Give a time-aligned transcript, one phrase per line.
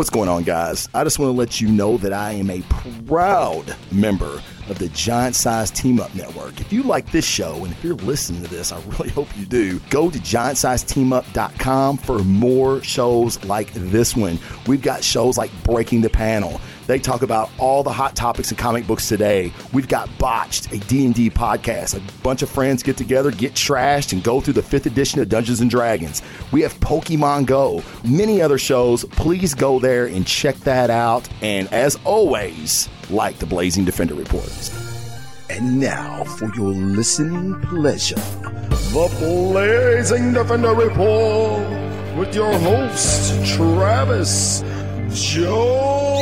[0.00, 0.88] What's going on, guys?
[0.94, 2.62] I just want to let you know that I am a
[3.06, 4.40] proud member
[4.70, 6.58] of the Giant Size Team Up Network.
[6.58, 9.44] If you like this show and if you're listening to this, I really hope you
[9.44, 9.78] do.
[9.90, 14.38] Go to giantsizeteamup.com for more shows like this one.
[14.66, 16.62] We've got shows like Breaking the Panel.
[16.90, 19.52] They talk about all the hot topics in comic books today.
[19.72, 21.96] We've got Botched, a D&D podcast.
[21.96, 25.28] A bunch of friends get together, get trashed, and go through the fifth edition of
[25.28, 26.20] Dungeons & Dragons.
[26.50, 29.04] We have Pokemon Go, many other shows.
[29.04, 31.28] Please go there and check that out.
[31.42, 34.50] And as always, like the Blazing Defender Report.
[35.48, 44.64] And now, for your listening pleasure, the Blazing Defender Report with your host, Travis
[45.12, 46.18] Joe.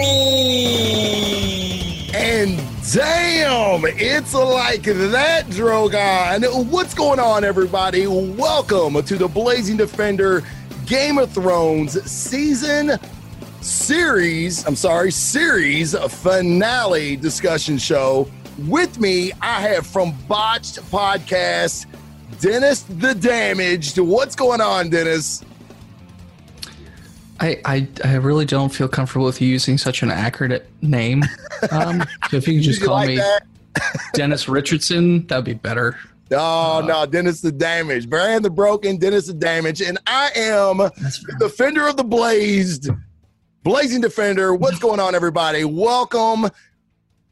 [2.14, 2.56] And
[2.90, 6.70] damn, it's like that, Drogon.
[6.70, 8.06] What's going on, everybody?
[8.06, 10.42] Welcome to the Blazing Defender
[10.86, 12.92] Game of Thrones season
[13.60, 18.30] series, I'm sorry, series finale discussion show.
[18.66, 21.86] With me, I have from Botched Podcast,
[22.40, 23.98] Dennis the Damaged.
[23.98, 25.44] What's going on, Dennis?
[27.40, 31.24] I, I, I really don't feel comfortable with you using such an accurate name.
[31.72, 33.20] Um, so if you could just you call like me?
[34.14, 35.98] Dennis Richardson, that'd be better.
[36.30, 41.36] Oh, no, Dennis the Damage, Brian the Broken, Dennis the Damage, And I am the
[41.40, 42.90] Defender of the Blazed,
[43.64, 44.54] Blazing Defender.
[44.54, 45.64] What's going on, everybody?
[45.64, 46.48] Welcome.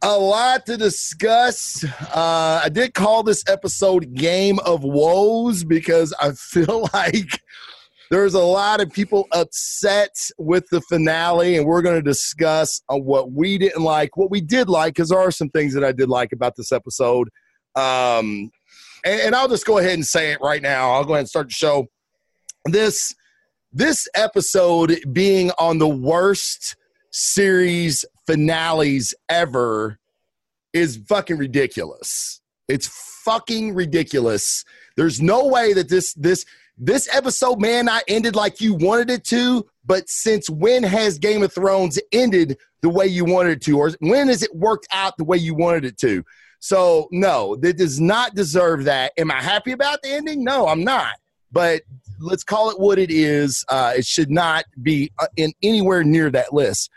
[0.03, 1.85] A lot to discuss.
[1.85, 7.43] Uh, I did call this episode Game of Woes because I feel like
[8.11, 13.05] there's a lot of people upset with the finale, and we're going to discuss on
[13.05, 15.93] what we didn't like, what we did like, because there are some things that I
[15.93, 17.29] did like about this episode.
[17.75, 18.51] Um,
[19.05, 20.93] and, and I'll just go ahead and say it right now.
[20.93, 21.87] I'll go ahead and start the show.
[22.67, 23.15] This
[23.73, 26.77] this episode being on the worst
[27.11, 29.99] series finales ever
[30.73, 32.41] is fucking ridiculous.
[32.69, 32.89] It's
[33.25, 34.65] fucking ridiculous.
[34.97, 36.45] There's no way that this this
[36.79, 41.43] this episode man, I ended like you wanted it to, but since when has Game
[41.43, 45.17] of Thrones ended the way you wanted it to, or when has it worked out
[45.17, 46.25] the way you wanted it to?
[46.59, 49.13] So no, it does not deserve that.
[49.17, 50.45] Am I happy about the ending?
[50.45, 51.15] No, I'm not.
[51.53, 51.83] But
[52.19, 53.65] let's call it what it is.
[53.69, 56.91] Uh, it should not be uh, in anywhere near that list.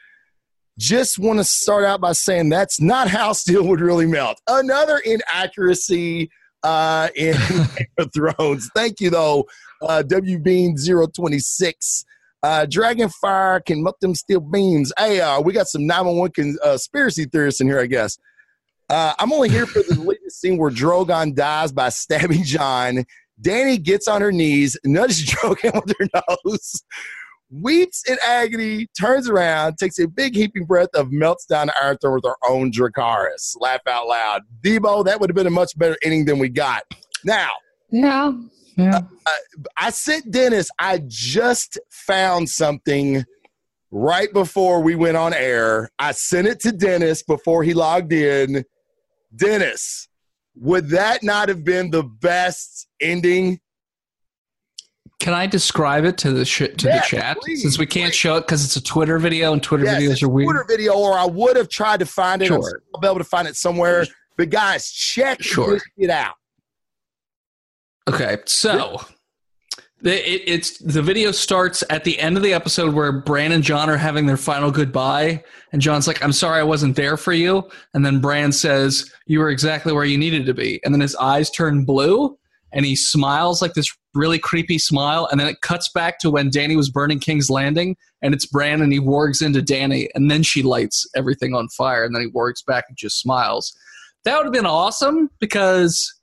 [0.78, 4.42] Just want to start out by saying that's not how steel would really melt.
[4.48, 6.30] Another inaccuracy
[6.64, 8.70] uh, in Game of Thrones.
[8.74, 9.46] Thank you, though,
[9.82, 12.06] uh, W Bean 026.
[12.42, 14.94] Uh, Dragonfire can melt them steel beams.
[14.98, 18.18] Hey, uh, we got some 911 cons- uh, conspiracy theorists in here, I guess.
[18.90, 23.06] Uh, I'm only here for the latest scene where Drogon dies by stabbing Jon.
[23.42, 26.84] Danny gets on her knees, nudges Drogon with her nose,
[27.52, 31.98] weeps in agony, turns around, takes a big heaping breath of melts down the Iron
[31.98, 33.56] Throne with her own Dracarys.
[33.60, 34.42] Laugh out loud.
[34.62, 36.84] Debo, that would have been a much better ending than we got.
[37.24, 37.50] Now.
[37.92, 38.40] Now,
[38.80, 39.02] Yeah.
[39.28, 39.34] Yeah.
[39.78, 43.24] I sent Dennis, I just found something
[43.92, 45.90] right before we went on air.
[46.00, 48.64] I sent it to Dennis before he logged in.
[49.36, 50.08] Dennis,
[50.56, 53.60] would that not have been the best ending?
[55.20, 58.16] Can I describe it to the sh- to the chat please, since we can't please.
[58.16, 60.48] show it because it's a Twitter video and Twitter Yes, videos are weird.
[60.48, 62.48] Twitter video, or I would have tried to find it.
[62.48, 62.82] Sure.
[62.96, 64.06] I'll be able to find it somewhere.
[64.38, 65.74] But guys, check Sure.
[65.74, 66.36] this shit out.
[68.08, 69.02] Okay, so
[70.02, 73.64] the, it, it's the video starts at the end of the episode where Bran and
[73.64, 75.44] Jon are having their final goodbye,
[75.74, 79.40] and Jon's like, "I'm sorry, I wasn't there for you," and then Bran says, "You
[79.40, 82.38] were exactly where you needed to be," and then his eyes turn blue,
[82.72, 86.50] and he smiles like this really creepy smile, and then it cuts back to when
[86.50, 90.44] Danny was burning King's Landing, and it's Bran, and he wargs into Danny, and then
[90.44, 93.76] she lights everything on fire, and then he wargs back and just smiles.
[94.24, 96.19] That would have been awesome because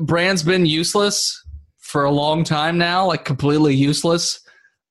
[0.00, 1.40] Bran's been useless
[1.78, 4.40] for a long time now, like completely useless.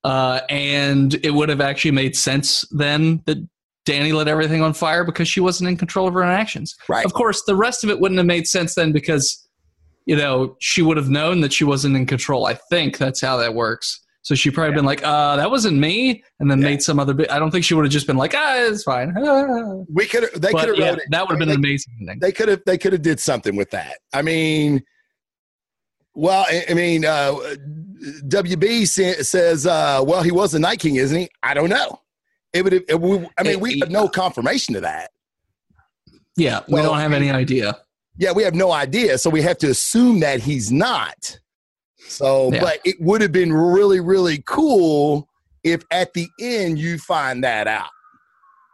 [0.03, 3.38] Uh, and it would have actually made sense then that
[3.85, 6.75] Danny lit everything on fire because she wasn't in control of her own actions.
[6.88, 7.06] Right.
[7.06, 9.47] Of course, the rest of it wouldn't have made sense then because,
[10.06, 12.45] you know, she would have known that she wasn't in control.
[12.45, 14.01] I think that's how that works.
[14.23, 16.69] So she probably been like, uh, that wasn't me, and then Yeah.
[16.69, 17.29] made some other bit.
[17.29, 19.13] I don't think she would have just been like, ah, it's fine.
[19.17, 19.83] Ah.
[19.93, 20.41] We could have.
[20.41, 21.03] They could have yeah, wrote it.
[21.11, 22.19] that would have been They- an amazing ending.
[22.19, 23.97] they could have they could have did something with that.
[24.13, 24.81] I mean,
[26.15, 27.33] well, I, I mean, uh,
[28.27, 31.29] WB sa- says, uh, well, he was the Night King, isn't he?
[31.41, 31.99] I don't know.
[32.53, 32.73] It would.
[32.73, 32.85] It
[33.37, 35.11] I mean, we have no confirmation of that.
[36.37, 37.77] Yeah, we Well, don't have any idea.
[38.17, 41.39] Yeah, we have no idea, so we have to assume that he's not.
[42.07, 42.61] So, Yeah.
[42.61, 45.27] but it would have been really, really cool
[45.63, 47.89] if at the end you find that out.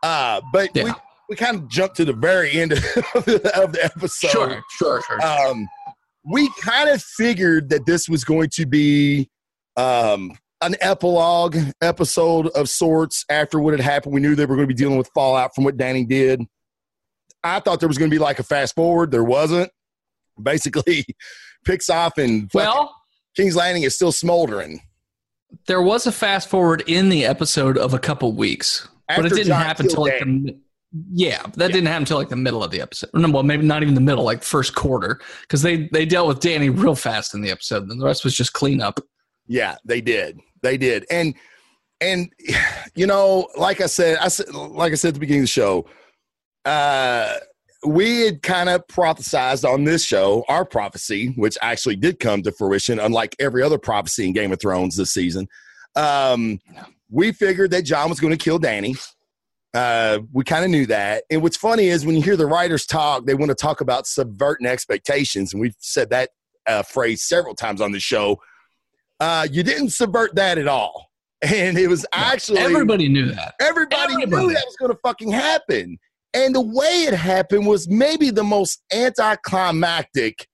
[0.03, 0.83] Uh, but Yeah.
[0.85, 0.91] we,
[1.29, 4.29] we kind of jumped to the very end of the, of the episode.
[4.31, 5.25] sure, sure, sure.
[5.25, 5.67] Um,
[6.25, 9.29] we kind of figured that this was going to be
[9.77, 14.13] um, an epilogue episode of sorts after what had happened.
[14.13, 16.41] We knew they were going to be dealing with fallout from what Danny did.
[17.43, 19.11] I thought there was going to be like a fast forward.
[19.11, 19.71] There wasn't.
[20.41, 21.05] Basically,
[21.65, 22.93] picks off and well,
[23.39, 24.81] King's Landing is still smoldering.
[25.67, 29.47] there was a fast forward in the episode of a couple weeks, but it didn't
[29.47, 30.59] Jon happen until like the
[31.11, 31.73] yeah, that Yeah.
[31.73, 33.09] didn't happen until like the middle of the episode.
[33.13, 36.39] No, well, maybe not even the middle, like first quarter, because they they dealt with
[36.39, 38.99] Danny real fast in the episode, and the rest was just cleanup.
[39.47, 40.39] Yeah, they did.
[40.61, 41.05] They did.
[41.11, 41.35] And
[42.01, 42.31] and
[42.95, 45.47] you know, like I said, I said like I said at the beginning of the
[45.47, 45.85] show,
[46.65, 47.35] uh
[47.85, 52.51] we had kind of prophesized on this show our prophecy, which actually did come to
[52.51, 55.47] fruition, unlike every other prophecy in Game of Thrones this season.
[55.95, 56.59] Um,
[57.09, 58.95] we figured that Jon was going to kill Danny.
[59.73, 61.23] Uh, we kind of knew that.
[61.29, 64.07] And what's funny is when you hear the writers talk, they want to talk about
[64.07, 65.53] subverting expectations.
[65.53, 66.31] And we've said that
[66.67, 68.39] uh, phrase several times on the show.
[69.19, 71.07] Uh, you didn't subvert that at all.
[71.41, 73.55] And it was actually Everybody knew that.
[73.61, 75.97] Everybody, knew that was going to fucking happen.
[76.33, 80.47] And the way it happened was maybe the most anticlimactic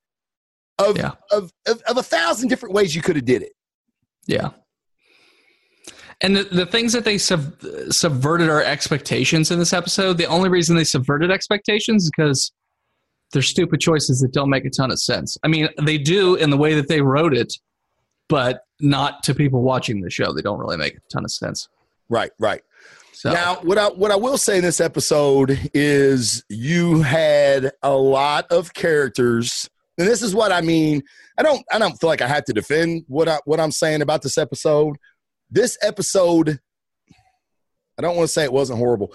[0.80, 1.12] of, Yeah.
[1.31, 3.54] of, of, of a thousand different ways you could have did it.
[4.25, 4.51] Yeah.
[6.22, 10.50] And the, the things that they sub, subverted our expectations in this episode, the only
[10.50, 12.51] reason they subverted expectations is because
[13.33, 15.38] they're stupid choices that don't make a ton of sense.
[15.44, 17.54] I mean, they do in the way that they wrote it,
[18.30, 20.31] but not to people watching the show.
[20.31, 21.68] They don't really make a ton of sense.
[22.07, 22.62] Right, right.
[23.16, 27.94] So Now, what I what I will say in this episode is you had a
[27.94, 31.02] lot of characters, and this is what I mean.
[31.38, 34.02] I don't I don't feel like I have to defend what I what I'm saying
[34.02, 34.98] about this episode.
[35.50, 36.60] This episode,
[37.98, 39.14] I don't want to say it wasn't horrible.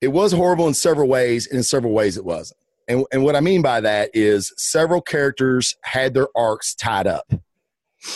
[0.00, 2.58] It was horrible in several ways, and in several ways it wasn't.
[2.88, 7.32] And and what I mean by that is several characters had their arcs tied up.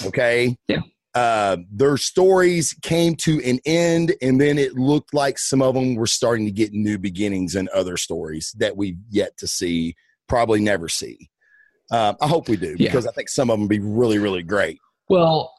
[0.04, 0.56] Okay.
[0.66, 0.80] Yeah.
[1.14, 5.94] Uh, their stories came to an end, and then it looked like some of them
[5.94, 9.94] were starting to get new beginnings and other stories that we've yet to see,
[10.28, 11.30] probably never see.
[11.90, 12.88] Uh, I hope we do Yeah.
[12.88, 14.78] because I think some of them be really, really great.
[15.08, 15.52] Well,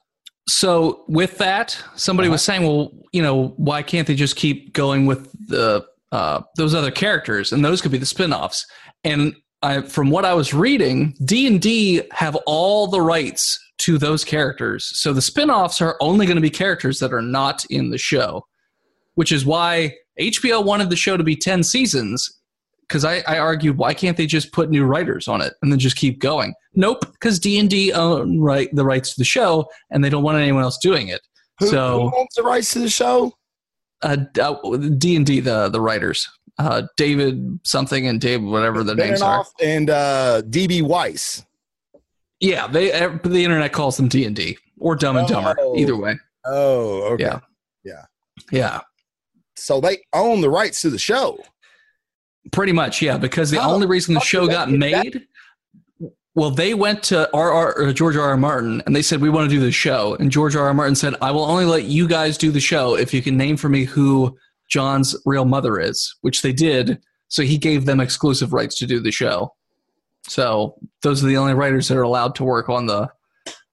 [0.50, 2.34] so with that, somebody Uh-huh.
[2.34, 6.74] was saying, well, you know, why can't they just keep going with the uh, those
[6.74, 8.66] other characters, and those could be the spin-offs.
[9.04, 13.97] And I, from what I was reading, D and D have all the rights to
[13.97, 17.89] those characters, so the spin-offs are only going to be characters that are not in
[17.89, 18.45] the show,
[19.15, 22.29] which is why HBO wanted the show to be ten seasons.
[22.88, 25.79] Because I, I argued, why can't they just put new writers on it and then
[25.79, 26.53] just keep going?
[26.75, 30.21] Nope, because D and D own right the rights to the show, and they don't
[30.23, 31.21] want anyone else doing it.
[31.59, 33.33] Who, So- who owns the rights to the show?
[34.03, 34.18] Uh,
[34.97, 39.46] D and D, the the writers, uh, David something and David whatever the names are.
[39.62, 41.46] And uh, DB Weiss.
[42.40, 45.56] Yeah, they uh, the internet calls them D and D or Dumb and Dumber.
[45.60, 45.75] Oh.
[45.78, 46.16] Either way,
[46.46, 47.24] Oh, okay.
[47.84, 48.02] Yeah.
[48.52, 48.81] yeah,
[49.56, 51.40] So they own the rights to the show.
[52.52, 53.02] pretty much.
[53.02, 54.78] Yeah, because the How only reason the show got get that?
[54.80, 55.28] made.
[56.36, 57.52] Well, they went to R.
[57.52, 57.78] R.
[57.80, 58.28] or George R.
[58.30, 58.38] R.
[58.38, 60.66] Martin and they said we want to do the show, and George R.
[60.68, 60.74] R.
[60.74, 63.56] Martin said I will only let you guys do the show if you can name
[63.56, 64.38] for me who
[64.69, 67.00] Jon's real mother is, which they did.
[67.28, 69.54] So he gave them exclusive rights to do the show.
[70.28, 73.10] So those are the only writers that are allowed to work on the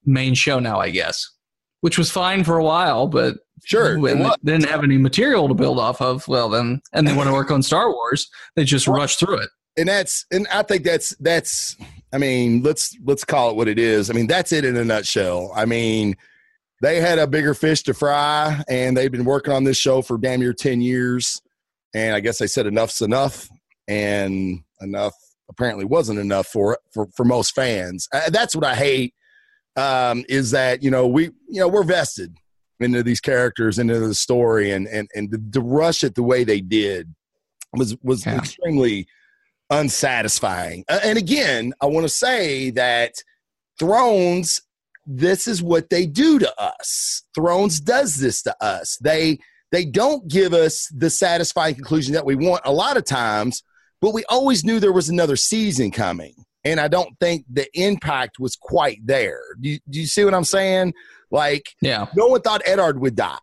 [0.04, 1.26] main show now, I guess,
[1.80, 3.98] which was fine for a while, but Sure.
[3.98, 7.28] when they didn't have any material to build off of, well, then, and they want
[7.28, 9.50] to work on Star Wars, they just Well- rush through it.
[9.76, 11.76] and that's and I think that's that's
[12.12, 14.10] I mean let's let's call it what it is.
[14.10, 15.50] I mean that's it in a nutshell.
[15.54, 16.16] I mean
[16.82, 20.18] they had a bigger fish to fry and they've been working on this show for
[20.18, 21.40] damn near 10 years
[21.94, 23.48] and I guess they said enough's enough
[23.88, 25.14] and enough
[25.48, 28.08] apparently wasn't enough for for for most fans.
[28.12, 29.14] Uh, that's what I hate
[29.76, 32.36] um is that you know we you know we're vested
[32.80, 36.42] into these characters into the story and and and to, to rush it the way
[36.44, 37.14] they did
[37.72, 38.36] was was Yeah.
[38.38, 39.06] extremely
[39.70, 40.84] unsatisfying.
[40.88, 43.14] Uh, and again, I want to say that
[43.78, 44.60] Thrones,
[45.06, 47.22] this is what they do to us.
[47.34, 48.96] Thrones does this to us.
[49.02, 49.38] They
[49.70, 53.62] they don't give us the satisfying conclusion that we want a lot of times,
[54.00, 56.34] but we always knew there was another season coming.
[56.64, 59.40] And I don't think the impact was quite there.
[59.60, 60.92] Do you, do you see what I'm saying?
[61.30, 62.06] Like, Yeah.
[62.14, 63.38] no one thought Eddard would die.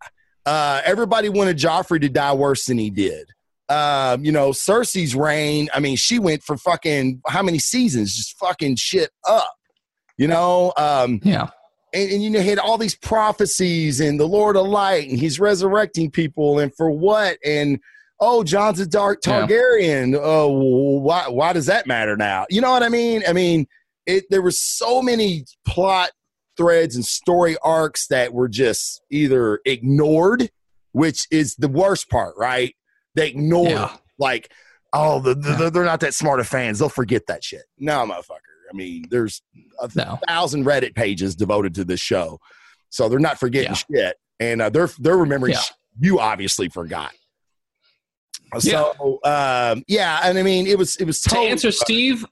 [0.45, 3.27] Uh, everybody wanted Joffrey to die worse than he did.
[3.67, 8.15] Um, you know, Cersei's reign, I mean, she went for fucking how many seasons?
[8.15, 9.49] Just fucking shit up.
[10.19, 11.47] You know, um, Yeah.
[11.93, 15.17] and, and you know, he had all these prophecies and the Lord of Light, and
[15.17, 17.37] he's resurrecting people, and for what?
[17.45, 17.79] And
[18.19, 20.11] oh, Jon's a dark Targaryen.
[20.11, 20.19] Yeah.
[20.21, 21.29] Oh, why?
[21.29, 22.45] Why does that matter now?
[22.49, 23.23] You know what I mean?
[23.27, 23.65] I mean,
[24.05, 24.25] it.
[24.29, 26.11] There were so many plot
[26.57, 30.49] threads and story arcs that were just either ignored,
[30.91, 32.75] which is the worst part, right?
[33.15, 33.95] They ignore yeah.
[34.17, 34.51] like,
[34.91, 35.69] oh, the, the, yeah.
[35.69, 36.79] they're not that smart of fans.
[36.79, 37.63] They'll forget that shit.
[37.77, 38.48] No, motherfucker.
[38.71, 39.41] I mean, there's
[39.81, 40.19] a no.
[40.27, 42.39] thousand Reddit pages devoted to this show,
[42.89, 44.07] so they're not forgetting yeah.
[44.07, 45.53] shit, and uh, they're they're remembering.
[45.53, 45.61] Yeah.
[45.99, 47.11] you obviously forgot.
[48.57, 49.71] So yeah.
[49.71, 52.25] Um, yeah, and I mean, it was it was totally, to answer Steve.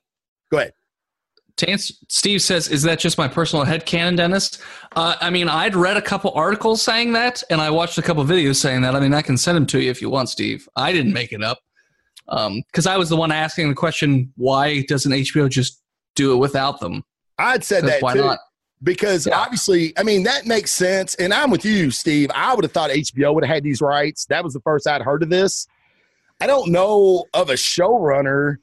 [0.51, 0.73] Go ahead.
[1.57, 4.59] To answer, Steve says, "Is that just my personal head canon, Dennis?"
[4.95, 8.23] Uh, I mean, I'd read a couple articles saying that, and I watched a couple
[8.25, 8.95] videos saying that.
[8.95, 10.67] I mean, I can send them to you if you want, Steve.
[10.75, 11.59] I didn't make it up
[12.25, 15.81] because um, I was the one asking the question: Why doesn't HBO just
[16.17, 17.03] do it without them.
[17.37, 18.21] I'd said that why too.
[18.21, 18.39] Not?
[18.83, 19.37] Because yeah.
[19.37, 21.15] obviously, I mean, that makes sense.
[21.15, 22.29] And I'm with you, Steve.
[22.35, 24.25] I would have thought HBO would have had these rights.
[24.25, 25.67] That was the first I'd heard of this.
[26.41, 28.57] I don't know of a showrunner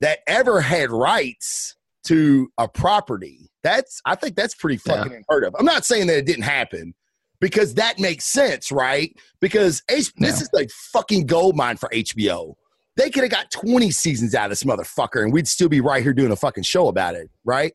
[0.00, 3.50] that ever had rights to a property.
[3.62, 5.18] That's I think that's pretty fucking yeah.
[5.18, 5.54] unheard of.
[5.58, 6.94] I'm not saying that it didn't happen
[7.40, 9.14] because that makes sense, right?
[9.40, 10.28] Because H- yeah.
[10.28, 12.54] this is like fucking gold mine for HBO.
[12.96, 16.02] They could have got 20 seasons out of this motherfucker and we'd still be right
[16.02, 17.74] here doing a fucking show about it, right?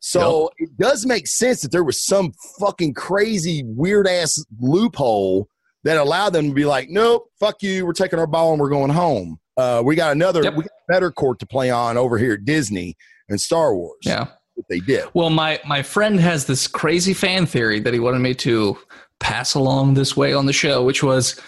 [0.00, 0.68] So yep.
[0.68, 5.48] it does make sense that there was some fucking crazy weird ass loophole
[5.84, 8.70] that allowed them to be like, nope, fuck you, we're taking our ball and we're
[8.70, 9.38] going home.
[9.56, 10.54] Uh, we got another yep.
[10.54, 12.96] we got better court to play on over here at Disney
[13.28, 13.98] and Star Wars.
[14.02, 14.26] Yeah.
[14.54, 15.08] What They did.
[15.14, 18.76] Well, my my friend has this crazy fan theory that he wanted me to
[19.20, 21.40] pass along this way on the show, which was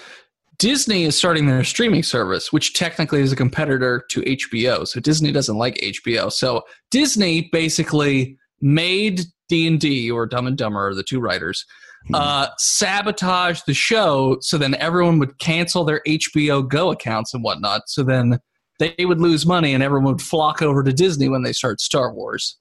[0.58, 4.86] Disney is starting their streaming service, which technically is a competitor to HBO.
[4.86, 6.32] So Disney doesn't like HBO.
[6.32, 11.64] So Disney basically made D and D or Dumb and Dumber, the two writers,
[12.06, 12.14] hmm.
[12.14, 14.38] uh, sabotage the show.
[14.40, 17.82] So then everyone would cancel their HBO Go accounts and whatnot.
[17.88, 18.38] So then
[18.78, 22.12] they would lose money, and everyone would flock over to Disney when they start Star
[22.12, 22.58] Wars.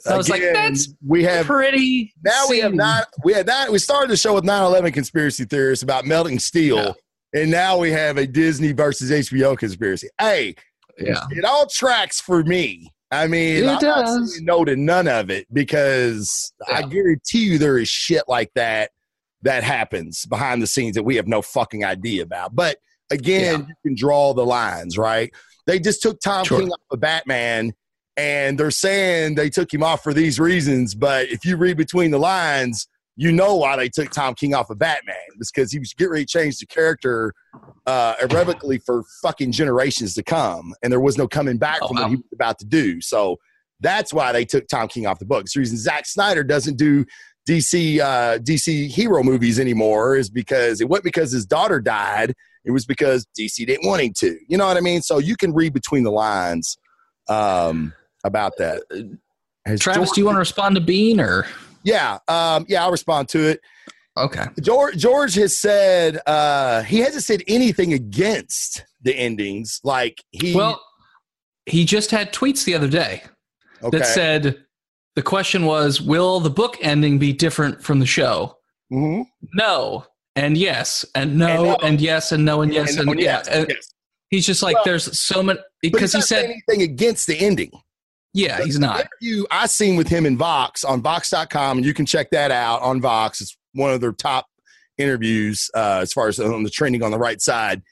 [0.00, 2.12] So I was like, that's we have pretty.
[2.22, 3.08] Now we have not.
[3.24, 3.72] We had that.
[3.72, 6.76] We started the show with 9/11 conspiracy theorists about melting steel.
[6.76, 6.92] Yeah
[7.34, 10.08] and now we have a Disney versus HBO conspiracy.
[10.18, 10.54] Hey,
[10.98, 12.90] yeah, it all tracks for me.
[13.10, 14.40] I mean, it I'm does.
[14.40, 16.76] no to none of it because yeah.
[16.78, 18.90] I guarantee you there is shit like that
[19.42, 22.56] that happens behind the scenes that we have no fucking idea about.
[22.56, 22.78] But
[23.10, 23.66] again, yeah.
[23.66, 25.32] you can draw the lines, right?
[25.66, 26.60] They just took Tom sure.
[26.60, 27.72] King off of Batman
[28.16, 30.94] and they're saying they took him off for these reasons.
[30.94, 34.70] But if you read between the lines, you know why they took Tom King off
[34.70, 35.16] of Batman.
[35.38, 37.32] It's because he was getting ready to change the character
[37.86, 41.96] uh, irrevocably for fucking generations to come, and there was no coming back oh, from
[41.96, 42.02] wow.
[42.02, 43.00] what he was about to do.
[43.00, 43.38] So
[43.80, 45.54] that's why they took Tom King off the books.
[45.54, 47.04] The reason Zack Snyder doesn't do
[47.48, 52.34] DC uh, DC hero movies anymore is because it wasn't because his daughter died.
[52.64, 54.38] It was because DC didn't want him to.
[54.48, 55.02] You know what I mean?
[55.02, 56.78] So you can read between the lines
[57.28, 57.92] um,
[58.24, 58.82] about that.
[59.66, 61.46] Has Travis, do you want to respond to Bean or?
[61.84, 63.60] Yeah, um, yeah, I'll respond to it.
[64.16, 64.46] Okay.
[64.60, 69.80] George George has said uh, he hasn't said anything against the endings.
[69.84, 70.80] Like he well,
[71.66, 73.22] he just had tweets the other day
[73.82, 73.98] okay.
[73.98, 74.64] that said
[75.16, 78.56] the question was, "Will the book ending be different from the show?"
[78.92, 79.22] Mm-hmm.
[79.54, 81.76] No, and yes, and no, and, no.
[81.82, 83.42] and yes, and no, and yes, and, and, and yeah.
[83.46, 83.94] Yes, yes.
[84.30, 87.70] He's just like, well, there's so many because he said anything against the ending.
[88.34, 89.06] Yeah, he's not.
[89.20, 92.82] You, I seen with him in Vox on Vox.com, and you can check that out
[92.82, 93.40] on Vox.
[93.40, 94.46] It's one of their top
[94.98, 97.82] interviews uh, as far as on the trending on the right side.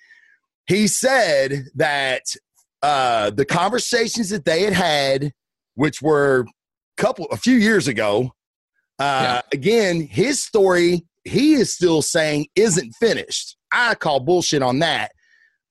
[0.66, 2.22] He said that
[2.82, 5.32] uh, the conversations that they had had,
[5.76, 8.32] which were a couple, a few years ago,
[8.98, 9.40] uh, yeah.
[9.52, 13.56] again, his story he is still saying isn't finished.
[13.72, 15.12] I call bullshit on that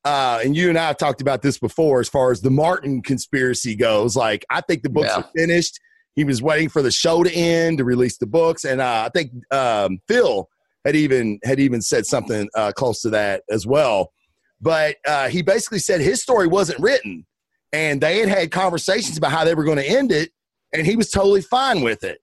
[0.04, 3.02] uh, and you and I have talked about this before as far as the Martin
[3.02, 4.16] conspiracy goes.
[4.16, 5.18] Like, I think the books yeah.
[5.18, 5.80] are finished.
[6.16, 9.10] He was waiting for the show to end to release the books, and uh, I
[9.18, 10.50] think um, Phil
[10.84, 14.12] had even had even said something uh, close to that as well.
[14.60, 17.26] But uh, he basically said his story wasn't written,
[17.72, 20.32] and they had had conversations about how they were going to end it,
[20.74, 22.20] and he was totally fine with it.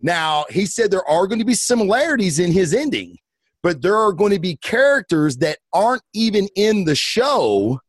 [0.00, 3.18] Now he said there are going to be similarities in his ending
[3.62, 7.80] but there are going to be characters that aren't even in the show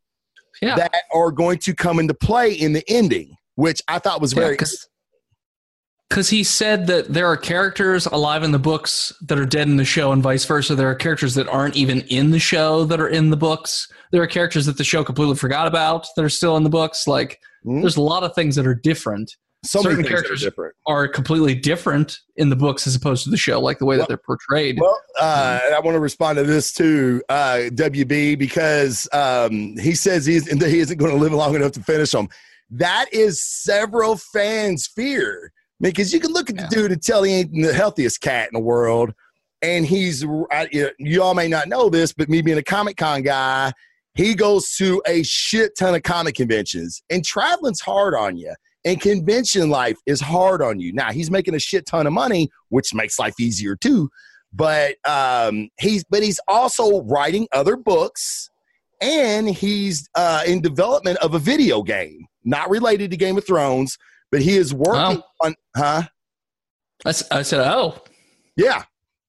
[0.61, 0.75] yeah.
[0.75, 4.57] that are going to come into play in the ending, which I thought was very.
[6.09, 9.77] Because he said that there are characters alive in the books that are dead in
[9.77, 10.73] the show, and vice versa.
[10.73, 13.87] There are characters that aren't even in the show that are in the books.
[14.11, 17.05] There are characters that the show completely forgot about that are still in the books.
[17.05, 17.81] Like, mm-hmm.
[17.81, 19.35] there's a lot of things that are different.
[19.63, 20.75] So Certain many things are characters different.
[20.85, 24.07] are completely different in the books as opposed to the show, like the way that
[24.07, 24.79] they're portrayed.
[24.79, 30.25] Well, uh, I want to respond to this too, uh, WB, because um, he says
[30.25, 32.29] he's, he isn't going to live long enough to finish them.
[32.71, 35.51] That is several fans' fear.
[35.81, 36.69] Because you can look at the Yeah.
[36.69, 39.13] dude and tell he ain't the healthiest cat in the world.
[39.61, 43.23] And he's, I, you all may not know this, but me being a Comic Con
[43.23, 43.73] guy,
[44.13, 47.01] he goes to a shit ton of comic conventions.
[47.09, 48.53] And traveling's hard on you.
[48.85, 50.93] And convention life is hard on you.
[50.93, 54.09] Now, he's making a shit ton of money, which makes life easier too
[54.53, 58.49] but um, he's but he's also writing other books
[59.01, 63.97] and he's uh, in development of a video game not related to game of thrones
[64.31, 66.03] but he is working on huh?
[67.05, 67.11] I
[67.43, 68.03] said, oh,
[68.55, 68.83] yeah.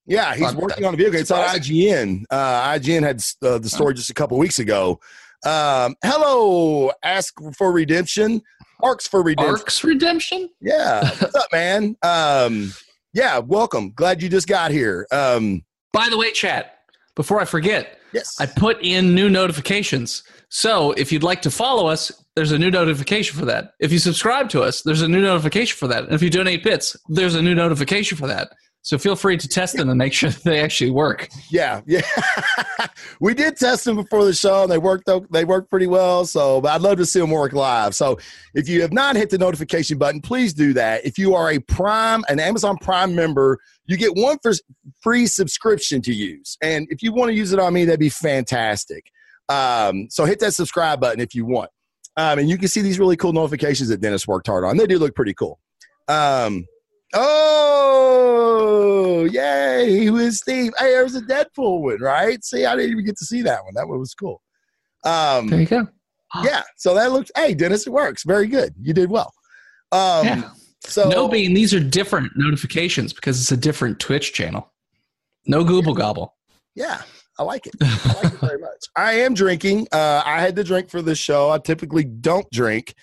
[0.06, 1.20] Yeah he's working on a video game.
[1.20, 4.98] It's on ign uh, ign had uh, the story just a couple weeks ago.
[5.44, 8.42] Um, hello ask for redemption
[8.82, 10.50] arcs for redemption Arcs Redemption?
[10.60, 12.72] yeah what's up man um,
[13.12, 16.78] yeah welcome glad you just got here um, By the way, chat,
[17.16, 20.22] before I forget, yes I put in new notifications.
[20.48, 23.74] So if you'd like to follow us, there's a new notification for that.
[23.78, 26.04] If you subscribe to us, there's a new notification for that.
[26.04, 28.50] And if you donate bits, there's a new notification for that.
[28.82, 31.28] So feel free to test them and make sure that they actually work.
[31.50, 32.00] Yeah, yeah.
[33.20, 35.08] we did test them before the show, and they worked.
[35.30, 36.24] They worked pretty well.
[36.24, 37.94] So, I'd love to see them work live.
[37.94, 38.18] So,
[38.54, 41.04] if you have not hit the notification button, please do that.
[41.04, 44.52] If you are a Prime, an Amazon Prime member, you get one for
[45.02, 46.56] free subscription to use.
[46.62, 49.10] And if you want to use it on me, that'd be fantastic.
[49.50, 51.70] Um, so, hit that subscribe button if you want.
[52.16, 54.78] Um, and you can see these really cool notifications that Dennis worked hard on.
[54.78, 55.60] They do look pretty cool.
[56.08, 56.66] Um,
[58.02, 60.08] oh, yay!
[60.10, 60.72] was Steve?
[60.78, 62.42] Hey, there's a Deadpool one, right?
[62.44, 63.74] See, I didn't even get to see that one.
[63.74, 64.42] That one was cool.
[65.04, 65.86] Um, There you go.
[66.42, 67.30] yeah, so that looks.
[67.36, 68.22] Hey, Dennis, it works.
[68.24, 68.74] Very good.
[68.80, 69.32] You did well.
[69.92, 70.50] Um, yeah.
[70.82, 74.72] So No bean, these are different notifications because it's a different Twitch channel.
[75.46, 76.36] No Google Gobble.
[76.74, 77.02] yeah,
[77.38, 77.74] I like it.
[77.82, 78.84] I like it very much.
[78.96, 79.88] I am drinking.
[79.92, 81.50] Uh, I had to drink for this show.
[81.50, 82.94] I typically don't drink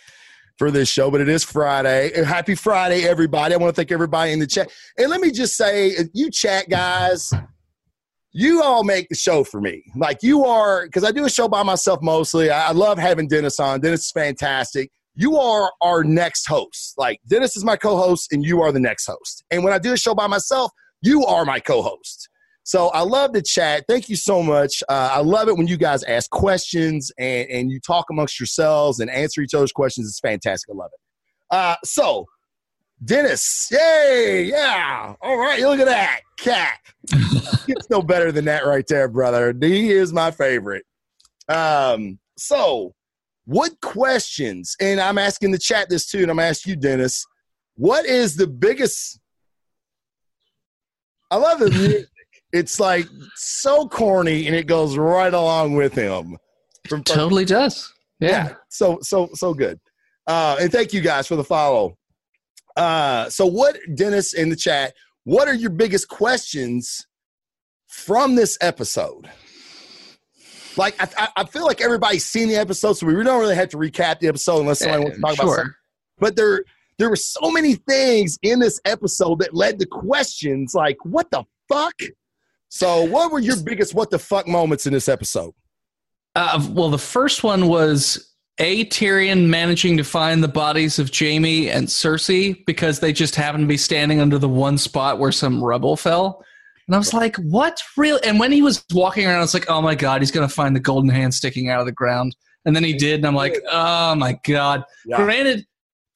[0.57, 2.13] for this show, but it is Friday.
[2.13, 3.53] Uh, Happy Friday, everybody.
[3.53, 4.71] I want to thank everybody in the chat.
[4.97, 7.31] And let me just say, you chat guys,
[8.31, 9.83] you all make the show for me.
[9.95, 12.49] Like you are, because I do a show by myself mostly.
[12.49, 13.79] I, I love having Dennis on.
[13.79, 14.91] Dennis is fantastic.
[15.15, 16.93] You are our next host.
[16.97, 19.43] Like Dennis is my co-host, and you are the next host.
[19.49, 22.29] And when I do a show by myself, you are my co-host.
[22.67, 23.85] So I love the chat.
[23.87, 24.83] Thank you so much.
[24.89, 28.99] Uh, I love it when you guys ask questions and, and you talk amongst yourselves
[28.99, 30.05] and answer each other's questions.
[30.05, 30.69] It's fantastic.
[30.69, 30.99] I love it.
[31.49, 32.25] Uh, so,
[33.01, 35.15] Dennis, yay, yeah.
[35.21, 36.79] All right, look at that cat.
[37.69, 39.55] It's no better than that right there, brother.
[39.57, 40.83] He is my favorite.
[41.47, 42.93] Um, so,
[43.45, 44.75] what questions?
[44.81, 47.25] And I'm asking the chat this too, and I'm asking you, Dennis.
[47.75, 49.21] What is the biggest?
[51.31, 52.07] I love music.
[52.53, 56.37] It's like so corny, and it goes right along with him.
[56.87, 57.93] From Totally does.
[58.19, 58.29] yeah.
[58.29, 58.53] Yeah.
[58.69, 59.79] So so so good.
[60.25, 61.97] Uh, and thank you guys for the follow.
[62.75, 64.93] Uh, so what, Dennis, in the chat?
[65.23, 67.05] What are your biggest questions
[67.87, 69.29] from this episode?
[70.77, 73.77] Like I, I- feel like everybody's seen the episode, so we don't really have to
[73.77, 75.65] recap the episode unless somebody wants to talk about something.
[75.65, 75.75] sure.
[76.19, 76.63] But there
[76.99, 81.43] there were so many things in this episode that led to questions like, what the
[81.69, 81.93] fuck?
[82.69, 85.53] So what were your biggest what the fuck moments in this episode?
[86.35, 91.69] Uh, well, the first one was a Tyrion managing to find the bodies of Jaime
[91.69, 95.63] and Cersei because they just happened to be standing under the one spot where some
[95.63, 96.43] rubble fell.
[96.87, 97.79] And I was like, what?
[97.97, 98.19] Real?
[98.23, 100.53] And when he was walking around, I was like, oh my God, he's going to
[100.53, 102.35] find the golden hand sticking out of the ground.
[102.65, 103.15] And then he did.
[103.15, 104.83] And I'm like, oh my God.
[105.05, 105.17] Yeah.
[105.17, 105.65] Granted,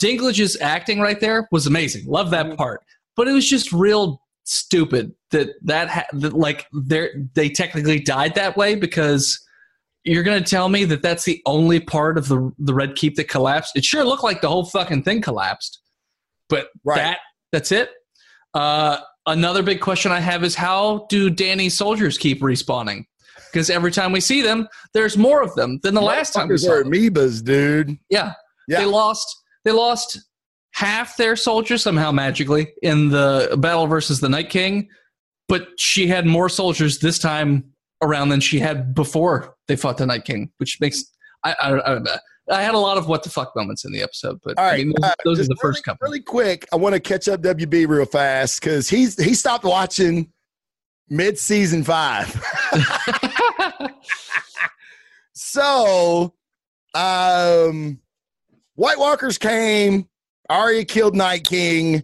[0.01, 2.05] Dinklage's acting right there was amazing.
[2.05, 2.81] Love that part.
[3.15, 8.35] But it was just real stupid that that, ha- that like they they technically died
[8.35, 9.39] that way because
[10.03, 13.15] you're going to tell me that that's the only part of the the red keep
[13.15, 13.75] that collapsed.
[13.75, 15.79] It sure looked like the whole fucking thing collapsed.
[16.49, 16.97] But Right.
[16.97, 17.17] that
[17.51, 17.89] that's it.
[18.53, 23.05] Uh, another big question I have is how do Danny's soldiers keep respawning?
[23.51, 26.57] Because every time we see them, there's more of them than the last time we
[26.57, 26.91] saw are them.
[26.91, 27.97] amoebas, dude.
[28.09, 28.33] Yeah.
[28.67, 28.79] Yeah.
[28.79, 29.27] They lost
[29.65, 30.19] they lost
[30.81, 34.89] half their soldiers somehow magically in the battle versus the Night King,
[35.47, 37.63] but she had more soldiers this time
[38.01, 41.03] around than she had before they fought the Night King, which makes
[41.43, 41.99] I I, I,
[42.49, 44.77] I had a lot of what the fuck moments in the episode, but All I
[44.77, 46.03] mean, those, uh, those are the first couple.
[46.03, 50.31] Really quick, I want to catch up WB real fast because he's he stopped watching
[51.09, 52.43] mid season five.
[55.33, 56.33] so,
[56.95, 57.99] um,
[58.73, 60.07] White Walkers came.
[60.51, 62.03] Arya killed Night King.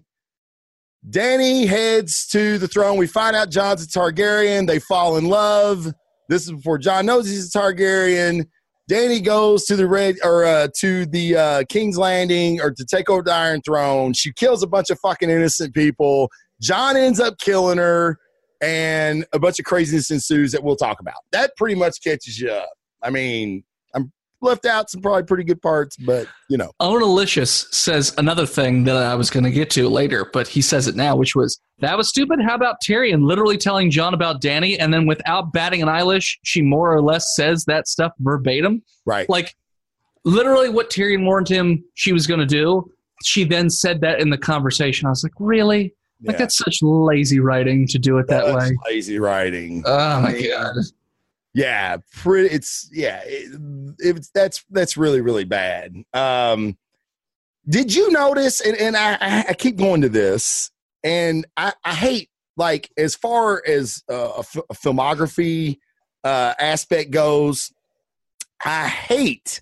[1.10, 2.98] Danny heads to the throne.
[2.98, 4.68] We find out Jon's a Targaryen.
[4.68, 5.92] They fall in love.
[6.30, 8.46] This is before Jon knows he's a Targaryen.
[8.88, 13.10] Danny goes to the red or uh, to the uh, King's Landing or to take
[13.10, 14.14] over the Iron Throne.
[14.14, 16.30] She kills a bunch of fucking innocent people.
[16.62, 18.18] Jon ends up killing her,
[18.62, 21.18] and a bunch of craziness ensues that we'll talk about.
[21.34, 22.70] That pretty much catches you up.
[23.04, 23.66] I mean,
[24.42, 26.72] left out some probably pretty good parts, but you know.
[26.82, 30.88] Onalicious says another thing that I was going to get to later, but he says
[30.88, 32.40] it now, which was that was stupid.
[32.42, 36.62] How about Tyrion literally telling Jon about Danny, and then without batting an eyelash, she
[36.62, 38.84] more or less says that stuff verbatim.
[39.06, 39.30] Right.
[39.30, 39.56] Like
[40.26, 42.92] literally what Tyrion warned him she was going to do.
[43.24, 45.08] She then said that in the conversation.
[45.08, 45.96] I was like, really?
[46.24, 46.38] Like Yeah.
[46.40, 48.78] that's such lazy writing to do it that That's way.
[48.88, 49.84] Lazy writing.
[49.86, 50.76] Oh my god.
[51.58, 52.54] Yeah, pretty.
[52.54, 53.22] It's yeah.
[53.26, 53.50] It,
[53.98, 55.96] it's that's that's really really bad.
[56.14, 56.78] Um,
[57.68, 58.62] did you notice?
[58.62, 60.70] And, and I I- I keep going to this,
[61.04, 65.80] and I I hate like as far as uh, a, f- a filmography
[66.24, 67.72] uh, aspect goes.
[68.64, 69.62] I hate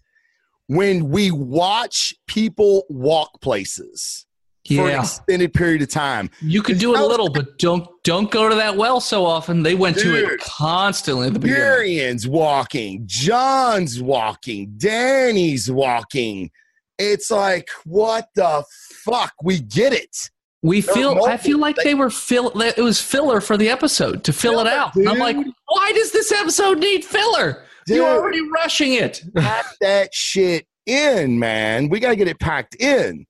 [0.68, 4.25] when we watch people walk places
[4.68, 5.02] for an Yeah.
[5.02, 6.30] extended period of time.
[6.42, 9.64] You could do it a little, but don't don't go to that well so often.
[9.64, 12.20] They went to it constantly at the beginning.
[12.28, 16.50] Walking, Jon's walking, Danny's walking.
[16.98, 18.64] It's like, what the
[19.04, 19.34] fuck?
[19.44, 20.16] We get it.
[20.64, 21.24] We feel.
[21.26, 22.50] I feel like they were fill.
[22.52, 24.94] that It was filler for the episode to fill it out.
[25.08, 27.64] I'm like, why does this episode need filler?
[27.86, 27.98] Dude.
[27.98, 29.22] You're already rushing it.
[29.36, 31.90] Pack that shit in, man.
[31.90, 33.28] We got to get it packed in.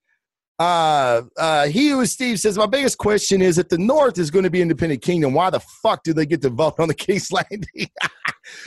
[0.58, 4.32] Uh, uh, he who is Steve says, My biggest question is if the North is
[4.32, 6.94] going to be independent kingdom, why the fuck do they get to vote on the
[7.08, 7.68] Case Landing?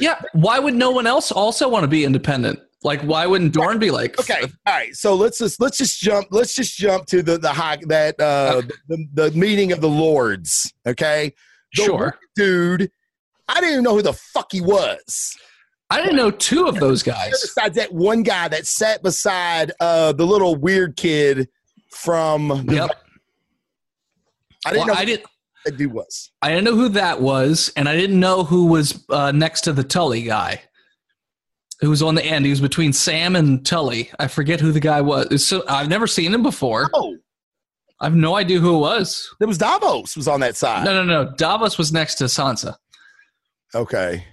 [0.01, 0.21] Yeah.
[0.33, 2.59] Why would no one else also want to be independent?
[2.83, 6.27] Like, why wouldn't Dorne be like, okay all right so let's just let's just jump
[6.33, 10.73] let's just jump to the the high that uh the, the meeting of the lords
[10.87, 11.33] okay
[11.77, 12.19] The Sure.
[12.35, 12.91] dude
[13.49, 15.37] i didn't even know who the fuck he was
[15.91, 17.31] I didn't know two of those guys.
[17.31, 21.49] besides that one guy that sat beside uh the little weird kid
[22.03, 22.91] from Yep.
[24.67, 25.27] i didn't Well, know I who didn't.
[25.65, 29.05] that dude was I didn't know who that was, and I didn't know who was
[29.11, 30.63] uh, next to the Tully guy.
[31.81, 32.45] Who was on the end?
[32.45, 34.11] He was between Sam and Tully.
[34.19, 35.47] I forget who the guy was.
[35.47, 36.91] So I've never seen him before.
[36.95, 37.17] oh
[38.01, 39.29] I have no idea who it was.
[39.41, 41.35] It was davos was on that side No, no, no.
[41.37, 42.77] Davos was next to Sansa.
[43.75, 44.25] okay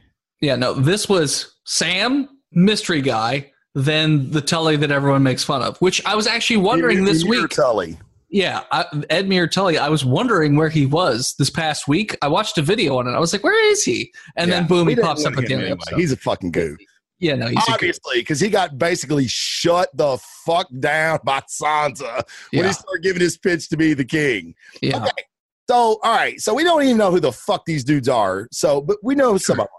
[0.41, 0.73] Yeah, no.
[0.73, 5.77] This was Sam, mystery guy, then the Tully that everyone makes fun of.
[5.77, 7.49] Which I was actually wondering this Edmure week.
[7.49, 9.77] tully Yeah, I, Edmure Tully.
[9.77, 12.17] I was wondering where he was this past week.
[12.21, 13.11] I watched a video on it.
[13.11, 14.59] I was like, "Where is he?" And Yeah.
[14.59, 16.01] then boom, he pops up at the end of the anyway.
[16.01, 16.77] he's a fucking goof
[17.19, 22.15] Yeah, no, he's obviously because he got basically shut the fuck down by Sansa
[22.51, 24.55] when Yeah, he started giving his pitch to be the king.
[24.81, 24.97] yeah.
[24.97, 25.23] Okay.
[25.69, 26.39] So, all right.
[26.39, 28.47] So we don't even know who the fuck these dudes are.
[28.51, 29.74] So, but we know some of them.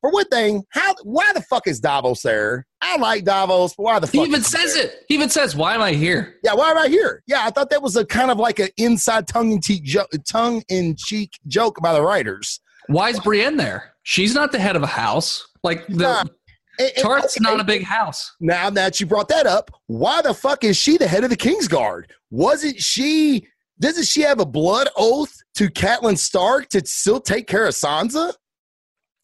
[0.00, 2.66] For one thing, how why the fuck is Davos there?
[2.80, 4.14] I like Davos, but why the fuck?
[4.14, 4.84] He even says there?
[4.84, 5.04] it.
[5.08, 7.22] He even says, "Why am I here?" Yeah, why am I here?
[7.26, 10.06] Yeah, I thought that was a kind of like an inside tongue in cheek jo-
[10.28, 12.60] tongue in cheek joke by the writers.
[12.86, 13.94] Why is Brienne there?
[14.04, 15.46] She's not the head of a house.
[15.64, 16.30] Like the not.
[16.78, 18.30] And- and- not a big house.
[18.40, 21.36] Now that you brought that up, why the fuck is she the head of the
[21.36, 22.04] Kingsguard?
[22.30, 23.48] Wasn't she?
[23.80, 28.32] Doesn't she have a blood oath to Catelyn Stark to still take care of Sansa?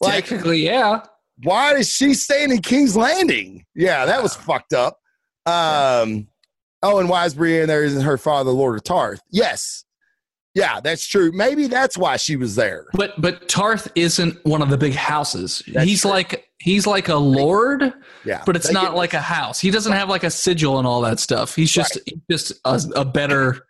[0.01, 1.05] Like, Technically, yeah.
[1.43, 3.65] why is she staying in King's Landing?
[3.75, 4.99] Yeah, that was fucked up.
[5.47, 6.29] Um,
[6.83, 7.85] oh, and why is Brienne there?
[7.85, 9.21] Isn't her father Lord of Tarth?
[9.31, 9.85] Yes,
[10.55, 11.33] yeah, that's true.
[11.33, 12.87] Maybe that's why she was there.
[12.93, 15.63] But but Tarth isn't one of the big houses.
[15.67, 16.11] That's he's true.
[16.13, 17.93] like he's like a lord,
[18.25, 19.59] Yeah, but it's not like a house.
[19.59, 21.57] He doesn't have like a sigil and all that stuff.
[21.57, 23.67] He's just he's just a, a better.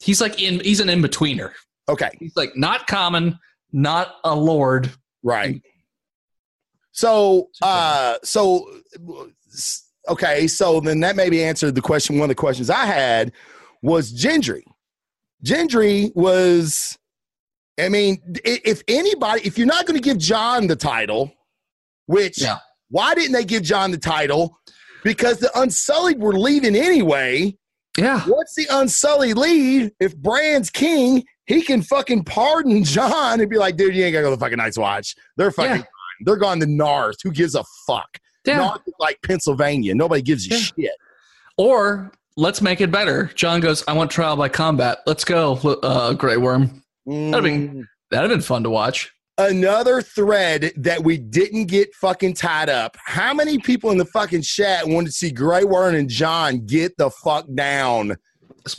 [0.00, 0.60] He's like in.
[0.60, 1.52] He's an in betweener.
[1.88, 2.10] okay.
[2.18, 3.38] He's like not common,
[3.72, 4.90] not a lord.
[5.22, 5.62] Right.
[6.92, 8.68] So, uh, so,
[10.08, 10.46] okay.
[10.46, 12.16] So then that maybe answered the question.
[12.16, 13.32] One of the questions I had
[13.82, 14.62] was Gendry.
[15.44, 16.98] Gendry was,
[17.78, 21.32] I mean, if anybody, if you're not going to give Jon the title,
[22.06, 22.58] which, Yeah.
[22.90, 24.58] why didn't they give Jon the title?
[25.02, 27.56] Because the Unsullied were leaving anyway.
[27.96, 28.20] Yeah.
[28.22, 33.76] What's the Unsullied leave, if Bran's king, he can fucking pardon Jon and be like,
[33.76, 35.16] dude, you ain't got to go to the fucking Night's Watch.
[35.36, 35.76] They're fucking Yeah.
[35.78, 35.86] fine.
[36.24, 37.16] They're gone to North.
[37.24, 38.18] Who gives a fuck?
[38.46, 38.74] Yeah.
[38.86, 39.94] Is like Pennsylvania.
[39.94, 40.60] Nobody gives a Yeah.
[40.60, 40.92] shit.
[41.56, 43.30] Or let's make it better.
[43.34, 44.98] Jon goes, I want trial by combat.
[45.06, 46.82] Let's go, uh, Grey Worm.
[47.06, 47.84] That'd be- Mm.
[48.10, 49.10] That'd have been fun to watch.
[49.38, 52.96] Another thread that we didn't get fucking tied up.
[53.06, 56.96] How many people in the fucking chat wanted to see Grey Worm and Jon get
[56.98, 58.16] the fuck down.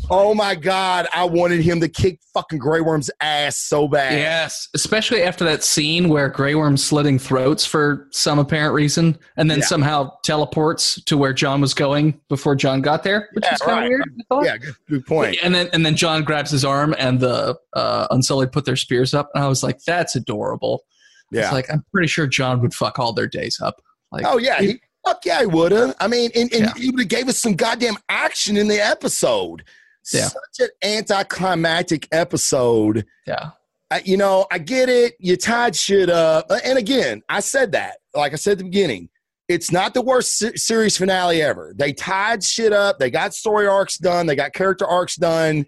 [0.10, 4.14] Oh my god, I wanted him to kick fucking Grey Worm's ass so bad.
[4.14, 9.50] Yes, especially after that scene where Grey Worm's slitting throats for some apparent reason, and
[9.50, 9.66] then Yeah.
[9.66, 13.72] somehow teleports to where Jon was going before Jon got there, which Yeah, is kind
[13.86, 14.06] of right.
[14.30, 14.46] weird.
[14.46, 15.38] Yeah, good, good point.
[15.44, 19.14] And then and then Jon grabs his arm, and the uh, Unsullied put their spears
[19.14, 20.84] up, and I was like, "That's adorable."
[21.32, 21.44] Yeah.
[21.44, 23.82] It's like I'm pretty sure Jon would fuck all their days up.
[24.12, 25.96] Like, oh yeah, he, fuck yeah, he would have.
[26.00, 26.74] I mean, and, and Yeah.
[26.76, 29.64] he would have gave us some goddamn action in the episode.
[30.14, 30.28] Yeah.
[30.30, 33.06] Such an anticlimactic episode.
[33.28, 33.52] yeah,
[33.92, 35.14] I, you know, I get it.
[35.20, 36.48] You tied shit up.
[36.50, 37.98] Uh, and again, I said that.
[38.16, 39.10] Like I said at the beginning,
[39.48, 41.74] it's not the worst se- series finale ever.
[41.78, 43.00] They tied shit up.
[43.00, 44.26] They got story arcs done.
[44.28, 45.66] They got character arcs done.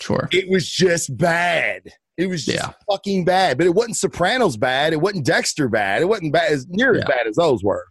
[0.00, 0.28] sure.
[0.32, 1.82] It was just bad.
[2.16, 2.72] It was just Yeah.
[2.90, 3.56] fucking bad.
[3.56, 4.92] But it wasn't Sopranos bad.
[4.92, 6.02] It wasn't Dexter bad.
[6.02, 7.86] It wasn't bad as near as bad as those were.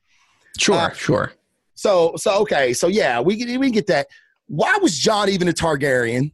[0.60, 1.34] Sure, Uh, sure.
[1.76, 2.74] So so okay.
[2.74, 4.08] So yeah, we can we can get that.
[4.48, 6.32] Why was Jon even a Targaryen?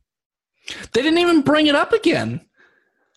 [0.93, 2.41] They didn't even bring it up again.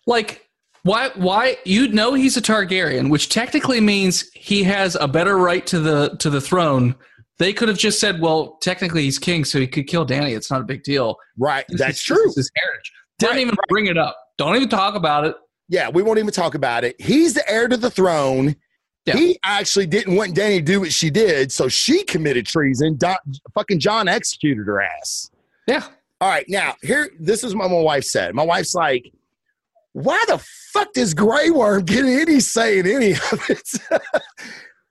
[0.05, 0.47] Like,
[0.83, 1.09] why?
[1.15, 1.57] Why?
[1.65, 6.15] You know he's a Targaryen, which technically means he has a better right to the
[6.19, 6.95] to the throne.
[7.39, 10.33] They could have just said, "Well, technically he's king, so he could kill Danny.
[10.33, 11.65] It's not a big deal." Right.
[11.69, 12.17] This That's is- true.
[12.27, 12.91] This is his heritage.
[13.17, 14.17] Didn't Right, even bring it up.
[14.37, 15.35] Don't even talk about it.
[15.67, 16.99] Yeah, we won't even talk about it.
[17.01, 18.55] He's the heir to the throne.
[19.09, 19.17] Yeah.
[19.17, 22.95] He actually didn't want Danny to do what she did, so she committed treason.
[22.95, 23.15] Do-
[23.55, 25.31] fucking Jon executed her ass.
[25.67, 25.85] Yeah.
[26.21, 28.35] All right, now here, this is what my wife said.
[28.35, 29.11] My wife's like,
[29.93, 30.37] "Why the
[30.73, 33.67] fuck does Grey Worm get any say in any of it?"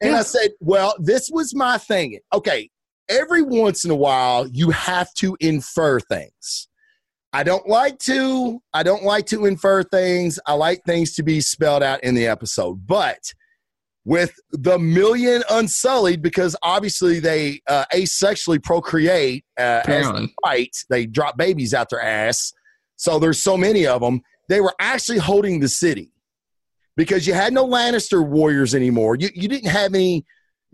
[0.01, 2.19] and I said, "Well, this was my thing.
[2.33, 2.71] Okay,
[3.09, 6.69] every once in a while, you have to infer things."
[7.33, 8.61] I don't like to.
[8.73, 10.41] I don't like to infer things.
[10.47, 12.87] I like things to be spelled out in the episode.
[12.87, 13.19] But
[14.05, 21.07] with the million unsullied, because obviously they uh, asexually procreate uh, as they fight, they
[21.07, 22.53] drop babies out their ass.
[22.97, 24.23] So there's so many of them.
[24.49, 26.11] They were actually holding the city
[26.97, 29.17] because you had no Lannister warriors anymore.
[29.17, 30.25] You you didn't have any.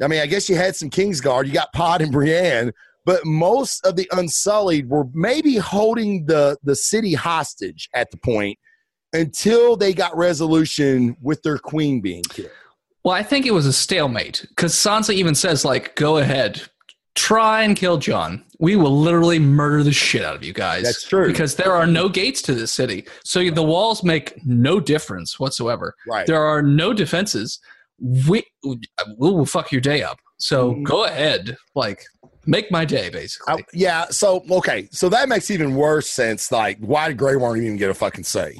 [0.03, 1.47] I mean, I guess you had some Kingsguard.
[1.47, 2.73] You got Pod and Brienne,
[3.05, 8.59] but most of the Unsullied were maybe holding the the city hostage at the point
[9.13, 12.51] until they got resolution with their queen being killed.
[13.05, 16.63] Well, I think it was a stalemate because Sansa even says, "Like, go ahead,
[17.15, 18.43] try and kill Jon.
[18.59, 21.27] We will literally murder the shit out of you guys." That's true.
[21.27, 25.95] because there are no gates to this city, so the walls make no difference whatsoever.
[26.09, 26.27] Right.
[26.27, 27.61] There are no defenses.
[28.01, 28.79] We we
[29.19, 30.19] will fuck your day up.
[30.39, 30.85] So Mhm.
[30.85, 32.05] go ahead, like
[32.47, 33.55] make my day, basically.
[33.55, 34.07] I- yeah.
[34.11, 34.89] So okay.
[34.93, 36.51] So that makes even worse sense.
[36.51, 38.57] Like, why did Grey Worm even get a fucking say?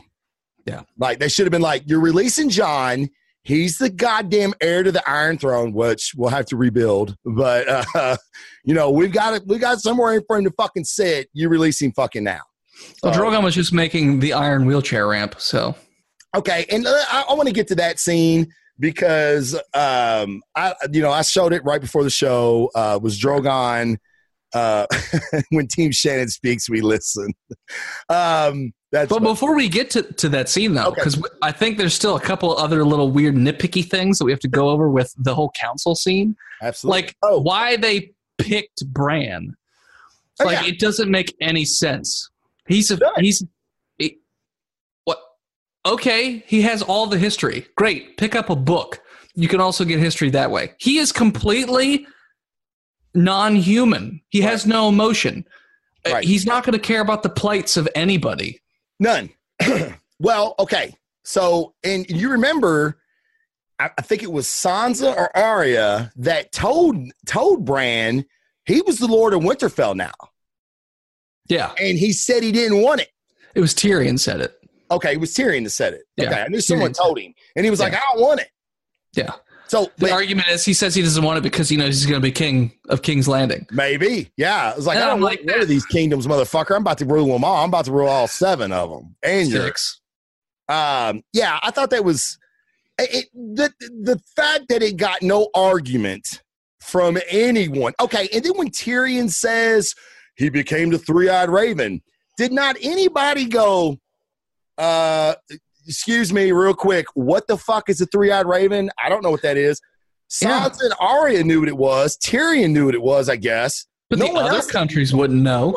[0.67, 0.83] Yeah.
[0.99, 3.09] Like they should have been like, you're releasing Jon.
[3.45, 7.17] He's the goddamn heir to the Iron Throne, which we'll have to rebuild.
[7.25, 8.17] But uh,
[8.65, 9.43] you know, we've got it.
[9.47, 11.29] We got somewhere for him to fucking sit.
[11.33, 12.41] You release him fucking now.
[13.03, 15.75] well, So- Drogon was just making the iron wheelchair ramp, so
[16.37, 21.01] Okay, and uh, I, I want to get to that scene because um, I, you
[21.01, 22.71] know, I showed it right before the show.
[22.75, 23.99] Uh, was Drogon
[24.53, 24.87] uh,
[25.51, 27.33] when Team Shannon speaks, we listen.
[28.09, 31.01] Um, that's But before we get to, to that scene, though, Okay.
[31.01, 34.41] because I think there's still a couple other little weird nitpicky things that we have
[34.41, 36.37] to go over with the whole council scene.
[36.63, 37.03] absolutely.
[37.03, 39.55] Like oh, why they picked Bran.
[40.41, 40.73] Oh, like yeah.
[40.73, 42.31] it doesn't make any sense.
[42.67, 43.45] He's a he's
[43.99, 44.19] he-
[45.05, 45.19] what?
[45.87, 47.67] Okay, he has all the history.
[47.77, 49.01] Great, pick up a book.
[49.35, 50.73] You can also get history that way.
[50.79, 52.07] He is completely
[53.15, 54.21] non-human.
[54.29, 55.45] He has no emotion.
[56.07, 56.25] Uh, Right.
[56.25, 58.61] He's not going to care about the plights of anybody.
[59.05, 59.31] None.
[60.19, 60.97] well, okay.
[61.25, 62.99] So, and you remember,
[63.79, 68.25] I, I think it was Sansa or Arya that told told Bran
[68.65, 70.13] he was the Lord of Winterfell now,
[71.49, 73.11] Yeah, and he said he didn't want it.
[73.55, 74.59] it was Tyrion said it.
[74.91, 76.05] Okay, it was Tyrion that said it.
[76.17, 78.41] Yeah, okay, I knew someone Tyrion told him, and he was like, "I don't want
[78.41, 78.49] it."
[79.15, 79.33] Yeah.
[79.75, 82.07] So, The but argument is he says he doesn't want it because he knows he's
[82.07, 83.67] going to be king of King's Landing.
[83.73, 84.73] maybe, yeah.
[84.77, 86.77] It's like, And I don't I'm like like one of these kingdoms, motherfucker.
[86.77, 87.65] I'm about to rule them all.
[87.65, 89.49] I'm about to rule all seven of them, and.
[89.49, 90.01] Six.
[90.69, 92.39] um, yeah, I thought that was
[92.99, 96.41] it, the the fact that it got no argument
[96.81, 97.95] from anyone.
[97.99, 99.97] Okay, and then when Tyrion says
[100.37, 102.01] he became the three eyed raven,
[102.37, 103.99] did not anybody go?
[104.79, 105.35] Uh,
[105.87, 107.07] excuse me, real quick.
[107.15, 108.91] What the fuck is a three eyed raven?
[109.03, 109.81] I don't know what that is.
[110.43, 110.69] Yeah.
[110.69, 112.17] Sansa and Arya knew what it was.
[112.19, 113.29] Tyrion knew what it was.
[113.29, 113.87] I guess.
[114.11, 115.75] But No the other countries wouldn't know.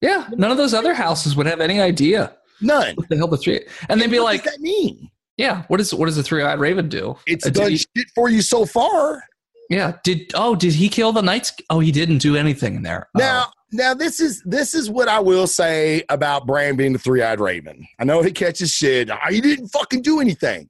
[0.00, 2.96] Yeah, none of those other houses would have any idea none.
[2.96, 3.64] what the hell the three.
[3.88, 5.10] And they'd be what like, does that mean?
[5.36, 8.28] "Yeah, what is what does the three-eyed raven do?" It's Uh, done he- shit for
[8.28, 9.22] you so far.
[9.70, 11.52] yeah, did oh did he kill the knights?
[11.70, 13.08] Oh, he didn't do anything in there.
[13.14, 16.98] Now, Oh, now this is this is what I will say about Bran being the
[16.98, 17.86] three-eyed raven.
[17.98, 19.10] I know he catches shit.
[19.30, 20.68] He didn't fucking do anything.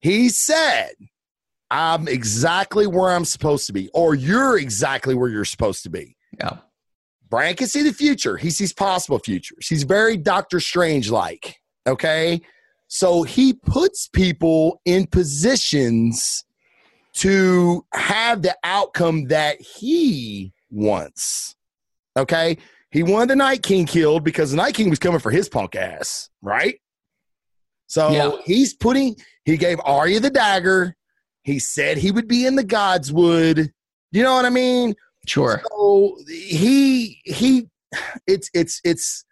[0.00, 0.92] He said,
[1.70, 6.16] I'm exactly where I'm supposed to be, or you're exactly where you're supposed to be.
[6.38, 6.58] Yeah.
[7.28, 8.36] Brian can see the future.
[8.36, 9.66] He sees possible futures.
[9.66, 11.56] He's very Doctor Strange like.
[11.86, 12.40] Okay.
[12.86, 16.44] So he puts people in positions
[17.14, 21.55] to have the outcome that he wants.
[22.16, 22.58] Okay.
[22.90, 25.74] He wanted the Night King killed because the Night King was coming for his punk
[25.74, 26.76] ass, right?
[27.88, 28.30] So Yeah.
[28.44, 30.96] he's putting, he gave Arya the dagger.
[31.42, 33.70] He said he would be in the Godswood.
[34.12, 34.94] You know what I mean?
[35.26, 35.62] Sure.
[35.70, 37.68] So he he
[38.26, 39.24] it's it's it's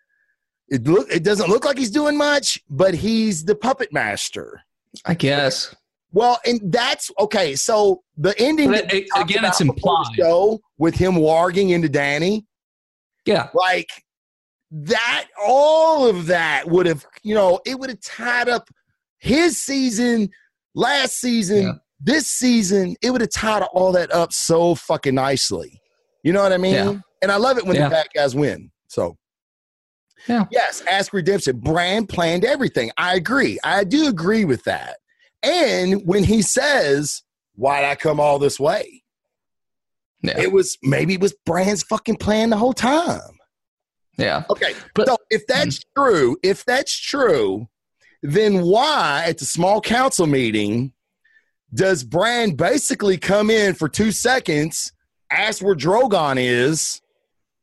[0.69, 4.61] it look it doesn't look like he's doing much, but he's the puppet master.
[5.05, 5.75] I guess.
[6.13, 7.57] Well, and that's okay.
[7.57, 10.17] So the ending we it- again, it's about before the implied.
[10.17, 12.45] show with him warging into Dany,
[13.27, 13.49] Yeah.
[13.55, 13.89] like
[14.71, 18.69] that, all of that would have, you know, it would have tied up
[19.19, 20.29] his season,
[20.75, 21.73] last season, Yeah.
[22.01, 22.97] this season.
[23.03, 25.81] It would have tied all that up so fucking nicely.
[26.23, 26.75] You know what I mean?
[26.75, 26.95] Yeah.
[27.23, 27.85] And I love it when Yeah.
[27.85, 28.71] the bad guys win.
[28.89, 29.17] So.
[30.29, 30.47] Yeah.
[30.51, 31.59] Yes, ask redemption.
[31.61, 32.91] Bran planned everything.
[32.97, 33.59] I agree.
[33.63, 34.97] I do agree with that.
[35.43, 37.23] And when he says,
[37.57, 39.04] Why'd I come all this way?
[40.25, 40.41] Yeah.
[40.41, 43.21] It was maybe it was Bran's fucking plan the whole time.
[44.17, 44.45] Yeah.
[44.49, 44.75] Okay.
[44.95, 45.85] But- so if that's mm.
[45.97, 47.69] true, if that's true,
[48.23, 50.93] then why at the small council meeting
[51.75, 54.93] does Bran basically come in for two seconds,
[55.31, 57.01] ask where Drogon is?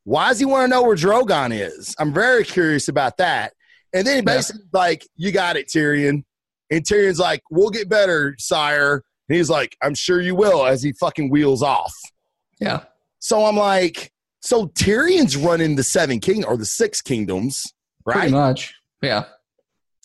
[0.03, 1.95] Why does he want to know where Drogon is?
[1.97, 3.53] I'm very curious about that.
[3.93, 4.35] And then he Yeah.
[4.35, 6.23] basically like, you got it, Tyrion.
[6.69, 9.03] And Tyrion's like, we'll get better, sire.
[9.29, 11.93] And he's like, I'm sure you will, as he fucking wheels off.
[12.61, 12.83] Yeah.
[13.19, 17.73] So I'm like, so Tyrion's running the seven king or the six kingdoms,
[18.05, 18.19] right?
[18.19, 18.73] Pretty much.
[19.01, 19.25] Yeah.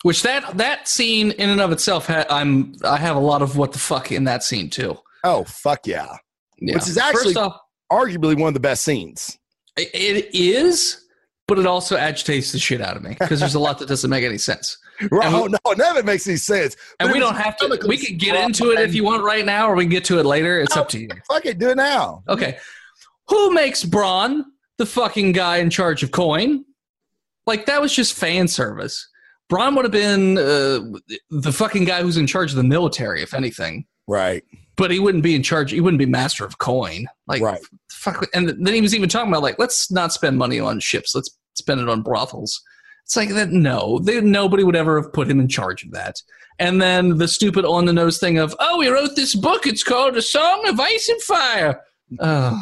[0.03, 3.57] Which that that scene in and of itself, ha- I'm I have a lot of
[3.57, 4.99] what the fuck in that scene too.
[5.25, 6.17] Oh fuck yeah!
[6.59, 6.75] Yeah.
[6.75, 9.39] Which is actually- off, Arguably one of the best scenes.
[9.77, 11.05] it- it is,
[11.49, 14.11] but it also agitates the shit out of me because there's a lot that doesn't
[14.11, 14.77] make any sense.
[15.11, 15.33] Right?
[15.33, 16.77] Oh, no, none of it makes any sense.
[17.01, 17.79] And But we don't have to.
[17.87, 20.19] We can get into it if you want right now, or we can get to
[20.19, 20.61] it later.
[20.61, 21.09] It's up to you.
[21.29, 22.23] Fuck it, do it now.
[22.29, 22.59] Okay.
[23.29, 24.45] Who makes Bronn
[24.79, 26.65] the fucking guy in charge of coin?
[27.47, 29.09] Like that was just fan service.
[29.51, 30.81] Bronn would have been uh,
[31.31, 33.87] the fucking guy who's in charge of the military, if anything.
[34.09, 34.43] Right.
[34.77, 35.71] But he wouldn't be in charge.
[35.71, 37.07] He wouldn't be master of coin.
[37.27, 37.61] Like Right.
[37.91, 38.27] fuck.
[38.35, 41.15] And then he was even talking about like, let's not spend money on ships.
[41.15, 42.61] Let's spend it on brothels.
[43.07, 43.51] It's like that.
[43.51, 46.21] No, they, nobody would ever have put him in charge of that.
[46.59, 49.65] And then the stupid on the nose thing of, oh, he wrote this book.
[49.65, 51.81] It's called A Song of Ice and Fire.
[52.19, 52.61] Oh,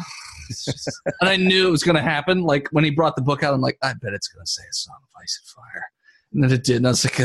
[0.49, 2.43] just- and I knew it was going to happen.
[2.43, 4.61] Like when he brought the book out, I'm like, I bet it's going to say
[4.69, 5.85] A Song of Ice and Fire.
[6.33, 6.77] And then it did.
[6.77, 7.15] And I was like,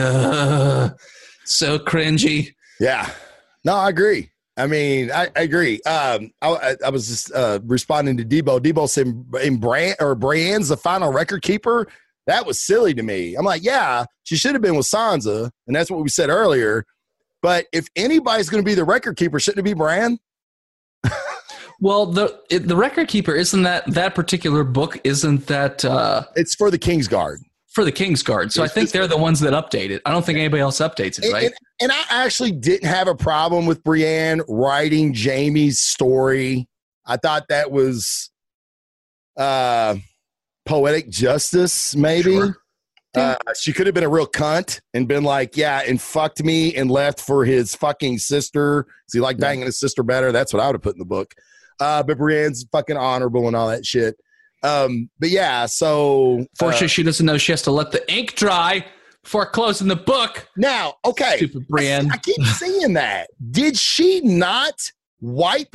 [1.44, 2.54] so cringy.
[2.80, 3.10] Yeah.
[3.66, 4.30] No, I agree.
[4.56, 5.82] I mean, I, I agree.
[5.82, 8.60] Um, I, I, I was just uh, responding to Debo.
[8.60, 9.06] Debo said,
[9.42, 11.86] "In Brand or Brand's the final record keeper."
[12.30, 13.34] That was silly to me.
[13.34, 16.84] I'm like, yeah, she should have been with Sansa, and that's what we said earlier.
[17.42, 20.18] But if anybody's going to be the record keeper, shouldn't it be Bran?
[21.82, 26.54] Well, the it, the record keeper isn't that that particular book isn't that uh, It's
[26.54, 27.40] for the King's Guard.
[27.72, 28.52] for the King's Guard.
[28.52, 30.02] So I think they're the ones that update it.
[30.04, 31.44] I don't think anybody else updates it, And- right?
[31.46, 36.68] And, and I actually didn't have a problem with Brienne writing Jaime's story.
[37.06, 38.28] I thought that was
[39.38, 39.94] uh,
[40.70, 42.32] poetic justice, maybe.
[42.36, 42.56] Sure.
[43.16, 46.72] Uh, she could have been a real cunt and been like, yeah, and fucked me
[46.76, 48.84] and left for his fucking sister.
[48.84, 49.48] 'cause he liked Yeah.
[49.48, 50.30] banging his sister better.
[50.30, 51.34] That's what I would have put in the book.
[51.80, 54.14] Uh, but Brienne's fucking honorable and all that shit.
[54.62, 58.86] Um, but yeah, so uh, she doesn't know she has to let the ink dry
[59.24, 60.46] before closing the book.
[60.56, 62.10] now, okay, Stupid Brienne.
[62.12, 63.28] I keep seeing that.
[63.50, 64.74] Did she not
[65.20, 65.74] wipe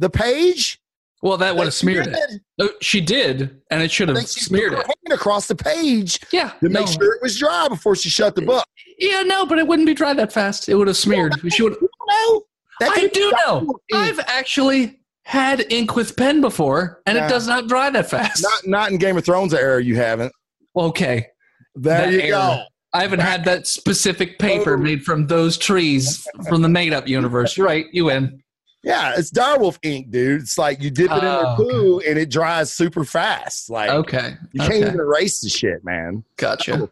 [0.00, 0.80] the page?
[1.26, 2.40] Well, that would have smeared it.
[2.58, 4.76] No, oh, she did, and it should have smeared it.
[4.86, 6.80] hand across the page Yeah, to no.
[6.80, 8.64] make sure it was dry before she shut the book.
[8.98, 10.68] Yeah, no, but it wouldn't be dry that fast.
[10.68, 11.34] It would have smeared.
[11.52, 11.72] She would.
[11.82, 12.42] No,
[12.80, 13.74] that I do know.
[13.92, 17.26] I've actually had ink with pen before, and Yeah.
[17.26, 18.42] it does not dry that fast.
[18.44, 19.82] not not in Game of Thrones era.
[19.82, 20.32] You haven't.
[20.76, 21.26] okay,
[21.74, 22.30] There That you era.
[22.30, 22.62] go.
[22.92, 24.78] I haven't had that specific paper Oh.
[24.78, 27.56] made from those trees from the made-up universe.
[27.56, 27.86] You're right.
[27.92, 28.40] You win.
[28.86, 30.42] Yeah, it's Direwolf ink, dude.
[30.42, 33.68] It's like you dip it in Oh, their poo and it dries super fast.
[33.68, 34.36] Like Okay.
[34.52, 34.80] you can't okay.
[34.82, 36.22] even erase the shit, man.
[36.36, 36.88] Gotcha.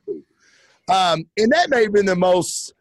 [0.89, 2.75] Um, and that may have been the most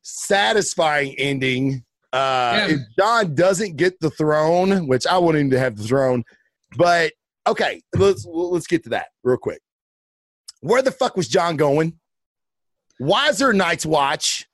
[0.00, 1.84] satisfying ending.
[2.12, 2.66] Uh, Yeah.
[2.68, 6.24] If Jon doesn't get the throne, which I want him to have the throne,
[6.76, 7.12] but
[7.46, 9.60] okay, let's let's get to that real quick.
[10.60, 11.98] Where the fuck was Jon going?
[12.98, 14.46] Why is there a Night's Watch?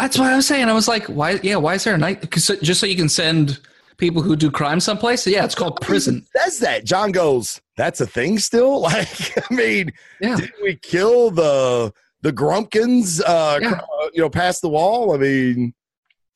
[0.00, 0.68] That's what I was saying.
[0.68, 1.38] I was like, why?
[1.42, 2.28] Yeah, why is there a night?
[2.30, 3.60] Cause, just so you can send
[3.96, 5.26] people who do crime someplace.
[5.26, 6.24] Yeah, it's called prison.
[6.36, 7.60] Says that Jon goes.
[7.76, 8.80] That's a thing still.
[8.82, 11.92] Like, I mean, Yeah, did we kill the
[12.22, 13.20] the Grumpkins?
[13.24, 13.72] Uh, Yeah.
[14.00, 15.14] uh, you know, past the wall.
[15.14, 15.74] I mean,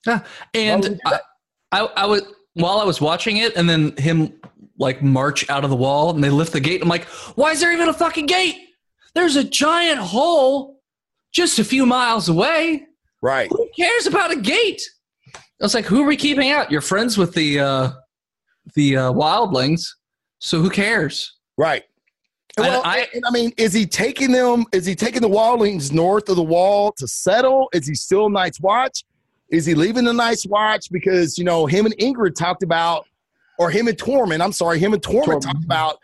[0.07, 0.21] yeah.
[0.55, 1.17] and Why would you do
[1.73, 1.81] I.
[1.81, 2.23] I, I was
[2.55, 4.35] while I was watching it, and then him
[4.79, 6.83] like march out of the wall, and they lift the gate.
[6.83, 7.05] I'm like,
[7.37, 8.57] why is there even a fucking gate?
[9.15, 10.81] There's a giant hole
[11.33, 12.87] just a few miles away.
[13.23, 13.49] Right?
[13.51, 14.83] Who cares about a gate?
[15.35, 16.71] I was like, who are we keeping out?
[16.71, 17.91] You're friends with the uh,
[18.75, 19.87] the uh, wildlings,
[20.41, 21.37] so who cares?
[21.57, 21.85] Right.
[22.59, 24.65] And Well, I- I, I mean, is he taking them?
[24.73, 27.69] Is he taking the Wildlings north of the wall to settle?
[27.73, 29.05] Is he still Night's Watch?
[29.51, 33.07] Is he leaving the Night's Watch because you know him and Ingrid talked about,
[33.59, 34.43] or him and Tormund?
[34.43, 35.43] I'm sorry, him and Tormund.
[35.43, 35.99] talked about.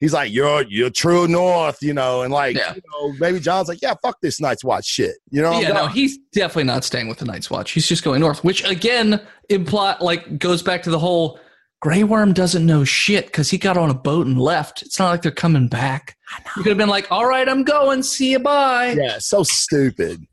[0.00, 2.74] He's like, you're you're true north, you know, and like, Yeah.
[2.74, 5.60] you know, maybe Jon's like, yeah, fuck this Night's Watch shit, you know.
[5.60, 7.72] Yeah, no, he's definitely not staying with the Night's Watch.
[7.72, 9.20] He's just going north, which again
[9.50, 11.38] imply like goes back to the whole
[11.82, 14.82] Grey Worm doesn't know shit because he got on a boat and left.
[14.82, 16.16] It's not like they're coming back.
[16.56, 18.02] You could have been like, "All right, I'm going.
[18.02, 18.38] See you.
[18.38, 20.26] Bye." Yeah, so stupid.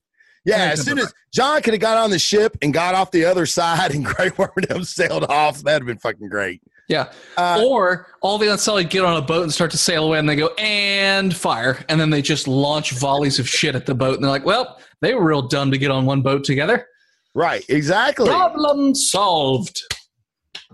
[0.46, 3.26] Yeah, as soon as Jon could have got on the ship and got off the
[3.26, 6.62] other side and Grey Worm him sailed off, that'd have been fucking great.
[6.88, 7.12] Yeah.
[7.38, 10.28] Uh, or all the suddenly get on a boat and start to sail away, and
[10.28, 14.16] they go and fire, and then they just launch volleys of shit at the boat,
[14.16, 16.88] and they're like, "Well, they were real dumb to get on one boat together."
[17.36, 18.28] right, exactly.
[18.28, 19.82] Problem solved.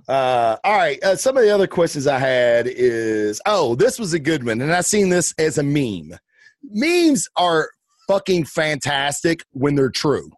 [0.07, 1.03] Uh, all right.
[1.03, 4.61] Uh, some of the other questions I had is oh, this was a good one,
[4.61, 6.17] and I seen this as a meme.
[6.63, 7.69] Memes are
[8.07, 10.29] fucking fantastic when they're true.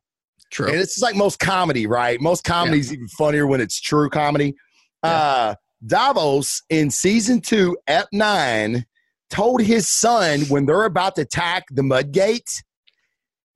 [0.52, 0.68] True.
[0.68, 2.22] And it's like most comedy, right?
[2.22, 4.56] Most comedy is even funnier when it's true comedy.
[5.04, 5.56] Uh,
[5.86, 8.86] Davos in season two, Ep nine,
[9.30, 12.64] told his son when they're about to attack the Mudgate,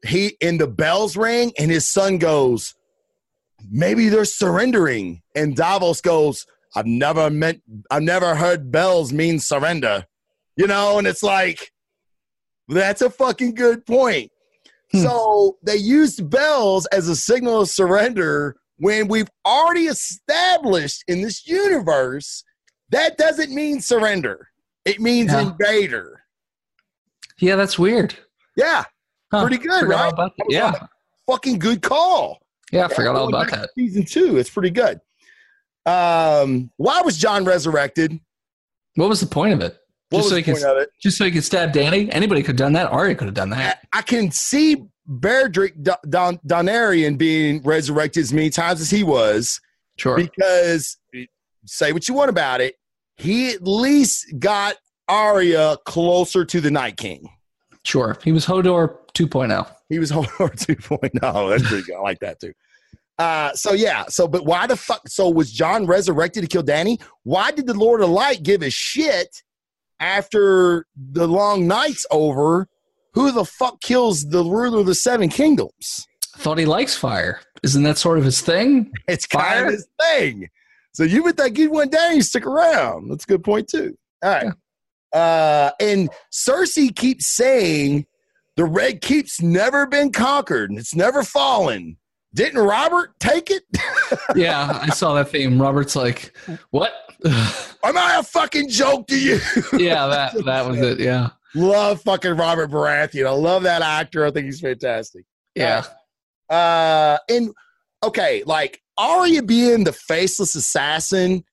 [0.06, 2.74] he and the bells ring, and his son goes,
[3.70, 6.46] "Maybe they're surrendering." And Davos goes,
[6.76, 7.62] "I've never meant,
[7.92, 10.06] I've never heard bells mean surrender,"
[10.56, 10.98] you know.
[10.98, 11.72] And it's like,
[12.68, 14.32] that's a fucking good point.
[14.92, 15.00] Hmm.
[15.00, 21.46] So they used bells as a signal of surrender when we've already established in this
[21.48, 22.44] universe
[22.90, 24.50] that doesn't mean surrender.
[24.86, 25.42] It means Yeah.
[25.52, 26.24] invader.
[27.40, 28.16] yeah, that's weird.
[28.58, 28.84] Yeah,
[29.32, 30.14] Huh, Pretty good, forgot right?
[30.14, 30.46] about that.
[30.50, 30.88] That Yeah,
[31.28, 32.42] fucking good call.
[32.72, 33.70] yeah, I forgot all about that.
[33.76, 35.00] Season two, it's pretty good.
[35.86, 38.20] Um, why was Jon resurrected?
[38.96, 39.78] What was the point of it?
[40.10, 40.90] What Just so he could, of it?
[41.00, 42.10] just so he could stab Dany.
[42.12, 42.88] Anybody could have done that.
[42.92, 43.88] Arya could have done that.
[43.94, 49.60] I can see Beric Don- Don- Dondarrion being resurrected as many times as he was.
[49.98, 50.16] Sure.
[50.16, 50.98] because
[51.66, 52.76] say what you want about it,
[53.18, 54.76] he at least got
[55.10, 57.30] Arya closer to the Night King.
[57.84, 58.18] Sure.
[58.24, 59.70] He was Hodor 2.0.
[59.90, 61.50] He was Hodor 2.0.
[61.50, 61.96] That's pretty good.
[61.96, 62.54] I like that too.
[63.18, 65.02] Uh, so yeah, so but why the fuck?
[65.10, 67.02] So was Jon resurrected to kill Dany?
[67.24, 69.44] Why did the Lord of Light give a shit
[70.00, 72.70] after the long night's over?
[73.14, 76.08] Who the fuck kills the ruler of the Seven Kingdoms?
[76.38, 77.42] Thought he likes fire.
[77.64, 78.92] Isn't that sort of his thing?
[79.08, 79.66] It's kind Fire?
[79.66, 80.50] of his thing.
[80.94, 83.10] So you would think he'd went down, you stick around.
[83.10, 83.98] That's a good point too.
[84.24, 84.54] All right.
[85.14, 88.06] Uh, and Cersei keeps saying
[88.56, 91.98] the Red Keep's never been conquered and it's never fallen.
[92.34, 93.64] Didn't Robert take it?
[94.36, 95.62] Yeah, I saw that theme.
[95.62, 96.36] Robert's like,
[96.72, 96.92] what?
[97.26, 99.40] Am I a fucking joke to you?
[99.78, 101.00] yeah, that that was it.
[101.00, 101.30] Yeah.
[101.56, 103.26] Love fucking Robert Baratheon.
[103.28, 104.26] I love that actor.
[104.26, 105.26] I think he's fantastic.
[105.56, 105.84] Yeah.
[106.50, 107.52] Uh, and
[108.04, 111.44] okay, like Arya being the faceless assassin,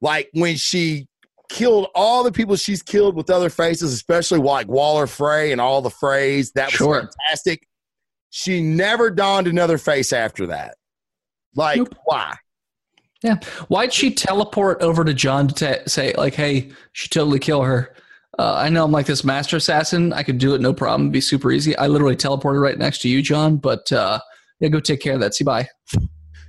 [0.00, 1.06] like when she
[1.48, 5.82] killed all the people she's killed with other faces, especially like Walder Frey and all
[5.82, 7.00] the Freys, that was Sure.
[7.26, 7.66] fantastic.
[8.30, 10.76] She never donned another face after that.
[11.54, 11.94] Like, Nope.
[12.04, 12.34] why?
[13.22, 13.36] Yeah.
[13.68, 17.94] Why'd she teleport over to Jon to ta say, like, hey, she totally kill her?
[18.38, 20.12] Uh, I know I'm like this master assassin.
[20.12, 21.02] I could do it no problem.
[21.02, 21.76] It'd be super easy.
[21.76, 23.56] I literally teleported right next to you, Jon.
[23.56, 24.18] But uh,
[24.60, 25.34] yeah, go take care of that.
[25.34, 25.68] See, bye.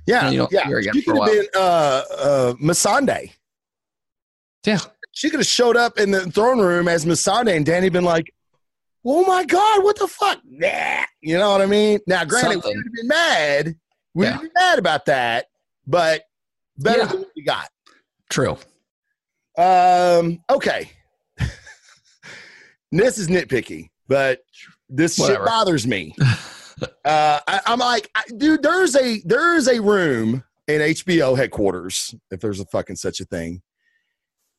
[0.06, 0.68] Yeah, you don't yeah.
[0.68, 3.32] again She could have been uh, uh, Missandei.
[4.64, 4.78] Yeah.
[5.12, 8.32] She could have showed up in the throne room as Missandei, and Dany been like,
[9.04, 12.00] "Oh my god, what the fuck?" Nah, you know what I mean?
[12.06, 13.66] Now, granted, we would have been mad.
[14.14, 14.32] We would Yeah.
[14.32, 15.46] have been mad about that,
[15.86, 16.24] but
[16.78, 17.06] better Yeah.
[17.06, 17.68] than what we got.
[18.28, 18.58] True.
[19.56, 20.90] Um, okay.
[22.98, 24.40] This is nitpicky, but
[24.88, 25.44] this Whatever.
[25.44, 26.14] shit bothers me.
[27.04, 32.14] uh, I, I'm like, I, dude, there's a there is a room in HBO headquarters,
[32.30, 33.62] if there's a fucking such a thing,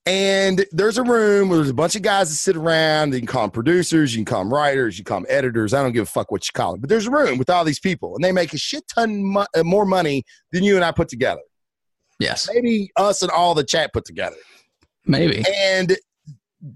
[0.06, 3.14] And there's a room where there's a bunch of guys that sit around.
[3.14, 5.74] You can call them producers, you can call them writers, you can call them editors.
[5.74, 6.80] I don't give a fuck what you call them.
[6.82, 9.46] But there's a room with all these people, and they make a shit ton mo-
[9.56, 10.24] uh, more money
[10.54, 11.42] than you and I put together.
[12.20, 14.38] Yes, Maybe us and all the chat put together.
[15.06, 15.44] maybe.
[15.56, 15.96] And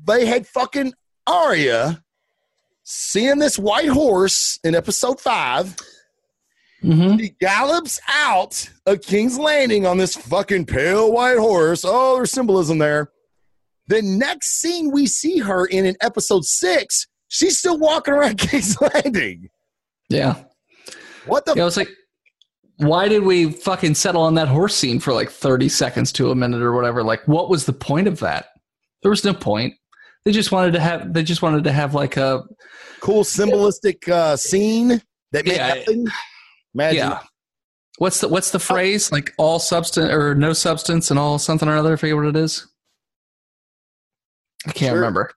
[0.06, 0.94] they had fucking
[1.28, 2.04] Arya
[2.84, 5.76] seeing this white horse in episode five.
[6.82, 11.84] hmm He gallops out of King's Landing on this fucking pale white horse.
[11.86, 13.12] Oh, there's symbolism there.
[13.88, 18.80] The next scene we see her in in episode six, she's still walking around King's
[18.82, 19.50] Landing.
[20.10, 20.44] Yeah.
[21.26, 21.90] What the Yeah, I was like,
[22.78, 26.36] why did we fucking settle on that horse scene for like 30 seconds to a
[26.36, 27.04] minute or whatever?
[27.04, 28.48] Like, what was the point of that?
[29.04, 29.76] There was no point.
[30.26, 31.14] They just wanted to have.
[31.14, 32.44] They just wanted to have like a.
[33.00, 35.02] cool symbolistic uh, scene
[35.32, 36.06] that meant Yeah, nothing?
[36.76, 36.98] Imagine.
[36.98, 37.20] Yeah.
[37.98, 39.12] What's the What's the phrase?
[39.12, 41.94] Like all substance or no substance and all something or other.
[41.94, 42.68] I forget what it is.
[44.68, 44.96] I can't Sure.
[45.00, 45.32] remember.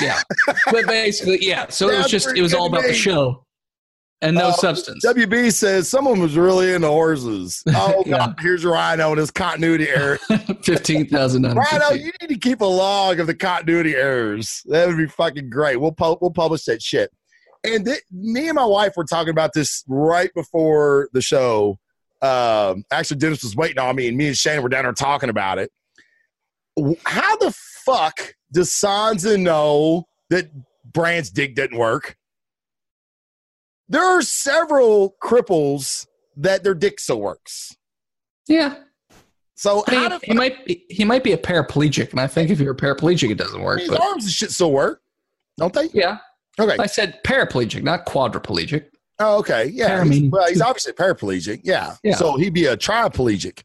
[0.00, 0.20] Yeah,
[0.70, 1.66] but basically, yeah.
[1.68, 2.28] So it was just.
[2.36, 3.44] It was all about the show,
[4.22, 5.04] and no Uh, substance.
[5.04, 7.62] WB says someone was really into horses.
[7.68, 8.18] Oh, Yeah.
[8.18, 10.18] God, here's Rhino and his continuity error.
[10.62, 11.42] Fifteen thousand.
[11.44, 14.62] Rhino, you need to keep a log of the continuity errors.
[14.66, 15.76] That would be fucking great.
[15.76, 17.10] We'll pu- we'll publish that shit.
[17.64, 21.78] And th- me and my wife were talking about this right before the show.
[22.22, 25.28] Um, actually, Dennis was waiting on me, and me and Shane were down there talking
[25.30, 25.70] about it.
[27.04, 27.52] How the
[27.84, 30.50] fuck does Sansa know that
[30.92, 32.16] Bran's dick didn't work?
[33.90, 37.76] There are several cripples that their dick still works.
[38.48, 38.76] Yeah.
[39.56, 42.58] So I mean, he might be, he might be a paraplegic, and I think if
[42.60, 43.80] you're a paraplegic, it doesn't work.
[43.80, 45.02] his But arms and shit still work,
[45.58, 45.90] don't they?
[45.92, 46.16] yeah,
[46.58, 46.76] Okay.
[46.78, 48.86] I said paraplegic, not quadriplegic.
[49.18, 49.66] Oh, okay.
[49.66, 50.02] Yeah.
[50.04, 51.60] He's- well, he's obviously paraplegic.
[51.62, 51.96] Yeah.
[52.02, 52.14] Yeah.
[52.16, 53.64] So he'd be a triplegic.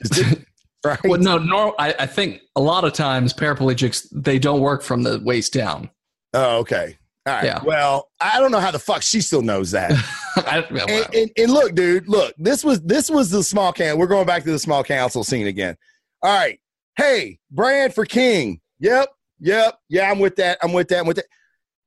[0.84, 1.00] Right.
[1.02, 1.74] Well, no, no.
[1.80, 5.90] I, I think a lot of times paraplegics they don't work from the waist down.
[6.32, 6.96] Oh, okay.
[7.26, 7.44] All right.
[7.44, 7.60] Yeah.
[7.64, 9.90] Well, I don't know how the fuck she still knows that.
[10.36, 13.98] I, well, and, and, and look, dude, look, this was this was the small can.
[13.98, 15.76] We're going back to the small council scene again.
[16.22, 16.60] All right.
[16.96, 18.60] Hey, Bran for King.
[18.78, 19.08] Yep.
[19.40, 19.78] Yep.
[19.88, 20.58] Yeah, I'm with that.
[20.62, 21.00] I'm with that.
[21.00, 21.26] I'm with that.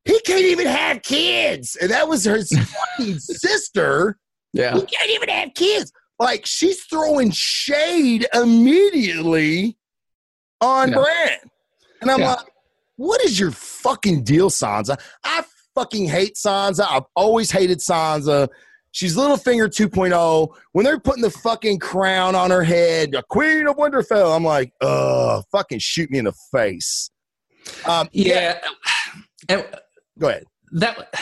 [0.05, 1.75] He can't even have kids.
[1.81, 2.41] And that was her
[2.97, 4.17] fucking sister.
[4.53, 5.91] yeah, He can't even have kids.
[6.19, 9.77] Like she's throwing shade immediately
[10.61, 10.95] on Yeah.
[10.95, 11.37] Bran.
[12.01, 12.29] And I'm Yeah.
[12.33, 12.45] like,
[12.99, 14.99] what is your fucking deal, Sansa?
[15.23, 16.85] I fucking hate Sansa.
[16.85, 18.49] I've always hated Sansa.
[18.91, 20.53] She's Littlefinger 2.0.
[20.73, 24.73] When they're putting the fucking crown on her head, the Queen of Winterfell, I'm like,
[24.81, 27.09] ugh, fucking shoot me in the face.
[27.87, 28.59] Um, yeah.
[29.47, 29.65] And
[30.17, 30.43] go ahead.
[30.73, 31.15] that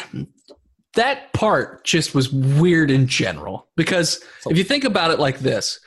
[0.96, 5.80] that part just was weird in general because if you think about it like this,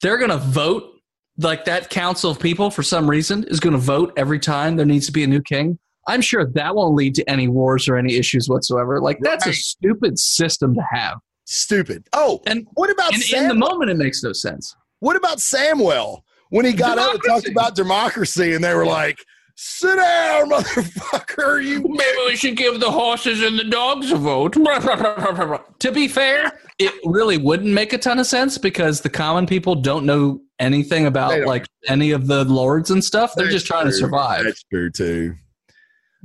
[0.00, 0.97] they're going to vote
[1.38, 4.86] like that council of people for some reason is going to vote every time there
[4.86, 5.78] needs to be a new king.
[6.06, 9.00] I'm sure that won't lead to any wars or any issues whatsoever.
[9.00, 11.18] Like that's a stupid system to have.
[11.44, 12.06] Stupid.
[12.12, 14.74] Oh, And what about in, in the moment, it makes no sense.
[15.00, 19.18] What about Samuel when he got up and talked about democracy and they were like,
[19.54, 21.62] sit down, motherfucker.
[21.64, 24.54] You Maybe we should give the horses and the dogs a vote.
[25.78, 29.74] to be fair, it really wouldn't make a ton of sense because the common people
[29.74, 33.34] don't know anything about like any of the lords and stuff.
[33.34, 34.44] They're just trying to survive.
[34.44, 35.34] That's true too.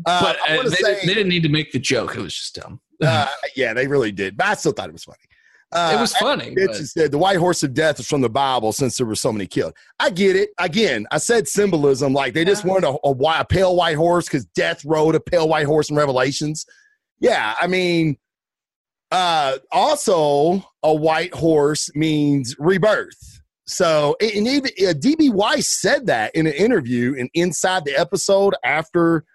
[0.05, 2.15] Uh, but uh, they, say, they didn't need to make the joke.
[2.15, 2.79] It was just dumb.
[3.03, 4.35] uh, yeah, they really did.
[4.35, 5.17] But I still thought it was funny.
[5.71, 6.53] Uh, it was funny.
[6.55, 9.05] It's but- just that the white horse of death is from the Bible since there
[9.07, 9.73] were so many killed.
[9.99, 10.49] I get it.
[10.59, 12.13] Again, I said symbolism.
[12.13, 12.71] Like they just Yeah.
[12.71, 15.95] wanted a, a, a pale white horse because death rode a pale white horse in
[15.95, 16.65] Revelations.
[17.19, 18.17] Yeah, I mean,
[19.11, 23.32] uh, also a white horse means rebirth.
[23.73, 28.53] So, and even uh, DB Weiss said that in an interview and inside the episode
[28.63, 29.25] after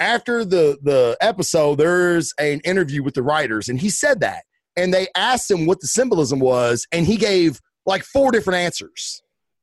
[0.00, 4.44] after the the episode, there's an interview with the writers, and he said that
[4.76, 9.22] and they asked him what the symbolism was, and he gave like four different answers.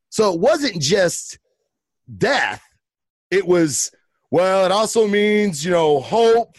[0.09, 1.39] So it wasn't just
[2.17, 2.63] death;
[3.29, 3.91] it was
[4.29, 4.65] well.
[4.65, 6.57] It also means you know hope.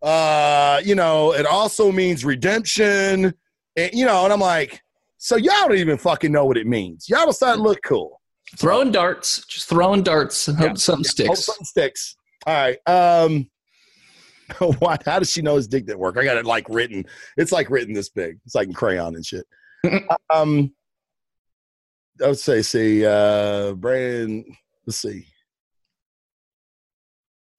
[0.00, 3.34] Uh, you know, it also means redemption.
[3.76, 4.82] And, you know, and I'm like,
[5.24, 7.08] so y'all don't even fucking know what it means.
[7.08, 8.20] Y'all decide to look cool.
[8.56, 10.74] throwing darts, just throwing darts and hope Yeah.
[10.74, 11.28] something Hope sticks.
[11.28, 12.16] Hope something sticks.
[12.44, 12.78] All right.
[12.88, 13.48] Um,
[14.80, 14.96] why?
[15.06, 16.18] How does she know his dick didn't work?
[16.18, 17.06] I got it like written.
[17.36, 18.40] It's like written this big.
[18.44, 19.46] It's like in crayon and shit.
[20.34, 20.74] um,
[22.20, 24.44] I would say, see, uh, Brand.
[24.86, 25.24] Let's see.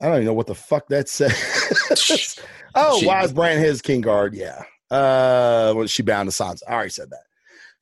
[0.02, 2.38] I don't even know what the fuck that says.
[2.76, 4.36] oh, why is Brand his king guard?
[4.36, 4.64] Yeah.
[4.92, 6.60] Uh, well, she bound to Sansa.
[6.68, 7.24] I already said that.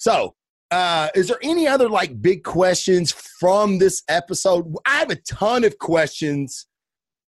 [0.01, 0.33] So
[0.71, 4.65] uh, is there any other like big questions from this episode?
[4.83, 6.65] I have a ton of questions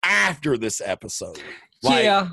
[0.03, 1.39] after this episode.
[1.83, 2.29] Like, yeah,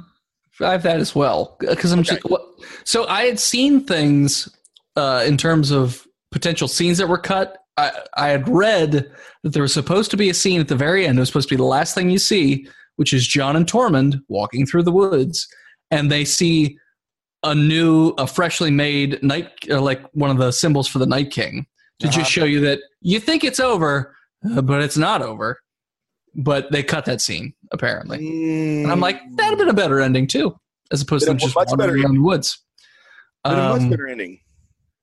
[0.62, 2.16] I have that as well because I'm Okay.
[2.16, 2.42] just
[2.84, 4.48] so I had seen things
[4.96, 7.58] uh, in terms of potential scenes that were cut.
[7.76, 9.10] I, I had read
[9.42, 11.18] that there was supposed to be a scene at the very end.
[11.18, 12.66] It was supposed to be the last thing you see,
[12.96, 15.46] which is Jon and Tormund walking through the woods,
[15.90, 16.78] and they see
[17.42, 21.30] a new, a freshly made night, or like one of the symbols for the Night
[21.30, 21.66] King,
[22.00, 22.18] to Uh-huh.
[22.18, 24.14] just show you that you think it's over,
[24.50, 25.58] uh, but it's not over.
[26.36, 28.18] But they cut that scene apparently.
[28.84, 30.54] And I'm like, that'd have been a better ending too,
[30.92, 32.62] as opposed to Been them a just wandering around the woods.
[33.42, 34.38] but a much Um, better ending.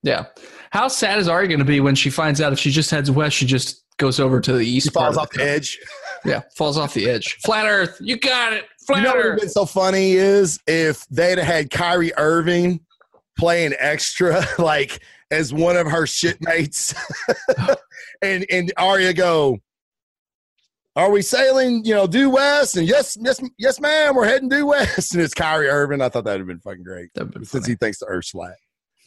[0.02, 0.26] yeah.
[0.70, 3.10] How sad is Arya going to be when she finds out if she just heads
[3.10, 5.78] west, she just goes over to the east He part falls of off the edge.
[6.24, 7.36] Yeah, falls off the edge.
[7.44, 8.64] Flat Earth, you got it.
[8.96, 12.80] You know what would have been so funny is if they'd have had Kyrie Irving
[13.38, 16.94] playing extra, like as one of her shitmates,
[18.22, 19.58] and and Arya go,
[20.96, 21.84] "Are we sailing?
[21.84, 25.12] You know, due west?" And yes, yes, yes, ma'am, we're heading due west.
[25.14, 26.00] And it's Kyrie Irving.
[26.00, 27.72] I thought that'd have been fucking great been since funny.
[27.72, 28.56] he thinks the Earth's flat.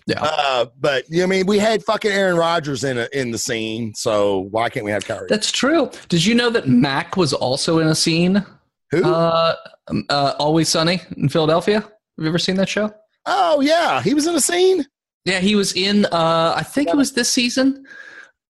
[0.07, 0.19] Yeah.
[0.21, 3.37] Uh, but you know, I mean, we had fucking Aaron Rodgers in a, in the
[3.37, 5.27] scene, so why can't we have Kyrie?
[5.29, 5.91] That's true.
[6.09, 8.43] Did you know that Mac was also in a scene?
[8.91, 9.03] Who?
[9.03, 9.55] Uh,
[9.87, 11.81] um, uh, Always Sunny in Philadelphia.
[11.81, 12.93] Have you ever seen that show?
[13.27, 14.85] oh yeah, he was in a scene.
[15.25, 16.05] Yeah, he was in.
[16.05, 17.85] Uh, I think it was this season.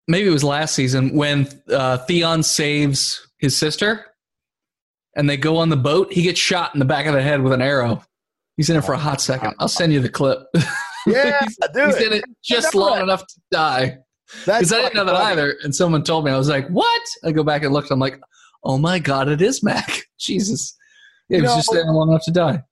[0.08, 4.06] Maybe it was last season when uh, Theon saves his sister,
[5.16, 6.12] and they go on the boat.
[6.14, 8.02] He gets shot in the back of the head with an arrow.
[8.58, 9.54] He's in it for a hot second.
[9.60, 10.40] I'll send you the clip.
[11.08, 12.08] Yeah, he's, do he's it.
[12.12, 13.02] in it just long that.
[13.02, 13.98] enough to die.
[14.46, 15.32] Because I didn't know that funny.
[15.32, 15.56] either.
[15.64, 17.90] And someone told me, I was like, "What?" I go back and looked.
[17.90, 18.22] I'm like,
[18.64, 20.76] "Oh my god, it is Mac." Jesus,
[21.30, 22.64] he You was know- just there long enough to die.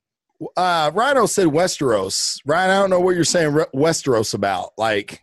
[0.55, 2.39] Uh, Rhino said Westeros.
[2.45, 4.69] Ryan, I don't know what you're saying Re- Westeros about.
[4.77, 5.21] Like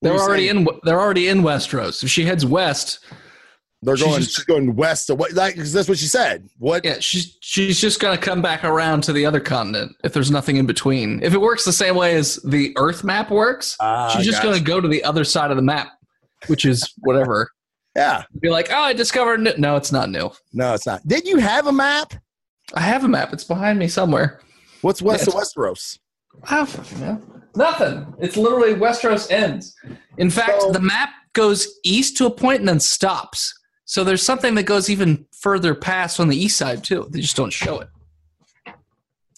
[0.00, 0.58] They're what are you already saying?
[0.58, 0.80] in.
[0.84, 2.04] They're already in Westeros.
[2.04, 3.00] If she heads west,
[3.82, 4.20] They're she's going.
[4.20, 5.10] just- she's going west.
[5.10, 5.32] Of what?
[5.32, 6.48] Like 'cause that's what she said.
[6.58, 6.84] What?
[6.84, 10.54] Yeah, she's she's just gonna come back around to the other continent if there's nothing
[10.54, 11.20] in between.
[11.20, 14.52] If it works the same way as the Earth map works, Ah, she's just gotcha.
[14.54, 15.88] gonna go to the other side of the map,
[16.46, 17.50] which is whatever.
[17.96, 18.22] Yeah.
[18.40, 19.40] Be like, oh, I discovered.
[19.40, 19.52] New.
[19.58, 20.30] No, it's not new.
[20.52, 21.06] No, it's not.
[21.06, 22.14] Did you have a map?
[22.74, 23.32] I have a map.
[23.32, 24.40] It's behind me somewhere.
[24.80, 25.98] What's west Yeah, of Westeros?
[26.48, 27.22] I don't fucking know.
[27.54, 28.14] Nothing.
[28.18, 29.74] It's literally Westeros ends.
[30.16, 33.52] In fact, So- the map goes east to a point and then stops.
[33.84, 37.08] So there's something that goes even further past on the east side too.
[37.10, 37.88] They just don't show it.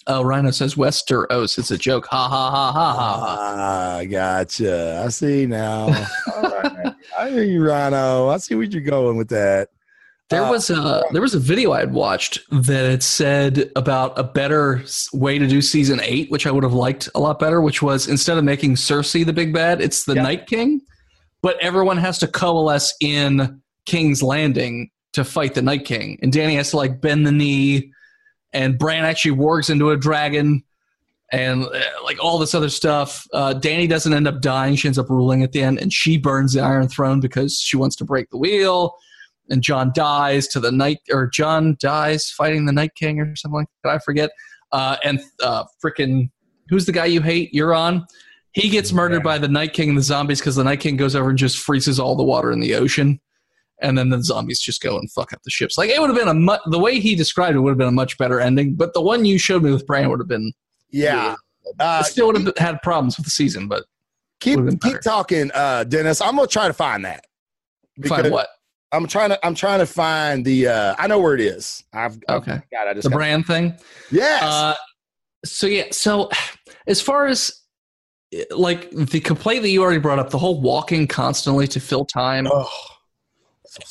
[0.07, 1.59] Oh, Rhino says Westeros.
[1.59, 2.07] It's a joke.
[2.11, 3.37] Ha ha ha ha ha ha.
[3.59, 5.03] Ah, gotcha.
[5.05, 5.87] I see now.
[7.19, 8.29] I hear you, Rhino.
[8.29, 9.69] I see where you're going with that.
[10.31, 14.19] There Uh, was a there was a video I had watched that it said about
[14.19, 14.83] a better
[15.13, 17.61] way to do season eight, which I would have liked a lot better.
[17.61, 20.23] Which was instead of making Cersei the big bad, it's the Yeah.
[20.23, 20.81] Night King,
[21.43, 26.57] but everyone has to coalesce in King's Landing to fight the Night King, and Dany
[26.57, 27.93] has to like bend the knee,
[28.55, 30.65] and Bran actually wargs into a dragon,
[31.35, 33.27] and uh, like all this other stuff.
[33.33, 36.17] Uh, Dany doesn't end up dying; she ends up ruling at the end, and she
[36.17, 38.95] burns the Iron Throne because she wants to break the wheel
[39.51, 43.61] and Jon dies to the night, or Jon dies fighting the Night King or something
[43.61, 43.91] like that.
[43.91, 44.31] I forget.
[44.73, 46.31] Uh, and uh, freaking,
[46.69, 47.53] who's the guy you hate?
[47.53, 48.05] Euron.
[48.53, 51.17] He gets murdered by the Night King and the zombies because the Night King goes
[51.17, 53.21] over and just freezes all the water in the ocean,
[53.83, 55.77] and then the zombies just go and fuck up the ships.
[55.77, 57.89] Like it would have been a mu- the way he described it would have been
[57.89, 60.53] a much better ending, but the one you showed me with Bran would have been.
[60.95, 61.35] Yeah.
[61.81, 63.85] Uh, I still would have had problems with the season, but
[64.41, 66.21] keep keep talking, uh, Dennis.
[66.21, 67.25] I'm gonna try to find that.
[68.07, 68.49] find what?
[68.93, 69.45] I'm trying to.
[69.47, 70.69] I'm trying to find the.
[70.69, 71.83] Uh, I know where it is.
[71.93, 72.19] I've.
[72.29, 72.61] Okay.
[72.73, 73.79] God, I just The brand Bran thing.
[74.11, 74.43] Yes.
[74.43, 74.75] Uh,
[75.45, 76.31] so yeah, so
[76.87, 77.51] as far as
[78.51, 82.47] like the complaint that you already brought up, the whole walking constantly to fill time.
[82.53, 82.69] oh.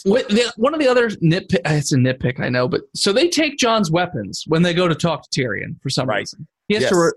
[0.06, 3.28] Wh- the- one of the other nitpick, it's a nitpick, I know, but so they
[3.28, 6.20] take Jon's weapons when they go to talk to Tyrion for some Right.
[6.20, 6.48] reason.
[6.74, 6.92] He has Yes.
[6.92, 7.12] to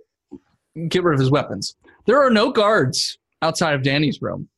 [0.75, 1.75] re- get rid of his weapons.
[2.07, 4.49] There are no guards outside of Dany's room.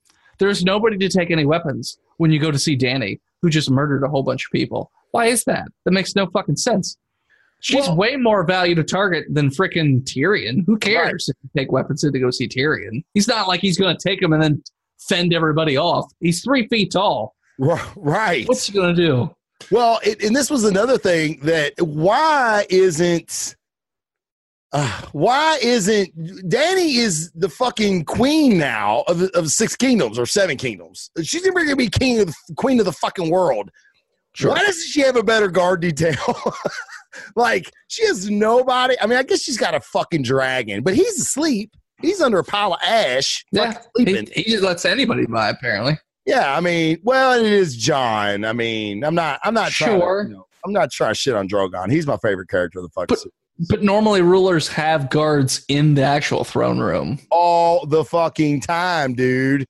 [0.40, 4.02] There's nobody to take any weapons when you go to see Dany, who just murdered
[4.02, 4.90] a whole bunch of people.
[5.12, 5.68] Why is that?
[5.84, 6.96] That makes no fucking sense.
[7.60, 10.64] She's Well- way more value to target than frickin' Tyrion.
[10.66, 13.04] Who cares if you take weapons in to go see Tyrion?
[13.14, 14.62] He's not like he's going to take them and then
[15.08, 16.10] fend everybody off.
[16.20, 17.34] He's three feet tall.
[17.58, 18.46] Right.
[18.48, 19.30] What's he going to do?
[19.72, 23.56] Well, it, and this was another thing that why isn't
[24.72, 26.14] uh, why isn't
[26.48, 31.10] Dany is the fucking queen now of, of six kingdoms or seven kingdoms?
[31.22, 33.70] She's never gonna be king of the queen of the fucking world.
[34.34, 34.50] Sure.
[34.50, 36.14] Why doesn't she have a better guard detail?
[37.36, 38.94] like she has nobody.
[39.00, 41.72] I mean, I guess she's got a fucking dragon, but he's asleep.
[42.02, 44.28] he's under a pile of ash, Yeah, fucking he, sleeping.
[44.34, 45.48] he just lets anybody by.
[45.48, 48.44] Apparently, Yeah, I mean, well, it is Jon.
[48.44, 49.98] I mean, I'm not, I'm not trying.
[49.98, 50.24] Sure.
[50.24, 51.90] To, you know, I'm not trying to shit on Drogon.
[51.90, 53.32] He's my favorite character of the fucking But-.
[53.68, 57.18] But normally rulers have guards in the actual throne room.
[57.30, 59.66] all the fucking time, dude.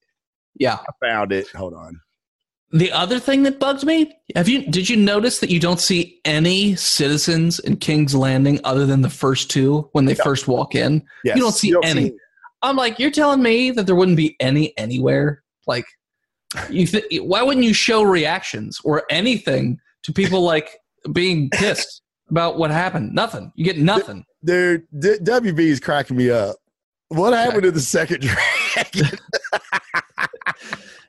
[0.56, 0.74] Yeah.
[0.74, 1.48] I found it.
[1.48, 2.00] Hold on.
[2.70, 6.20] The other thing that bugged me, have you did you notice that you don't see
[6.26, 11.02] any citizens in King's Landing other than the first two when they first walk in?
[11.24, 11.36] Yes.
[11.36, 12.12] You don't see any.
[12.60, 15.42] I'm like, you're telling me that there wouldn't be any anywhere?
[15.66, 15.86] Like,
[16.68, 20.68] you th- why wouldn't you show reactions or anything to people like
[21.12, 23.14] being pissed about what happened?
[23.14, 23.52] Nothing.
[23.54, 24.24] You get nothing.
[24.44, 24.86] dude.
[24.92, 26.56] WB is cracking me up.
[27.08, 29.18] What happened to the second dragon?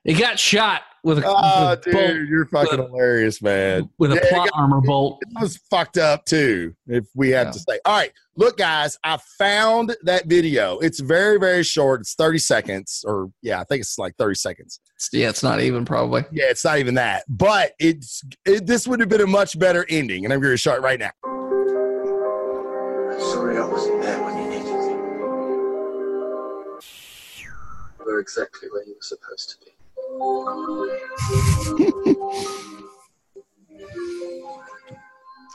[0.09, 3.89] He got shot with a, oh, with a bolt, dude, you're fucking But- hilarious, man.
[3.99, 5.19] with a Yeah, plot armor bolt.
[5.21, 7.51] It was fucked up too, if we have Yeah.
[7.51, 7.79] to say.
[7.85, 10.79] All right, look, guys, I found that video.
[10.79, 12.01] It's very, very short.
[12.01, 14.79] It's 30 seconds, or yeah, I think it's like 30 seconds.
[15.13, 16.25] Yeah, it's not even probably.
[16.31, 19.85] Yeah, it's not even that, but it's it, this would have been a much better
[19.89, 21.11] ending, and I'm going to show it right now.
[23.31, 24.93] Sorry I wasn't there when you needed me.
[27.37, 27.51] You
[28.05, 29.68] were exactly where you were supposed to be.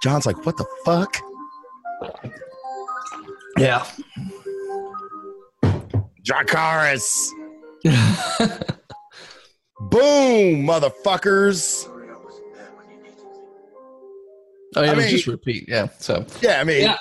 [0.02, 1.16] Jon's like, "What the fuck?"
[3.59, 3.84] Yeah.
[6.22, 7.28] Dracarys.
[9.80, 11.86] Boom, motherfuckers.
[11.86, 13.22] I wasn't there when you needed me.
[14.76, 15.66] Oh, yeah, I mean- just repeat.
[15.68, 15.88] Yeah.
[15.98, 16.96] So Yeah, I mean, yeah,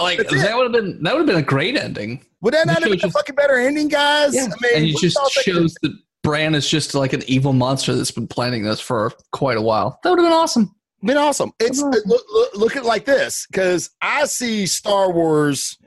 [0.00, 2.24] like that would have been that would have been a great ending.
[2.40, 4.36] would that not have been a fucking better ending, guys?
[4.36, 5.92] I mean, and what just shows that
[6.28, 9.98] Bran is just like an evil monster that's been planning this for quite a while.
[10.02, 10.74] That would have been awesome.
[11.02, 11.52] been awesome.
[11.58, 12.02] It's Been awesome.
[12.04, 15.78] look, look, look at like this because I see Star Wars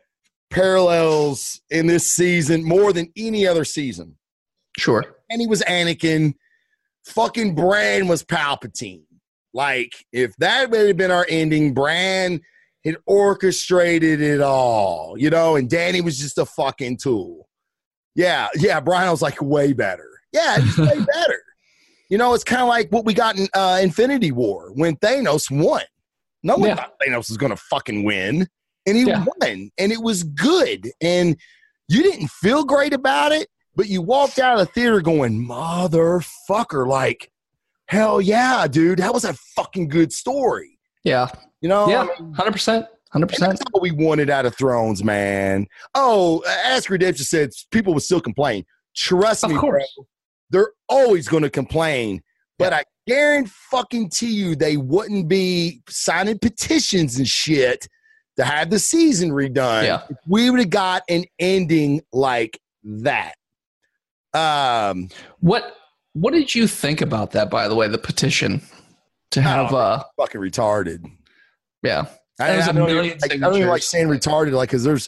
[0.50, 4.18] parallels in this season more than any other season.
[4.80, 5.04] Sure.
[5.30, 6.34] And he was Anakin.
[7.06, 9.04] Fucking Bran was Palpatine.
[9.54, 12.42] Like if that had been our ending, Bran
[12.84, 17.48] had orchestrated it all, you know, and Dany was just a fucking tool.
[18.16, 18.80] Yeah, yeah.
[18.80, 20.08] Brian was like way better.
[20.34, 21.42] Yeah, it's way better.
[22.10, 25.50] You know, it's kind of like what we got in uh, Infinity War when Thanos
[25.50, 25.84] won.
[26.44, 26.76] No one Yeah.
[26.76, 28.48] thought Thanos was going to fucking win,
[28.86, 29.24] and he Yeah.
[29.40, 30.92] won, and it was good.
[31.02, 31.38] And
[31.88, 36.88] you didn't feel great about it, but you walked out of the theater going, "Motherfucker!"
[36.88, 37.32] Like,
[37.88, 40.80] hell yeah, dude, that was a fucking good story.
[41.04, 41.28] Yeah.
[41.62, 42.08] You know, yeah.
[42.36, 42.86] Hundred percent.
[43.12, 43.52] Hundred percent.
[43.52, 45.68] that's what we wanted out of Thrones, man.
[45.96, 48.66] Oh, Ask Redemption said people would still complain.
[48.96, 49.86] Trust Of me, course.
[49.96, 50.06] bro.
[50.52, 52.22] They're always going to complain.
[52.60, 57.88] But I guarantee fucking to you, they wouldn't be signing petitions and shit
[58.38, 59.84] to have the season redone.
[59.84, 60.04] Yeah.
[60.10, 63.34] If we would have got an ending like that.
[64.34, 65.76] Um, What
[66.14, 67.50] What did you think about that?
[67.50, 68.62] By the way, the petition
[69.32, 69.74] to have.
[69.74, 71.10] Uh fucking retarded.
[71.84, 72.06] Yeah.
[72.40, 75.08] I, was don't even, like, I don't even like saying retarded, like because there's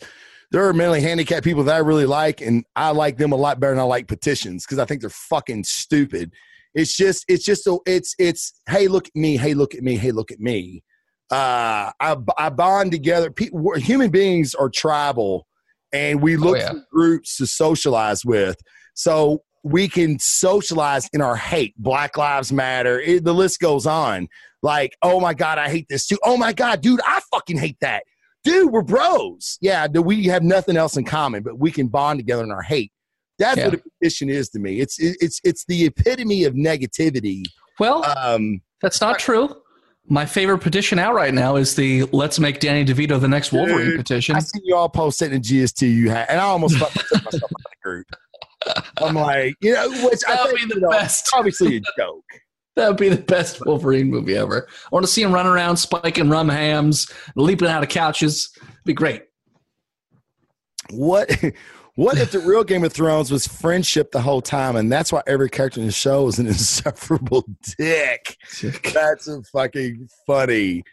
[0.53, 3.59] there are mentally handicapped people that I really like, and I like them a lot
[3.59, 6.31] better than I like petitions because I think they're fucking stupid.
[6.75, 9.97] It's just it's just a, it's it's hey look at me, hey look at me,
[9.97, 10.83] hey look at me.
[11.31, 13.31] Uh, I I bond together.
[13.31, 15.47] People, human beings are tribal,
[15.91, 16.71] and we look Oh, yeah.
[16.71, 18.57] for groups to socialize with.
[18.93, 21.73] So we can socialize in our hate.
[21.77, 22.99] Black Lives Matter.
[22.99, 24.27] It, the list goes on.
[24.61, 26.19] Like, oh my god, I hate this too.
[26.23, 28.03] Oh my god, dude, I fucking hate that.
[28.43, 29.57] Dude, we're bros.
[29.61, 32.61] Yeah, do we have nothing else in common, but we can bond together in our
[32.61, 32.91] hate.
[33.39, 33.65] That's Yeah.
[33.69, 34.79] what a petition is to me.
[34.79, 37.43] It's it's it's the epitome of negativity.
[37.79, 39.55] Well, Um, that's not true.
[40.09, 43.91] My favorite petition out right now is the "Let's make Danny DeVito the next Wolverine"
[43.91, 44.35] Dude, petition.
[44.35, 47.23] I see you all post it in GST you had, and I almost fucking took
[47.23, 48.07] myself out of the group.
[49.01, 51.29] I'm like, you know, which I That think be you the know, best.
[51.33, 52.23] obviously a joke.
[52.75, 54.67] That would be the best Wolverine movie ever.
[54.67, 58.51] I want to see him run around spiking rum hams, leaping out of couches.
[58.83, 59.23] Be great.
[60.89, 61.29] What
[61.95, 65.21] what if the real Game of Thrones was friendship the whole time, and that's why
[65.27, 67.45] every character in the show is an insufferable
[67.77, 68.37] dick?
[68.93, 70.83] That's a fucking funny.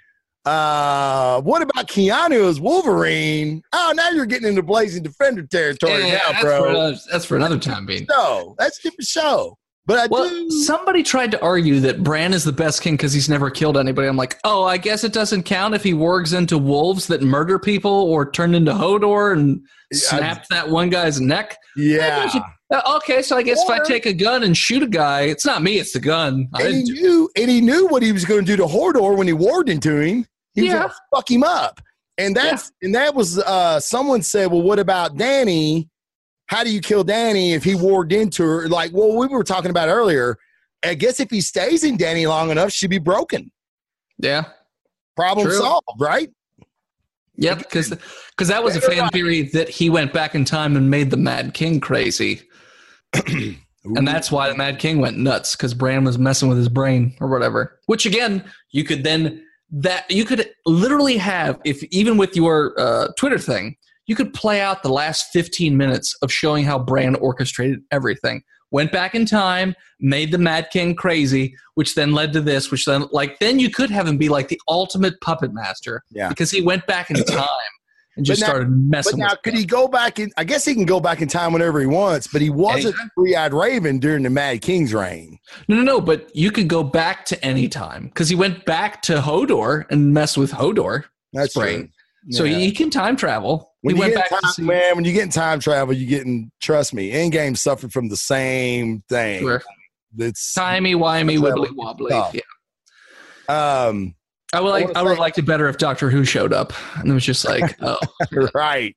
[0.44, 3.62] Uh, what about Keanu as Wolverine?
[3.72, 6.62] Oh, now you're getting into Blazing Defender territory Yeah, now, that's, bro.
[6.62, 8.06] For another, that's for another time being.
[8.08, 9.58] No, that's a different show.
[9.90, 10.50] But I Well, do.
[10.62, 14.06] somebody tried to argue that Bran is the best king because he's never killed anybody.
[14.06, 17.58] I'm like, oh, I guess it doesn't count if he wargs into wolves that murder
[17.58, 19.60] people or turned into Hodor and
[19.90, 21.56] Yeah, snapped that one guy's neck.
[21.76, 22.30] Yeah,
[22.72, 25.44] Uh, okay, so I guess if I take a gun and shoot a guy, it's
[25.44, 26.46] not me, it's the gun.
[26.54, 29.16] I and he knew, and he knew what he was going to do to Hodor
[29.16, 30.24] when he warged into him.
[30.54, 30.78] He was Yeah.
[30.78, 31.80] going to fuck him up,
[32.16, 35.88] and that's and that was uh, someone said, well, what about Dany?
[36.50, 38.68] How do you kill Dany if he warged into her?
[38.68, 40.36] Like, well, we were talking about earlier.
[40.84, 43.52] I guess if he stays in Dany long enough, she'd be broken.
[44.18, 44.46] Yeah.
[45.14, 45.58] Problem True.
[45.58, 46.28] solved, right?
[47.36, 47.90] Yep, because
[48.30, 51.16] because that was a fan theory that he went back in time and made the
[51.16, 52.42] Mad King crazy,
[53.14, 57.16] and that's why the Mad King went nuts because Bran was messing with his brain
[57.20, 57.78] or whatever.
[57.86, 63.08] Which again, you could then that you could literally have if even with your uh,
[63.16, 63.76] Twitter thing,
[64.10, 68.42] you could play out the last fifteen minutes of showing how Bran orchestrated everything.
[68.72, 72.86] Went back in time, made the Mad King crazy, which then led to this, which
[72.86, 76.28] then like then you could have him be like the ultimate puppet master Yeah.
[76.28, 77.46] because he went back in time
[78.16, 80.32] and just now- started messing But now, with could he go back in?
[80.36, 83.10] I guess he can go back in time whenever he wants, but he wasn't Anytime.
[83.16, 85.38] Three Eyed Raven during the Mad King's reign.
[85.68, 86.00] No, no, no.
[86.00, 90.12] But you could go back to any time because he went back to Hodor and
[90.12, 91.04] messed with Hodor.
[91.32, 91.78] That's Brain.
[91.78, 92.32] true.
[92.32, 92.58] So Yeah.
[92.58, 93.69] he can time travel.
[93.82, 94.62] When he you went get back time, see.
[94.62, 98.16] man, when you get in time travel, you getting trust me, Endgame suffered from the
[98.16, 99.40] same thing.
[99.40, 99.62] Sure.
[100.18, 102.10] It's Timey wimey wibbly wobbly.
[102.10, 102.34] stuff.
[102.34, 103.86] Yeah.
[103.88, 104.14] um
[104.52, 104.86] I would like.
[104.86, 107.24] wanna I would have liked it better if Doctor Who showed up and it was
[107.24, 107.98] just like, oh,
[108.54, 108.96] right.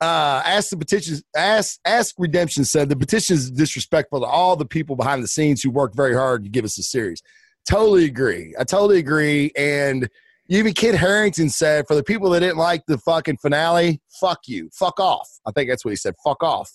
[0.00, 1.22] Uh, ask the petitions.
[1.36, 5.62] Ask Ask Redemption said the petition is disrespectful to all the people behind the scenes
[5.62, 7.22] who worked very hard to give us a series.
[7.68, 8.54] Totally agree.
[8.58, 9.50] I totally agree.
[9.56, 10.08] And
[10.48, 14.70] even Kit Harington said for the people that didn't like the fucking finale, fuck you,
[14.72, 15.28] fuck off.
[15.46, 16.14] I think that's what he said.
[16.22, 16.70] Fuck off.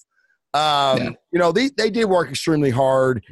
[0.54, 1.10] Um, Yeah.
[1.32, 3.24] You know they they did work extremely hard.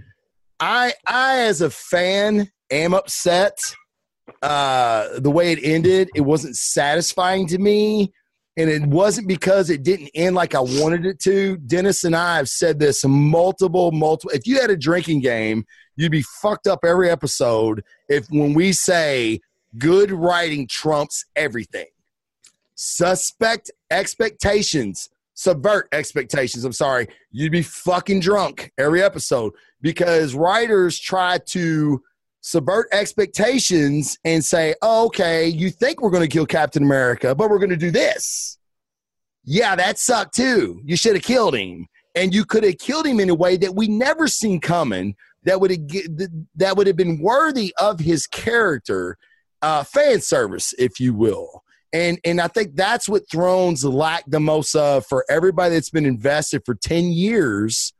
[0.59, 3.59] I I as a fan am upset
[4.41, 8.11] uh the way it ended it wasn't satisfying to me
[8.57, 12.35] and it wasn't because it didn't end like i wanted it to dennis and i
[12.35, 15.65] have said this multiple multiple if you had a drinking game
[15.95, 19.39] you'd be fucked up every episode if when we say
[19.77, 21.87] good writing trumps everything
[22.75, 31.37] suspect expectations subvert expectations i'm sorry you'd be fucking drunk every episode because writers try
[31.39, 32.01] to
[32.47, 37.49] subvert expectations and say, oh, okay, you think we're going to kill Captain America, but
[37.49, 38.57] we're going to do this.
[39.43, 40.81] Yeah, that sucked too.
[40.85, 41.87] You should have killed him.
[42.15, 45.61] And you could have killed him in a way that we never seen coming that
[45.61, 45.87] would have
[46.55, 49.17] that would have been worthy of his character,
[49.61, 51.63] uh, fan service, if you will.
[51.93, 56.05] And and I think that's what Thrones lacked the most of for everybody that's been
[56.05, 57.93] invested for 10 years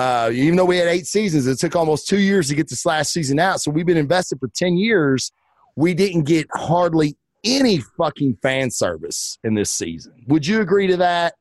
[0.00, 2.86] uh, even though we had eight seasons, it took almost two years to get this
[2.86, 3.60] last season out.
[3.60, 5.30] So we've been invested for 10 years.
[5.76, 10.24] We didn't get hardly any fucking fan service in this season.
[10.28, 11.34] Would you agree to that?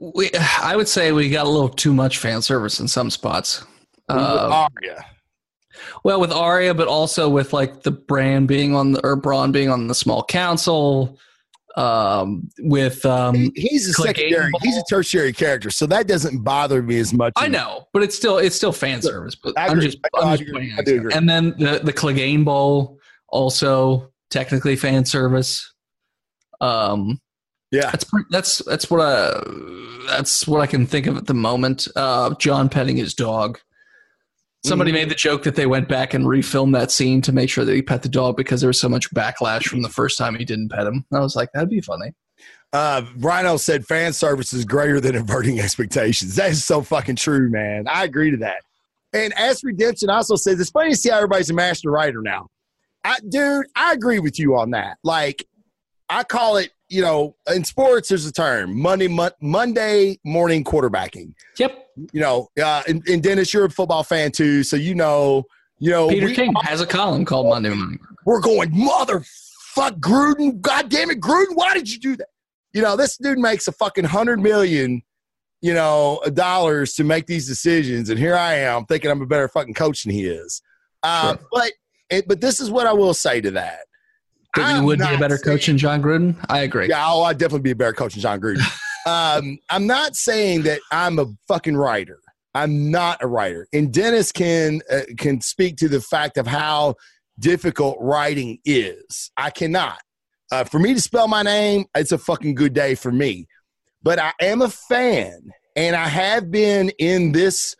[0.00, 3.64] we, I would say we got a little too much fan service in some spots.
[4.08, 5.04] Uh, Arya.
[6.04, 9.70] Well, with Arya, but also with like the brand being on the or Bronn being
[9.70, 11.18] on the small council.
[11.74, 14.60] Um, with um, He- he's a secondary, Ball.
[14.62, 17.32] he's a tertiary character, so that doesn't bother me as much.
[17.36, 19.34] I as- know, but it's still it's still fan service.
[19.34, 20.52] But I I'm just, I'm just agree.
[20.52, 20.88] pointing I out.
[20.88, 21.14] agree.
[21.14, 22.98] And then the the Clegane Bowl
[23.28, 25.72] also technically fan service.
[26.60, 27.18] Um,
[27.70, 27.90] Yeah.
[27.90, 29.40] that's that's that's what I
[30.08, 31.88] that's what I can think of at the moment.
[31.96, 33.58] Uh, Jon petting his dog.
[34.64, 34.94] Somebody Mhm.
[34.94, 37.74] made the joke that they went back and refilmed that scene to make sure that
[37.74, 40.44] he pet the dog because there was so much backlash from the first time he
[40.44, 41.04] didn't pet him.
[41.12, 42.12] I was like, that'd be funny.
[42.72, 46.36] Uh, Rhino said fan service is greater than averting expectations.
[46.36, 47.86] That is so fucking true, man.
[47.88, 48.62] I agree to that.
[49.12, 52.46] And as Redemption also says, it's funny to see how everybody's a master writer now.
[53.04, 54.96] I, dude, I agree with you on that.
[55.02, 55.44] Like,
[56.08, 61.34] I call it, you know, in sports, there's a term Monday, mon- Monday morning quarterbacking.
[61.58, 61.81] Yep.
[62.12, 65.44] You know, uh, and, and Dennis, you're a football fan too, so you know,
[65.78, 67.98] you know, Peter King has a column called Monday Morning.
[68.24, 70.60] we're going, motherfuck Gruden.
[70.60, 72.28] God damn it, Gruden, why did you do that?
[72.72, 75.02] You know, this dude makes a fucking hundred million,
[75.60, 78.08] you know, dollars to make these decisions.
[78.08, 80.62] And here I am thinking I'm a better fucking coach than he is.
[81.02, 81.46] Uh, Sure.
[81.52, 81.72] But
[82.10, 83.80] it, but this is what I will say to that.
[84.54, 86.36] That you would be a better saying- coach than Jon Gruden?
[86.48, 86.88] I agree.
[86.88, 88.62] Yeah, oh, I'd definitely be a better coach than Jon Gruden.
[89.06, 92.18] um, I'm not saying that I'm a fucking writer.
[92.54, 93.66] I'm not a writer.
[93.72, 96.96] And Dennis can uh, can speak to the fact of how
[97.38, 99.30] difficult writing is.
[99.36, 100.00] I cannot.
[100.50, 103.46] Uh, for me to spell my name, it's a fucking good day for me.
[104.02, 107.74] But I am a fan, and I have been in this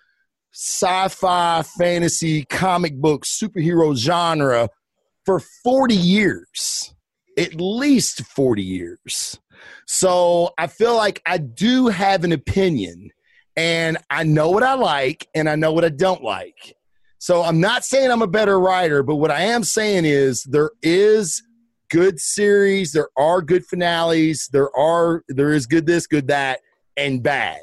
[0.53, 4.69] sci-fi, fantasy, comic book, superhero genre
[5.27, 6.95] for 40 years
[7.39, 9.39] at least 40 years.
[9.87, 13.11] So I feel like I do have an opinion
[13.57, 16.75] and I know what I like and I know what I don't like.
[17.19, 20.71] So I'm not saying I'm a better writer, but what I am saying is there
[20.83, 21.43] is
[21.91, 26.61] good series, there are good finales, there are there is good this, good that,
[26.97, 27.61] and bad.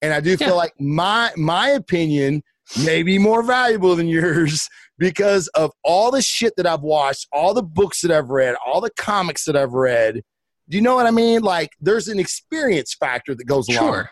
[0.00, 0.54] And I do feel Yeah.
[0.54, 2.42] like my my opinion
[2.84, 7.52] may be more valuable than yours because of all the shit that I've watched, all
[7.54, 10.22] the books that I've read, all the comics that I've read.
[10.68, 11.42] Do you know what I mean?
[11.42, 13.92] Like there's an experience factor that goes along.
[13.92, 14.10] Sure.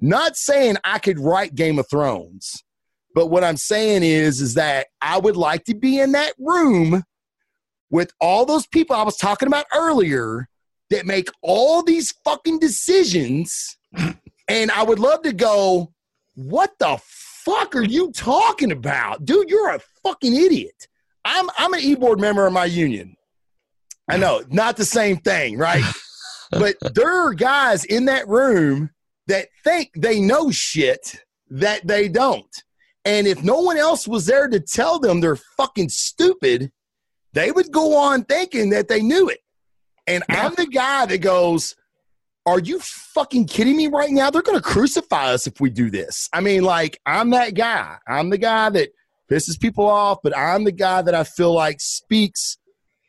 [0.00, 2.62] Not saying I could write Game of Thrones,
[3.14, 7.02] but what I'm saying is is that I would like to be in that room
[7.90, 10.48] with all those people I was talking about earlier
[10.90, 13.76] that make all these fucking decisions
[14.48, 15.92] and I would love to go
[16.34, 16.98] what the
[17.46, 19.24] fuck are you talking about?
[19.24, 20.88] Dude, you're a fucking idiot.
[21.24, 23.15] I'm I'm an e-board member of my union.
[24.08, 25.84] I know, not the same thing, right?
[26.50, 28.90] but there are guys in that room
[29.26, 31.16] that think they know shit
[31.50, 32.62] that they don't.
[33.04, 36.72] And if no one else was there to tell them they're fucking stupid,
[37.32, 39.40] they would go on thinking that they knew it.
[40.06, 41.74] And I'm the guy that goes,
[42.46, 44.30] Are you fucking kidding me right now?
[44.30, 46.28] They're going to crucify us if we do this.
[46.32, 47.96] I mean, like, I'm that guy.
[48.06, 48.90] I'm the guy that
[49.30, 52.58] pisses people off, but I'm the guy that I feel like speaks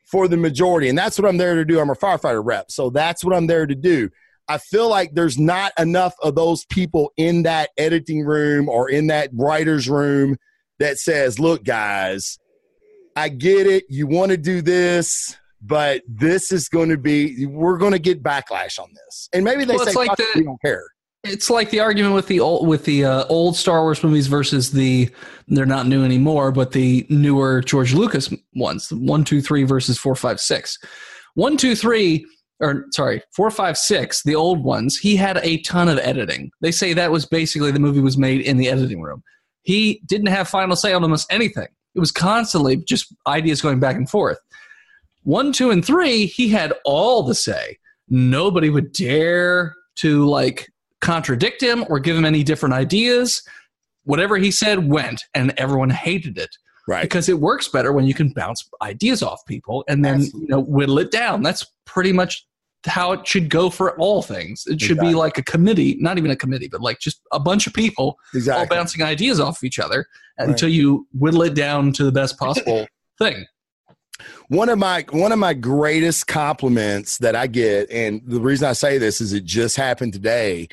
[0.10, 0.90] for the majority.
[0.90, 1.80] And that's what I'm there to do.
[1.80, 2.72] I'm a firefighter rep.
[2.72, 4.10] So that's what I'm there to do.
[4.50, 9.08] I feel like there's not enough of those people in that editing room or in
[9.08, 10.38] that writer's room
[10.80, 12.40] that says, look, guys,
[13.16, 13.84] I get it.
[13.90, 18.24] You want to do this, but this is going to be, we're going to get
[18.24, 19.28] backlash on this.
[19.34, 20.86] And maybe they Well, say, like the- we don't care.
[21.24, 24.72] It's like the argument with the old with the uh, old Star Wars movies versus
[24.72, 25.10] the
[25.48, 30.16] they're not new anymore, but the newer George Lucas ones, one, two, three versus four,
[30.16, 30.78] five, six.
[31.34, 32.26] One, two, three,
[32.60, 34.98] or sorry, four, five, six, the old ones.
[34.98, 36.52] He had a ton of editing.
[36.62, 39.24] They say that was basically the movie was made in the editing room.
[39.64, 41.68] He didn't have final say on almost anything.
[41.94, 44.40] It was constantly just ideas going back and forth.
[45.24, 47.78] One, two, and three, he had all the say.
[48.08, 50.70] Nobody would dare to like
[51.02, 53.42] contradict him or give him any different ideas.
[54.04, 56.56] Whatever he said went, and everyone hated it
[56.88, 57.02] Right.
[57.02, 60.42] because it works better when you can bounce ideas off people and then Absolutely.
[60.42, 61.44] you know whittle it down.
[61.44, 62.46] That's pretty much
[62.86, 64.64] how it should go for all things.
[64.66, 65.10] It should Exactly.
[65.10, 68.06] be like a committee, not even a committee, but like just a bunch of people
[68.06, 68.74] all Exactly.
[68.74, 70.08] bouncing ideas off each other
[70.40, 70.48] Right.
[70.48, 72.88] until you whittle it down to the best possible
[73.20, 73.46] thing.
[74.48, 78.74] one of my one of my greatest compliments that I get, and the reason I
[78.74, 80.70] say this is it just happened today.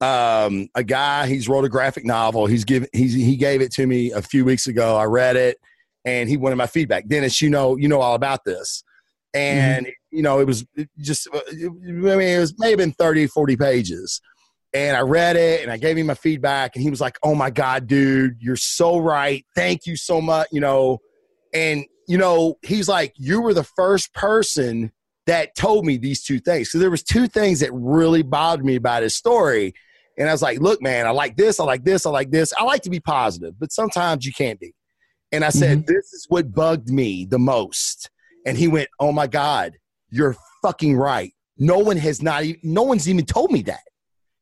[0.00, 2.46] Um, a guy he's wrote a graphic novel.
[2.46, 4.96] He's given he's he gave it to me a few weeks ago.
[4.96, 5.58] I read it,
[6.04, 7.06] and he wanted my feedback.
[7.06, 8.82] Dennis, you know you know all about this,
[9.34, 10.64] and you know it was
[10.98, 14.20] just uh, I mean it was maybe been 30, 40 pages.
[14.72, 17.34] And I read it and I gave him my feedback, and he was like, "Oh
[17.34, 19.44] my god, dude, you're so right.
[19.56, 21.00] Thank you so much." You know,
[21.52, 24.92] and you know he's like you were the first person
[25.26, 28.74] that told me these two things so there was two things that really bothered me
[28.74, 29.72] about his story
[30.20, 32.52] and i was like look man i like this i like this i like this.
[32.56, 34.72] I like to be positive but sometimes you can't be.
[35.32, 38.08] And i said this is what bugged me the most.
[38.46, 39.76] And he went oh my god
[40.10, 41.32] you're fucking right.
[41.58, 43.82] No one has not no one's even told me that.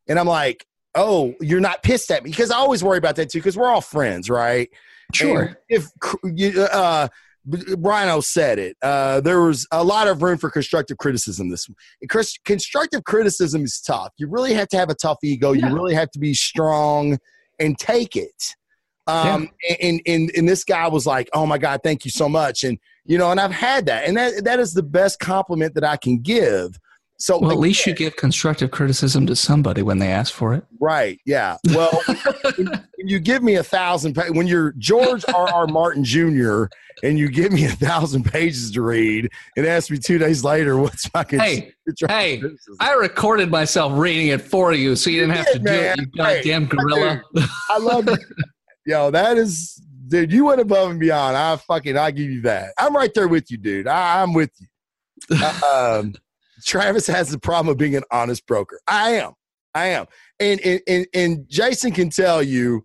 [0.08, 2.30] And i'm like oh you're not pissed at me.
[2.30, 4.68] Because i always worry about that too because we're all friends right?
[5.14, 5.40] Sure.
[5.40, 5.88] and if
[6.24, 7.08] you- uh,
[7.48, 11.50] B- Brian said it, uh, there was a lot of room for constructive criticism.
[11.50, 11.68] This
[12.08, 14.12] Chris- constructive criticism is tough.
[14.16, 15.52] You really have to have a tough ego.
[15.52, 15.68] Yeah.
[15.68, 17.18] You really have to be strong
[17.58, 18.54] and take it.
[19.06, 19.48] Um,
[19.80, 22.78] and, and and this guy was like, "Oh my God, thank you so much." And
[23.06, 25.96] you know, and I've had that, and that that is the best compliment that I
[25.96, 26.78] can give.
[27.20, 30.64] So Well, at least you give constructive criticism to somebody when they ask for it.
[30.78, 31.20] Right.
[31.26, 31.56] Yeah.
[31.74, 32.00] Well,
[32.56, 35.52] when, you give me a thousand, pa- when you're George R.
[35.52, 35.66] R.
[35.66, 36.66] Martin Jr.
[37.02, 40.76] and you give me a thousand pages to read and ask me two days later
[40.78, 41.40] what's fucking.
[41.40, 41.72] Hey,
[42.08, 42.40] hey,
[42.78, 45.98] I recorded myself reading it for you, so you didn't have to did, do it.
[45.98, 47.22] You goddamn Hey, gorilla.
[47.70, 48.16] I love you.
[48.86, 51.36] Yo, that is, dude, you went above and beyond.
[51.36, 52.74] I fucking, I give you that.
[52.78, 53.88] I'm right there with you, dude.
[53.88, 54.66] I, I'm with you.
[55.30, 56.14] Uh, um,
[56.64, 58.80] Travis has the problem of being an honest broker.
[58.86, 59.32] I am.
[59.74, 60.06] I am.
[60.40, 62.84] And, and, and, and Jason can tell you,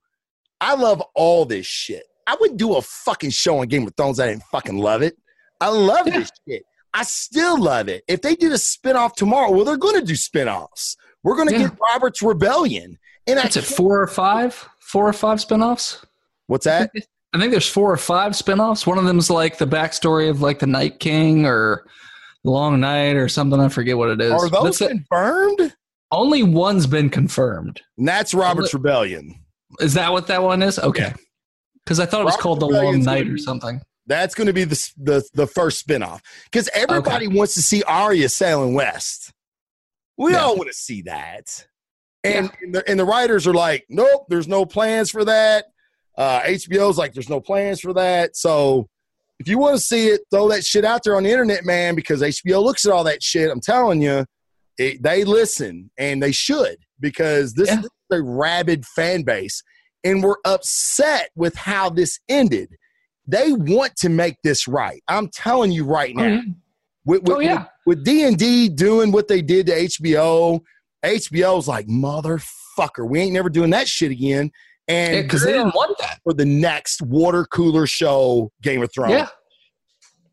[0.62, 2.04] I love all this shit.
[2.28, 4.20] I wouldn't do a fucking show on Game of Thrones.
[4.20, 5.18] I didn't fucking love it.
[5.60, 6.64] I love this shit.
[6.94, 8.04] I still love it.
[8.08, 10.96] If they did a spinoff tomorrow, well, they're going to do spinoffs.
[11.24, 11.68] We're going to Yeah.
[11.70, 12.98] get Robert's Rebellion.
[13.28, 13.64] And I That's it.
[13.66, 14.68] Four or five?
[14.80, 16.04] Four or five spinoffs?
[16.48, 16.92] What's that?
[17.34, 18.86] I think there's four or five spinoffs.
[18.86, 21.86] One of them is like the backstory of like the Night King or
[22.44, 23.60] Long Night or something.
[23.60, 24.32] I forget what it is.
[24.32, 24.90] Are those That's it.
[24.90, 25.74] confirmed?
[26.12, 27.82] Only one's been confirmed.
[27.98, 29.40] And that's Robert's Rebellion.
[29.80, 30.78] Is that what that one is?
[30.78, 31.14] Okay.
[31.84, 33.82] Because I thought it was Robert's called the Long Night or something.
[34.06, 38.28] That's going to be the, the the first spinoff because everybody wants to see Arya
[38.30, 39.32] sailing west.
[40.18, 40.40] We Yeah.
[40.44, 41.66] all want to see that.
[42.26, 45.66] And, and, the, and the writers are like, nope, there's no plans for that.
[46.18, 48.36] Uh, HBO's like, there's no plans for that.
[48.38, 48.88] So
[49.44, 51.96] if you want to see it, throw that shit out there on the internet, man,
[51.96, 53.52] because HBO looks at all that shit.
[53.52, 54.26] I'm telling you,
[54.78, 57.82] it, they listen and they should because this Yeah.
[57.82, 59.62] is a rabid fan base
[60.06, 62.70] and we're upset with how this ended.
[63.28, 65.04] They want to make this right.
[65.10, 66.26] I'm telling you right oh, now.
[66.26, 66.42] Oh, yeah.
[67.06, 67.66] With, with, Oh, yeah.
[67.86, 70.62] with D and D doing what they did to HBO,
[71.04, 73.10] HBO's like motherfucker.
[73.10, 74.52] We ain't never doing that shit again.
[74.88, 76.20] And because they they're didn't want that.
[76.24, 79.14] for the next water cooler show, Game of Thrones.
[79.14, 79.28] Yeah.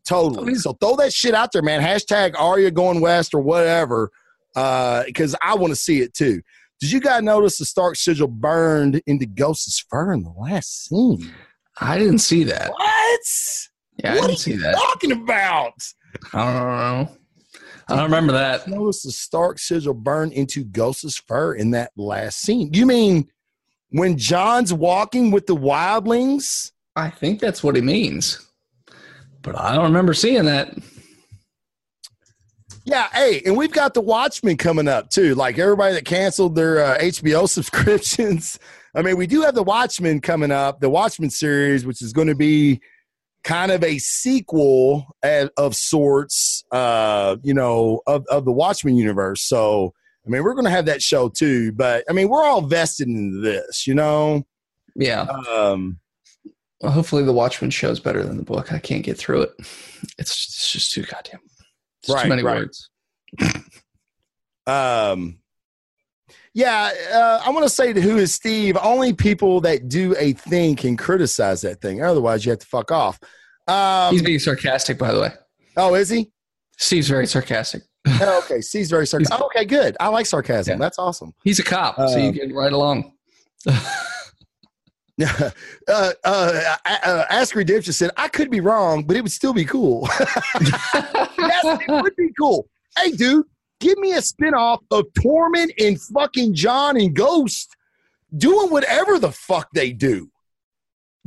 [0.05, 0.53] Totally.
[0.53, 0.57] Yeah.
[0.59, 1.81] So throw that shit out there, man.
[1.81, 4.11] Hashtag Arya going west or whatever.
[4.55, 6.41] Uh, because I want to see it too.
[6.81, 11.31] Did you guys notice the Stark sigil burned into Ghost's fur in the last scene?
[11.79, 12.71] I didn't see that.
[12.71, 13.19] What?
[14.03, 14.73] Yeah, I didn't are see you that.
[14.73, 15.73] talking about?
[16.33, 16.55] I don't
[17.07, 17.17] know.
[17.87, 18.67] I don't remember that.
[18.67, 22.73] Notice the Stark sigil burned into Ghost's fur in that last scene.
[22.73, 23.29] You mean
[23.91, 26.71] when Jon's walking with the wildlings?
[26.95, 28.45] I think that's what he means.
[29.41, 30.77] But I don't remember seeing that.
[32.83, 35.35] Yeah, hey, and we've got the Watchmen coming up too.
[35.35, 38.57] Like everybody that canceled their uh, HBO subscriptions.
[38.95, 42.27] I mean, we do have the Watchmen coming up, the Watchmen series, which is going
[42.27, 42.81] to be
[43.43, 49.41] kind of a sequel of sorts, uh, you know, of, of the Watchmen universe.
[49.41, 49.93] So,
[50.25, 51.71] I mean, we're going to have that show too.
[51.71, 54.43] But I mean, we're all vested in this, you know.
[54.95, 55.21] Yeah.
[55.21, 55.99] Um,
[56.81, 58.71] Well, hopefully the Watchmen show's better than the book.
[58.73, 59.51] I can't get through it.
[60.17, 61.39] It's, it's just too goddamn.
[62.03, 62.57] It's Right, too many right.
[62.57, 62.89] words.
[64.67, 65.39] Um,
[66.53, 68.77] yeah, uh, I want to say to who is Steve.
[68.81, 72.03] Only people that do a thing can criticize that thing.
[72.03, 73.19] Otherwise, you have to fuck off.
[73.67, 75.29] Um, He's being sarcastic, by the way.
[75.77, 76.31] oh, is he?
[76.77, 77.83] Steve's very sarcastic.
[78.07, 79.39] Oh, okay, Steve's very sarcastic.
[79.39, 79.95] Oh, okay, good.
[79.99, 80.73] I like sarcasm.
[80.73, 80.77] Yeah.
[80.79, 81.33] That's awesome.
[81.43, 83.13] He's a cop, so you Um, get right along.
[85.23, 85.49] uh,
[85.87, 90.07] uh, uh, Ask Redemption said, I could be wrong, but it would still be cool.
[90.19, 92.67] yes, it would be cool.
[92.97, 93.45] Hey, dude,
[93.79, 97.75] give me a spinoff of Tormund and fucking Jon and Ghost
[98.35, 100.29] doing whatever the fuck they do.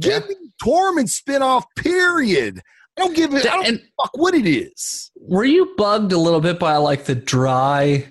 [0.00, 0.28] Give Yeah.
[0.28, 2.62] me Tormund spinoff, period.
[2.96, 5.10] I don't give it, I don't and fuck what it is.
[5.16, 8.06] were you bugged a little bit by like the dry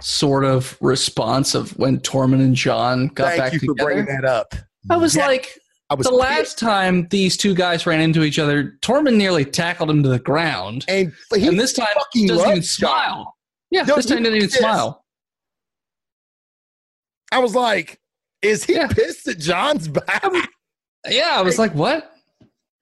[0.00, 4.24] sort of response of when Tormund and Jon got Thank back you for bringing that
[4.26, 4.54] up.
[4.90, 5.58] I was Yeah, like,
[5.88, 9.88] I was the last time these two guys ran into each other, Tormund nearly tackled
[9.88, 12.90] him to the ground, and he and this time fucking doesn't even loves Jon.
[12.90, 13.36] smile.
[13.70, 14.58] Yeah, No, this time he didn't even did.
[14.58, 15.04] smile.
[17.32, 17.98] I was like,
[18.42, 18.88] is he Yeah.
[18.88, 20.24] pissed at Jon's back?
[21.08, 22.12] Yeah, I was like, what?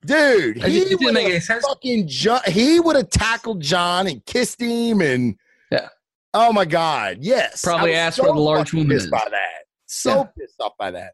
[0.04, 1.66] Dude, he didn't would make any have sense.
[1.66, 5.36] fucking Jon, he would have tackled Jon and kissed him and
[5.70, 5.88] Yeah.
[6.34, 7.62] Oh my god, yes.
[7.62, 9.10] Probably I was asked where the large woman pissed is.
[9.10, 9.64] by that.
[9.86, 10.24] So Yeah.
[10.38, 11.12] pissed off by that.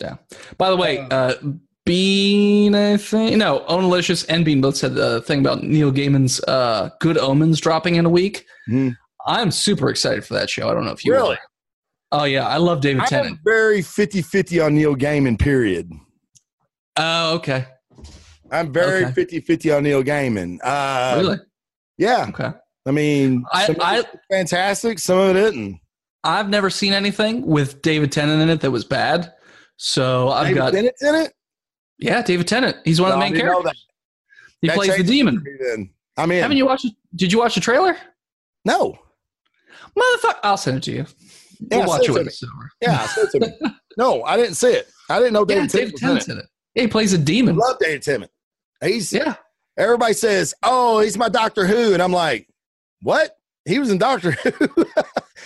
[0.00, 0.16] Yeah.
[0.56, 1.34] By the way, uh,
[1.86, 6.90] Bean, I think no, Onalicious and Bean both said the thing about Neil Gaiman's uh,
[7.00, 8.46] Good Omens dropping in a week.
[8.66, 8.90] Hmm.
[9.26, 10.68] I'm super excited for that show.
[10.70, 11.36] I don't know if you Really?
[11.36, 11.40] are.
[12.12, 13.38] Oh yeah, I love David I'm Tennant.
[13.44, 15.90] very 50-50 on Neil Gaiman, period.
[16.96, 17.66] Oh, okay,
[18.52, 19.24] I'm very Okay.
[19.24, 20.58] 50-50 on Neil Gaiman.
[20.62, 21.38] Uh, really?
[21.98, 22.26] Yeah.
[22.30, 22.50] Okay.
[22.86, 25.78] I mean, I- some of I- fantastic, some of it isn't.
[26.24, 29.32] I've never seen anything with David Tennant in it that was bad.
[29.76, 31.32] So I've David got Tennant's in it?
[31.98, 32.76] yeah, David Tennant.
[32.84, 33.64] He's one of No, the main characters.
[33.64, 33.76] that.
[34.60, 35.36] He That plays the demon.
[35.42, 35.90] me then.
[36.18, 36.28] I'm.
[36.30, 36.86] Haven't you watched?
[37.14, 37.96] Did you watch the trailer?
[38.66, 38.98] No.
[39.98, 41.06] Motherfucker, I'll send it to you.
[41.70, 42.42] Yeah, We'll watch send it it when to it's.
[42.82, 43.70] Yeah, say it to me.
[43.96, 44.88] No, I didn't see it.
[45.10, 46.28] I didn't know Yeah, David Tennant David it.
[46.32, 46.46] In it.
[46.74, 47.56] Yeah, he plays a demon.
[47.56, 48.30] I love David Tennant.
[48.82, 49.34] He's Yeah.
[49.78, 52.48] everybody says, "Oh, he's my Doctor Who," and I'm like,
[53.02, 53.36] "What?
[53.66, 54.86] He was in Doctor Who?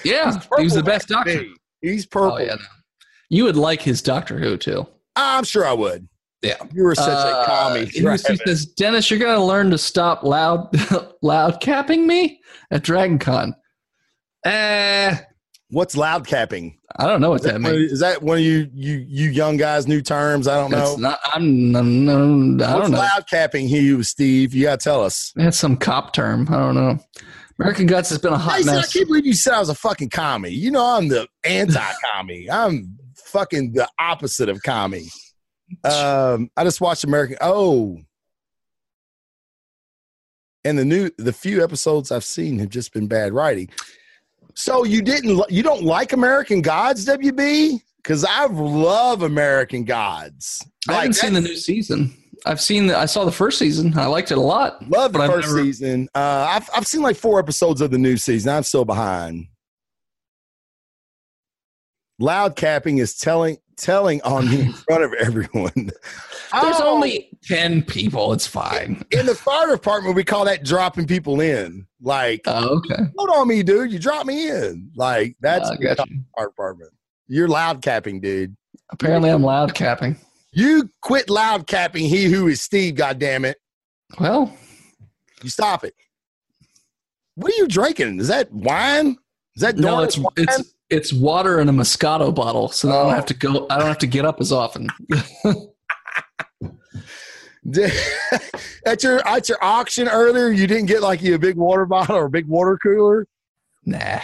[0.04, 1.42] Yeah, he was the best doctor.
[1.42, 1.54] me.
[1.80, 2.32] He's purple.
[2.32, 2.56] Oh yeah,
[3.30, 4.86] you would like his Doctor Who too.
[5.16, 6.08] I'm sure I would.
[6.42, 6.56] Yeah.
[6.74, 7.86] You were such a Uh, commie.
[7.86, 10.68] he, was- he says, "Dennis, you're gonna learn to stop loud,
[11.22, 12.40] loud capping me
[12.70, 13.54] at Dragon Con."
[14.44, 15.16] Eh,
[15.74, 16.78] What's loud capping?
[16.96, 17.90] I don't know what Is that, that means.
[17.92, 20.46] is that one of you you you young guys' new terms?
[20.46, 20.92] I don't know.
[20.92, 21.18] It's not.
[21.34, 21.74] I'm.
[21.74, 22.98] I'm no, I What's don't know.
[22.98, 23.66] What's loud capping?
[23.66, 24.54] He was Steve.
[24.54, 25.32] You gotta tell us.
[25.34, 26.46] That's some cop term.
[26.48, 26.98] I don't know.
[27.58, 28.92] American Gods has been a hot I mess.
[28.92, 30.50] can't believe you said I was a fucking commie.
[30.50, 32.48] You know I'm the anti-commie.
[32.52, 35.08] I'm fucking the opposite of commie.
[35.82, 37.36] Um, I just watched American.
[37.40, 37.98] Oh,
[40.64, 43.68] and the new the few episodes I've seen have just been bad writing.
[44.54, 47.80] So you didn't you don't like American Gods, WB?
[47.96, 50.64] Because I love American Gods.
[50.88, 52.14] I haven't seen the new season.
[52.46, 52.88] I've seen.
[52.88, 53.96] The, I saw the first season.
[53.98, 54.86] I liked it a lot.
[54.88, 56.08] Love the first never- season.
[56.14, 58.52] Uh, I've I've seen like four episodes of the new season.
[58.52, 59.46] I'm still behind.
[62.18, 65.72] Loud capping is telling telling on me in front of everyone.
[65.74, 65.92] There's
[66.52, 68.32] Oh, only 10 people.
[68.32, 69.04] It's fine.
[69.10, 71.86] in the fire department, we call that dropping people in.
[72.00, 73.02] Like, Oh, okay.
[73.18, 73.90] hold on me, dude.
[73.92, 74.90] You drop me in.
[74.94, 76.20] Like, that's I the you.
[76.36, 76.90] fire department.
[77.26, 78.56] You're loud capping, dude.
[78.90, 80.16] Apparently, I'm loud capping.
[80.52, 83.56] You quit loud capping he who is Steve, God damn it.
[84.20, 84.56] Well,
[85.42, 85.94] You stop it.
[87.34, 88.20] What are you drinking?
[88.20, 89.16] Is that wine?
[89.56, 90.28] Is that no, it's wine?
[90.36, 93.02] it's it's water in a Moscato bottle, so I Oh.
[93.04, 93.26] don't have oh.
[93.26, 93.66] to go.
[93.70, 94.88] I don't have to get up as often.
[98.86, 102.16] at your at your auction earlier, you didn't get like you a big water bottle
[102.16, 103.26] or a big water cooler.
[103.84, 104.20] nah.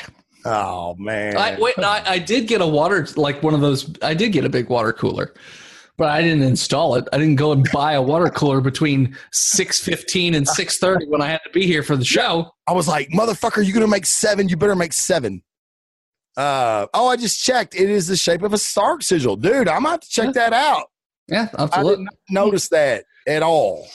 [0.47, 1.37] Oh man!
[1.37, 3.93] I, wait, no, I, I did get a water like one of those.
[4.01, 5.35] I did get a big water cooler,
[5.99, 7.07] but I didn't install it.
[7.12, 11.20] I didn't go and buy a water cooler between six fifteen and six thirty when
[11.20, 12.51] I had to be here for the show.
[12.66, 14.49] I was like, motherfucker, you're gonna make seven.
[14.49, 15.43] You better make seven.
[16.36, 17.74] Uh oh, I just checked.
[17.74, 19.69] It is the shape of a Stark sigil, dude.
[19.69, 20.86] I'm about to check that out.
[21.28, 23.86] Yeah, I'll I did not notice that at all.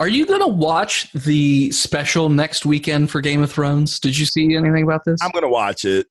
[0.00, 3.98] Are you going to watch the special next weekend for Game of Thrones?
[3.98, 5.20] Did you see anything about this?
[5.22, 6.06] I'm gonna watch it.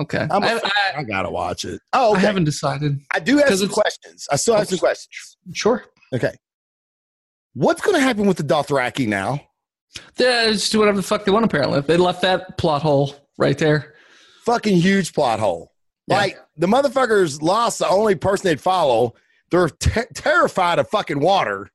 [0.00, 0.60] okay, I'm a I.
[0.64, 1.80] I, I gotta watch it.
[1.92, 2.18] Oh, I okay.
[2.18, 3.00] I, haven't decided.
[3.14, 4.26] I do have some questions.
[4.30, 5.36] I still have some questions.
[5.52, 5.84] Sure.
[6.12, 6.34] Okay.
[7.54, 9.40] What's gonna happen with the Dothraki now?
[10.16, 11.44] They just do whatever the fuck they want.
[11.44, 13.94] Apparently, they left that plot hole right there.
[14.48, 15.72] Fucking huge plot hole.
[16.06, 16.16] Yeah.
[16.16, 19.14] Like the motherfuckers lost the only person they'd follow.
[19.50, 21.70] They're te- terrified of fucking water.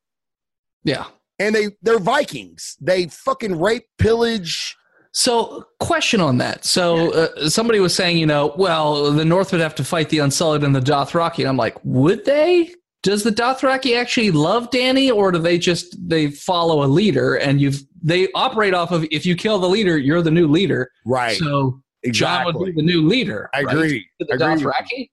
[0.84, 1.06] Yeah.
[1.40, 2.76] and they they're Vikings.
[2.82, 4.76] They fucking rape, pillage.
[5.16, 6.66] So, question on that.
[6.66, 10.18] So, uh, somebody was saying, you know, well, the North would have to fight the
[10.18, 11.40] Unsullied and the Dothraki.
[11.40, 12.74] And I'm like, would they?
[13.04, 17.62] Does the Dothraki actually love Dany, or do they just they follow a leader and
[17.62, 20.90] you've they operate off of if you kill the leader, you're the new leader.
[21.06, 21.38] Right.
[21.38, 23.50] So Jon would be the new leader.
[23.54, 23.76] I right?
[23.76, 24.08] agree.
[24.20, 25.10] To the I agree Dothraki.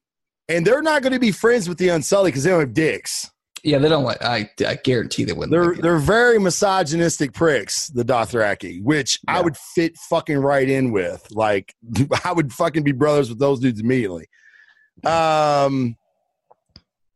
[0.49, 3.31] And they're not going to be friends with the Unsullied because they don't have dicks.
[3.63, 4.23] Yeah, they don't like.
[4.25, 5.51] I, I guarantee they wouldn't.
[5.51, 11.27] They're they're very misogynistic pricks, the Dothraki, which I would fit fucking right in with.
[11.31, 11.75] Like
[12.25, 14.29] I would fucking be brothers with those dudes immediately.
[15.05, 15.97] Um.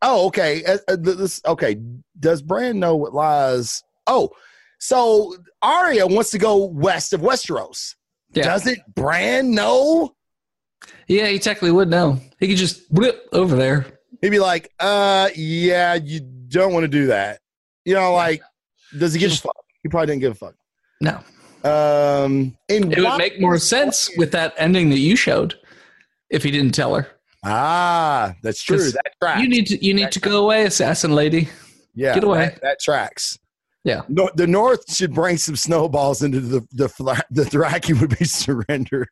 [0.03, 0.63] Oh, okay.
[0.65, 1.81] Uh, uh, this okay.
[2.21, 3.83] Does Bran know what lies?
[4.07, 4.31] Oh,
[4.79, 7.95] so Arya wants to go west of Westeros.
[8.35, 8.45] Yeah.
[8.45, 10.15] Doesn't Bran know?
[11.09, 12.19] yeah, he technically would know.
[12.41, 13.87] He could just whip over there.
[14.21, 17.41] He'd be like, uh, yeah, you don't want to do that.
[17.85, 18.43] You know, like,
[18.99, 19.57] does he give a fuck?
[19.83, 20.55] He probably didn't give a fuck.
[21.01, 21.17] No,
[21.65, 25.55] Um, and it would make more sense with that ending that you showed
[26.31, 27.07] if he didn't tell her.
[27.45, 28.91] Ah, that's true.
[28.91, 29.43] That tracks.
[29.43, 31.49] You need to you need to go away, assassin lady.
[31.95, 32.47] yeah, get away.
[32.47, 33.39] That, that tracks.
[33.85, 34.01] Yeah.
[34.09, 36.89] No, the North should bring some snowballs into the the
[37.31, 39.09] the Thraki would be surrendered.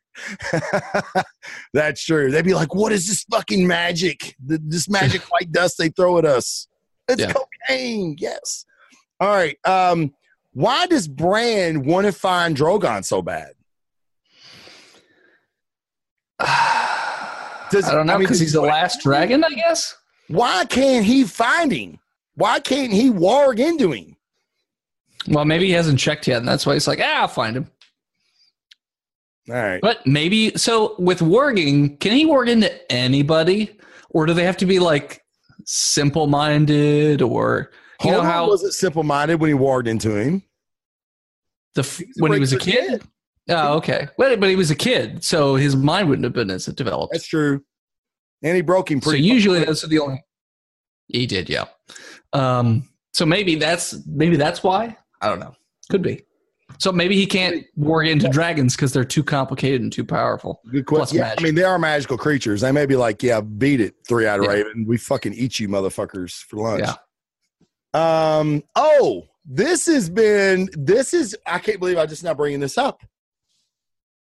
[1.73, 2.31] that's true.
[2.31, 4.35] They'd be like, "What is this fucking magic?
[4.47, 6.67] Th- This magic white dust they throw at us?
[7.07, 7.33] It's Yeah.
[7.33, 8.65] cocaine." Yes.
[9.19, 9.57] All right.
[9.63, 10.13] Um,
[10.53, 13.51] why does Bran want to find Drogon so bad?
[17.71, 19.95] Does- I don't know I mean, because he's the last dragon, I guess.
[20.27, 21.99] Why can't he find him?
[22.35, 24.12] Why can't he warg into him?
[25.27, 27.67] Well, maybe he hasn't checked yet, and that's why he's like, ah, I'll find him.
[29.49, 29.81] All right.
[29.81, 33.77] But maybe so with warging, can he warg into anybody,
[34.09, 35.21] or do they have to be like
[35.65, 37.71] simple-minded, or
[38.03, 40.43] you know how was it simple minded when he warged into him.
[41.75, 43.03] the when he was a regular kid?
[43.49, 44.07] Oh, okay.
[44.17, 47.13] But but he was a kid, so his mind wouldn't have been as developed.
[47.13, 47.63] That's true.
[48.41, 49.23] And he broke him So pretty.
[49.23, 50.23] usually those are the only.
[51.07, 51.65] He did, yeah.
[52.33, 54.97] Um, so maybe that's maybe that's why.
[55.23, 55.55] I don't know.
[55.89, 56.21] Could be.
[56.79, 60.59] So maybe he can't warg into dragons because they're too complicated and too powerful.
[60.71, 61.19] Good question.
[61.19, 62.61] Yeah, I mean, they are magical creatures.
[62.61, 64.49] They may be like, yeah, beat it, three eyed Yeah.
[64.49, 64.85] raven.
[64.87, 66.83] We fucking eat you motherfuckers for lunch.
[66.85, 66.95] Yeah.
[67.93, 68.63] Um.
[68.75, 70.67] Oh, this has been.
[70.73, 71.37] This is.
[71.45, 73.01] I can't believe I'm just now bringing this up.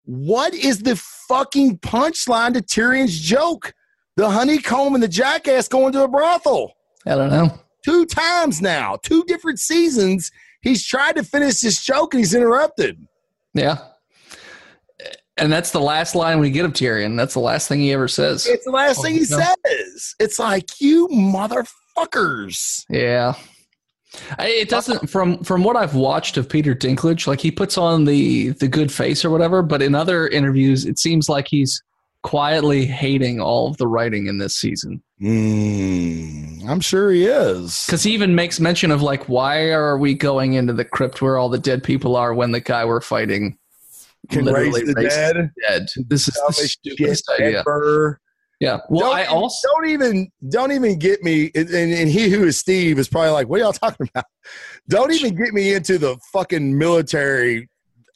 [0.05, 3.73] What is the fucking punchline to Tyrion's joke?
[4.15, 6.73] The honeycomb and the jackass going to a brothel.
[7.05, 7.59] I don't know.
[7.83, 10.31] two times now, two different seasons.
[10.67, 13.07] He's tried to finish his joke and he's interrupted.
[13.53, 13.77] Yeah.
[15.37, 17.15] And that's the last line we get of Tyrion.
[17.15, 18.47] That's the last thing he ever says.
[18.47, 19.25] It's the last Oh, thing he no.
[19.65, 20.15] says.
[20.19, 22.83] It's like you motherfuckers.
[22.89, 23.35] Yeah.
[24.39, 28.05] I, it doesn't from from what I've watched of Peter Dinklage, like he puts on
[28.05, 31.83] the the good face or whatever, but in other interviews it seems like he's
[32.27, 35.01] quietly hating all of the writing in this season.
[35.21, 37.85] Mm, I'm sure he is.
[37.89, 41.37] Cuz he even makes mention of like why are we going into the crypt where
[41.37, 43.57] all the dead people are when the guy we're fighting
[44.29, 45.51] Can raise the dead.
[45.69, 45.87] dead.
[46.09, 47.59] This is the stupidest idea.
[47.61, 48.19] ever.
[48.59, 48.79] Yeah.
[48.89, 52.43] Well, don't, I also don't even don't even get me and, and and he who
[52.43, 54.25] is Steve is probably like, what are y'all talking about?
[54.89, 57.69] Don't even get me into the fucking military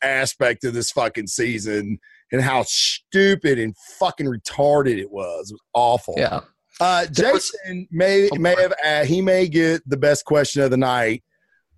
[0.03, 1.97] aspect of this fucking season
[2.31, 5.51] and how stupid and fucking retarded it was.
[5.51, 6.15] It was awful.
[6.17, 6.41] yeah.
[6.79, 10.77] Uh, Jason may Oh, may have uh, he may get the best question of the
[10.77, 11.23] night.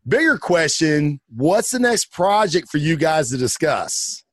[0.07, 4.23] Bigger question: What's the next project for you guys to discuss?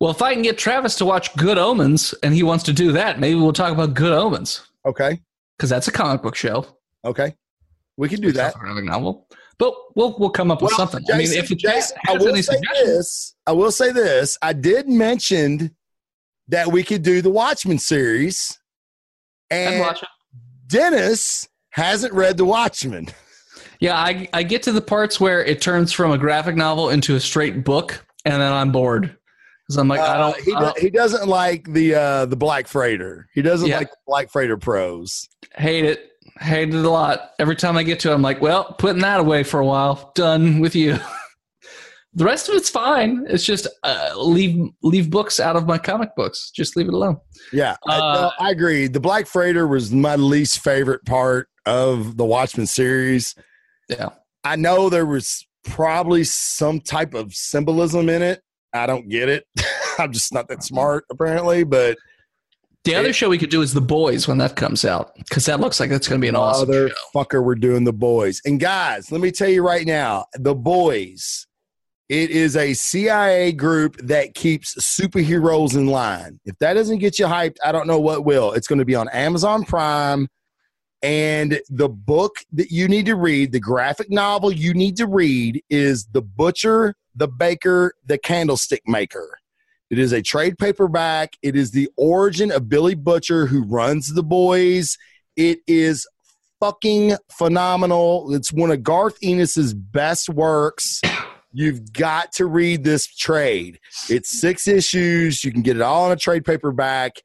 [0.00, 2.90] Well, if I can get Travis to watch Good Omens and he wants to do
[2.92, 5.20] that, maybe we'll talk about Good Omens Okay,
[5.56, 6.64] because that's a comic book show.
[7.04, 7.34] okay,
[7.96, 8.54] we can do that.
[8.54, 9.28] graphic novel.
[9.60, 11.04] But we'll we'll come up with something.
[11.12, 13.34] I mean, if it Jason, I will any say this.
[13.46, 14.36] I will say this.
[14.42, 15.76] I did mention
[16.48, 18.58] that we could do the Watchmen series,
[19.50, 20.02] and watch.
[20.66, 23.08] Dennis hasn't read the Watchmen.
[23.80, 27.14] Yeah, I I get to the parts where it turns from a graphic novel into
[27.16, 29.14] a straight book, and then I'm bored
[29.66, 30.44] because I'm like, I Uh, don't.
[30.44, 33.28] he, I do- don't he doesn't like the uh, the Black Freighter.
[33.34, 33.78] He doesn't Yeah.
[33.78, 35.28] like Black Freighter prose.
[35.54, 36.09] hate it.
[36.40, 37.32] Hate it a lot.
[37.38, 40.10] Every time I get to it, I'm like, well, putting that away for a while.
[40.14, 40.98] Done with you.
[42.14, 43.24] the rest of it's fine.
[43.28, 46.50] It's just uh, leave leave books out of my comic books.
[46.50, 47.18] Just leave it alone.
[47.52, 48.86] Yeah, I, Uh, no, I agree.
[48.86, 53.34] The Black Freighter was my least favorite part of the Watchmen series.
[53.88, 54.10] Yeah.
[54.42, 58.42] I know there was probably some type of symbolism in it.
[58.72, 59.44] I don't get it.
[59.98, 61.64] I'm just not that smart, apparently.
[61.64, 61.98] But
[62.84, 65.44] The other It- show we could do is The Boys when that comes out because
[65.46, 66.88] that looks like that's going to be an awesome show.
[67.14, 68.40] motherfucker, we're doing the boys.
[68.44, 71.46] And guys, let me tell you right now, the boys.
[72.08, 76.40] It is a CIA group that keeps superheroes in line.
[76.44, 78.52] If that doesn't get you hyped, I don't know what will.
[78.52, 80.26] It's going to be on Amazon Prime.
[81.02, 85.62] And the book that you need to read, the graphic novel you need to read,
[85.70, 89.38] is The Butcher, the Baker, the Candlestick Maker.
[89.90, 91.36] It is a trade paperback.
[91.42, 94.96] It is the origin of Billy Butcher, who runs the boys.
[95.36, 96.06] It is
[96.60, 98.32] fucking phenomenal.
[98.34, 101.00] It's one of Garth Ennis's best works.
[101.52, 103.80] You've got to read this trade.
[104.08, 105.42] It's six issues.
[105.42, 107.16] You can get it all in a trade paperback.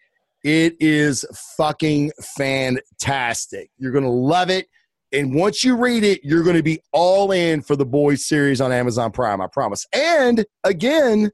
[0.43, 1.25] It is
[1.57, 3.69] fucking fantastic.
[3.77, 4.67] You're going to love it.
[5.11, 8.59] And once you read it, you're going to be all in for the boys series
[8.59, 9.85] on Amazon Prime, I promise.
[9.93, 11.31] And again,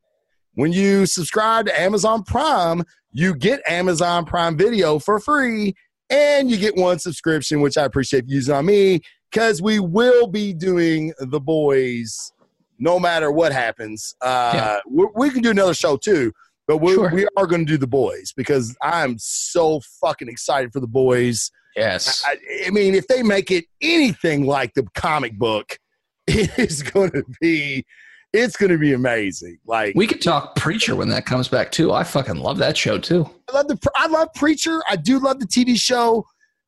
[0.56, 5.74] when you subscribe to Amazon Prime, you get Amazon Prime Video for free
[6.10, 9.02] and you get one subscription, which I appreciate you using on me
[9.32, 12.32] because we will be doing the boys
[12.80, 14.16] no matter what happens.
[14.22, 15.06] Uh, Yeah.
[15.16, 16.32] we, can do another show too,
[16.68, 17.10] but we, Sure.
[17.14, 21.52] we are going to do the boys because I'm so fucking excited for the boys.
[21.76, 22.24] Yes.
[22.26, 22.38] I,
[22.68, 25.78] I mean, if they make it anything like the comic book,
[26.28, 27.86] it is going to be.
[28.34, 29.60] It's going to be amazing.
[29.66, 31.92] Like we could talk Preacher when that comes back too.
[31.92, 33.30] I fucking love that show too.
[33.50, 34.82] I love the I love Preacher.
[34.90, 36.26] I do love the TV show,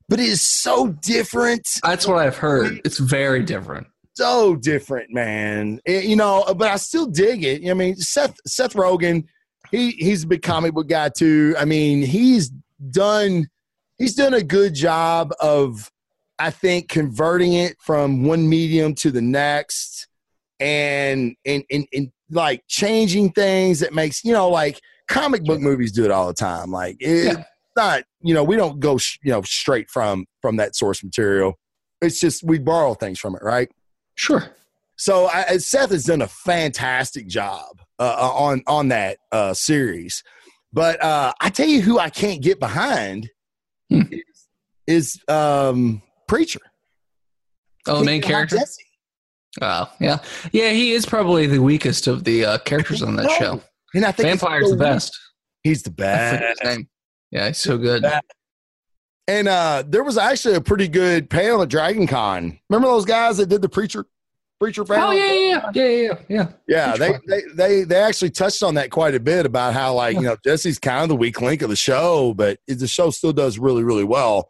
[0.09, 1.67] but it is so different.
[1.83, 2.81] That's what I've heard.
[2.83, 3.87] It's very different.
[4.15, 5.79] So different, man.
[5.85, 7.67] It- you know, but I still dig it.
[7.69, 9.25] I mean, Seth Seth Rogen,
[9.71, 11.55] he he's a big comic book guy too.
[11.57, 12.49] I mean, he's
[12.91, 13.47] done
[13.97, 15.89] he's done a good job of
[16.37, 20.07] I think converting it from one medium to the next
[20.63, 25.91] and and and, and like changing things that makes, you know, like comic book movies
[25.91, 26.71] do it all the time.
[26.71, 27.43] Like it's Yeah.
[27.75, 31.53] not you know we don't go sh- you know straight from from that source material
[32.01, 33.67] it's just we borrow things from it right
[34.15, 34.43] Sure.
[34.95, 40.23] so I, seth has done a fantastic job uh, uh, on on that uh series
[40.71, 43.29] but uh i tell you who i can't get behind
[43.89, 44.01] Hmm.
[44.11, 44.47] is,
[44.85, 46.61] is um preacher
[47.87, 48.57] Oh, the main Can't get behind character.
[48.57, 48.82] Jesse.
[49.61, 50.17] Oh, yeah,
[50.51, 50.71] yeah.
[50.71, 53.35] He is probably the weakest of the uh, characters on that No.
[53.37, 53.61] show.
[53.93, 55.17] and i think Vampire's the best.
[55.63, 56.43] he's the best.
[57.31, 58.03] Yeah, he's so good.
[59.27, 63.37] and uh there was actually a pretty good panel at dragon con remember those guys
[63.37, 64.05] that did the preacher
[64.59, 66.47] preacher panel Oh yeah, yeah, yeah, yeah, yeah, yeah.
[66.67, 70.15] Yeah, they, they they they actually touched on that quite a bit about how like
[70.15, 73.33] you know Jesse's kind of the weak link of the show, but the show still
[73.33, 74.47] does really really well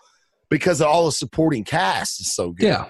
[0.50, 2.68] because of all the supporting cast is so good.
[2.68, 2.86] Yeah.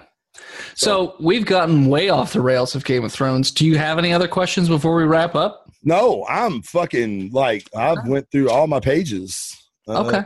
[0.74, 3.50] So we've gotten way off the rails of Game of Thrones.
[3.50, 5.70] Do you have any other questions before we wrap up?
[5.84, 9.54] No, I'm fucking like I've went through all my pages.
[9.86, 10.22] Uh, Okay.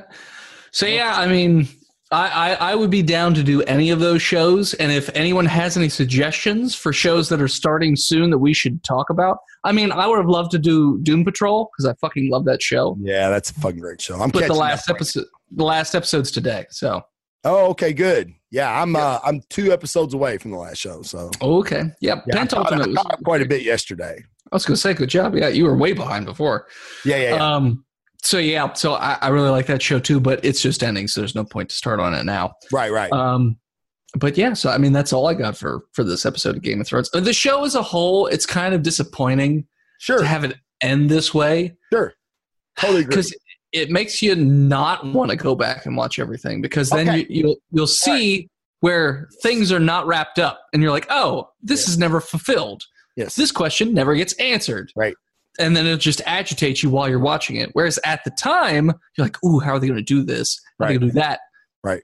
[0.71, 1.67] So yeah, I mean,
[2.11, 5.47] I, I I would be down to do any of those shows, and if anyone
[5.47, 9.73] has any suggestions for shows that are starting soon that we should talk about, I
[9.73, 12.97] mean, I would have loved to do Doom Patrol because I fucking love that show.
[13.01, 14.21] Yeah, that's a fucking great show.
[14.21, 16.67] I'm But the last episode, the last episode's today.
[16.71, 17.03] So
[17.45, 18.33] Oh, okay, good.
[18.51, 22.25] Yeah, I'm uh, I'm two episodes away from the last show, so okay, yep.
[22.27, 22.89] yeah, I Pent caught, I Ultimate.
[22.97, 24.25] was- quite a bit yesterday.
[24.51, 25.35] I was gonna say, good job.
[25.35, 26.67] Yeah, you were way behind before.
[27.05, 27.55] Yeah, yeah, yeah.
[27.55, 27.85] Um,
[28.23, 31.21] so yeah, so I, I really like that show too, but it's just ending, so
[31.21, 32.55] there's no point to start on it now.
[32.73, 33.13] Right, right.
[33.13, 33.59] Um,
[34.19, 36.81] but yeah, so I mean, that's all I got for for this episode of Game
[36.81, 37.11] of Thrones.
[37.11, 39.67] The show as a whole, it's kind of disappointing
[39.99, 42.15] sure, to have it end this way sure.
[42.79, 43.11] Totally agree.
[43.17, 43.37] because
[43.73, 47.19] it makes you not want to go back and watch everything because then Okay.
[47.21, 48.49] you, you'll you'll see
[48.81, 52.83] where things are not wrapped up, and you're like, oh, this is never fulfilled.
[53.17, 53.35] Yes.
[53.35, 54.93] This question never gets answered.
[54.95, 55.15] Right.
[55.59, 57.71] And then it'll just agitate you while you're watching it.
[57.73, 58.87] Whereas at the time,
[59.17, 60.61] you're like, ooh, how are they going to do this?
[60.79, 61.01] How are they Right.
[61.01, 61.41] going to do that?
[61.83, 62.03] Right.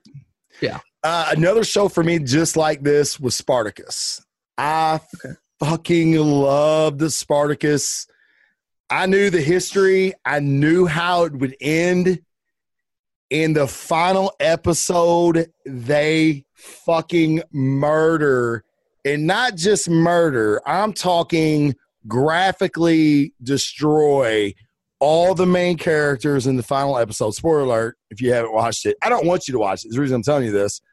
[0.59, 0.79] Yeah.
[1.03, 4.21] Uh, another show for me just like this was Spartacus.
[4.57, 5.35] I Okay.
[5.61, 8.07] fucking love the Spartacus.
[8.89, 10.13] I knew the history.
[10.25, 12.21] I knew how it would end.
[13.31, 18.63] In the final episode, they fucking murder.
[19.03, 21.75] And not just murder, I'm talking
[22.07, 24.53] graphically destroy
[24.99, 27.31] all the main characters in the final episode.
[27.31, 28.95] Spoiler alert if you haven't watched it.
[29.01, 29.87] I don't want you to watch it.
[29.87, 30.81] It's the reason I'm telling you this.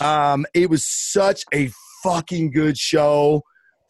[0.00, 1.70] Um, it was such a
[2.02, 3.42] fucking good show.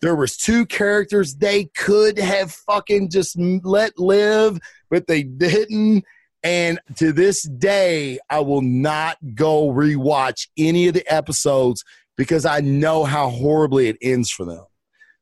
[0.05, 4.59] There was two characters they could have fucking just let live,
[4.91, 6.05] but they didn't.
[6.43, 11.83] And to this day, I will not go rewatch any of the episodes
[12.19, 14.67] because I know how horribly it ends for them.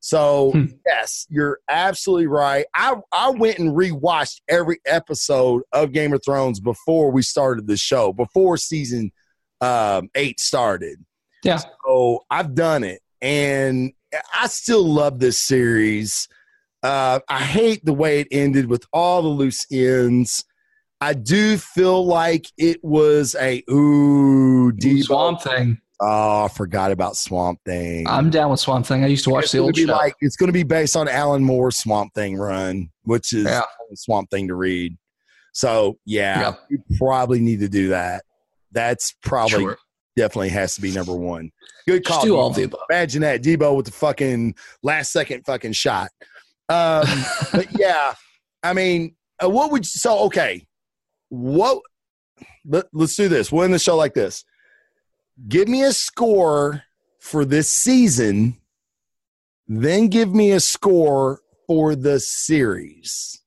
[0.00, 0.64] So Hmm.
[0.84, 2.66] yes, you're absolutely right.
[2.74, 7.76] I I went and rewatched every episode of Game of Thrones before we started the
[7.76, 9.12] show, before season
[9.60, 10.98] um, eight started.
[11.44, 11.60] Yeah.
[11.86, 13.92] So I've done it, and
[14.34, 16.28] I still love this series.
[16.82, 20.44] Uh, I hate the way it ended with all the loose ends.
[21.00, 25.02] I do feel like it was a ooh Debo.
[25.04, 25.78] Swamp Thing.
[26.00, 28.06] Oh, I forgot about Swamp Thing.
[28.08, 29.04] I'm down with Swamp Thing.
[29.04, 29.84] I used to watch it's the old show.
[29.86, 33.62] like it's going to be based on Alan Moore's Swamp Thing run, which is Yeah.
[33.92, 34.96] a Swamp Thing to read.
[35.52, 36.54] So yeah, Yeah.
[36.70, 38.24] you probably need to do that.
[38.72, 39.78] That's probably Sure.
[40.16, 41.50] Definitely has to be number one.
[41.86, 42.18] Good call.
[42.18, 42.54] Just do all Debo.
[42.56, 42.80] the above.
[42.90, 46.10] Imagine that Debo with the fucking last second fucking shot.
[46.68, 47.06] Um,
[47.52, 48.14] but yeah,
[48.62, 50.66] I mean, uh, what would you, so okay?
[51.28, 51.80] What?
[52.64, 53.50] Let, let's do this.
[53.50, 54.44] We'll end the show like this.
[55.48, 56.84] Give me a score
[57.22, 58.56] for this season,
[59.68, 63.40] then give me a score for the series.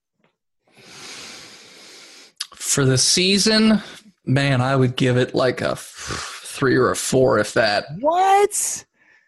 [2.54, 3.82] For the season,
[4.26, 5.76] man, I would give it like a
[6.56, 7.86] three or a four, if that.
[7.99, 8.86] What?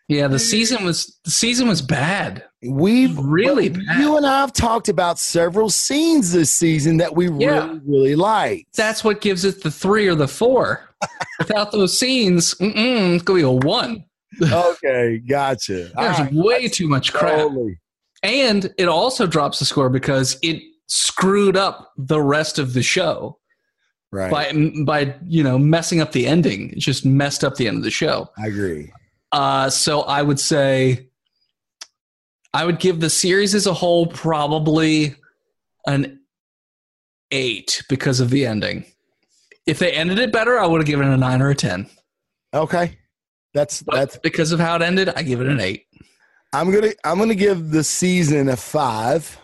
[0.07, 2.45] Yeah, the season was the season was bad.
[2.65, 3.99] We've Really bad.
[3.99, 7.67] You and I have talked about several scenes this season that we Yeah.
[7.67, 8.75] really, really liked.
[8.75, 10.89] That's what gives it the three or the four.
[11.39, 14.05] Without those scenes, mm-mm, it's gonna be a one.
[14.41, 15.17] okay.
[15.27, 15.91] Gotcha.
[15.95, 16.33] There's right.
[16.33, 17.77] way too much crap, Totally.
[18.23, 23.37] and it also drops the score because it screwed up the rest of the show
[24.11, 24.31] Right.
[24.31, 24.53] by
[24.85, 26.71] by you know messing up the ending.
[26.71, 28.29] It just messed up the end of the show.
[28.37, 28.91] I agree.
[29.31, 31.09] Uh, so I would say
[32.53, 35.15] I would give the series as a whole probably
[35.85, 36.21] an
[37.31, 38.85] eight because of the ending.
[39.65, 41.89] If they ended it better, I would have given it a nine or a ten.
[42.53, 42.97] Okay.
[43.53, 45.85] That's But that's because of how it ended, I give it an eight.
[46.53, 49.37] I'm gonna I'm gonna give the season a five.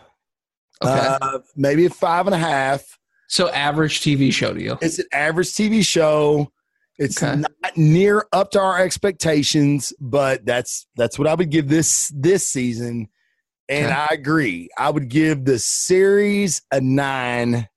[0.82, 1.16] Okay.
[1.20, 2.98] Uh, maybe a five and a half.
[3.28, 4.78] So average TV show to you.
[4.80, 6.50] It's an average TV show.
[6.98, 7.40] It's Okay.
[7.40, 12.46] not near up to our expectations, but that's that's what I would give this this
[12.46, 13.08] season.
[13.68, 13.94] And Okay.
[13.94, 14.68] I agree.
[14.78, 17.68] I would give the series a nine.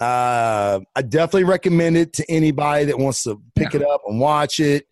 [0.00, 4.58] Uh, I definitely recommend it to anybody that wants to pick it up and watch
[4.60, 4.86] it.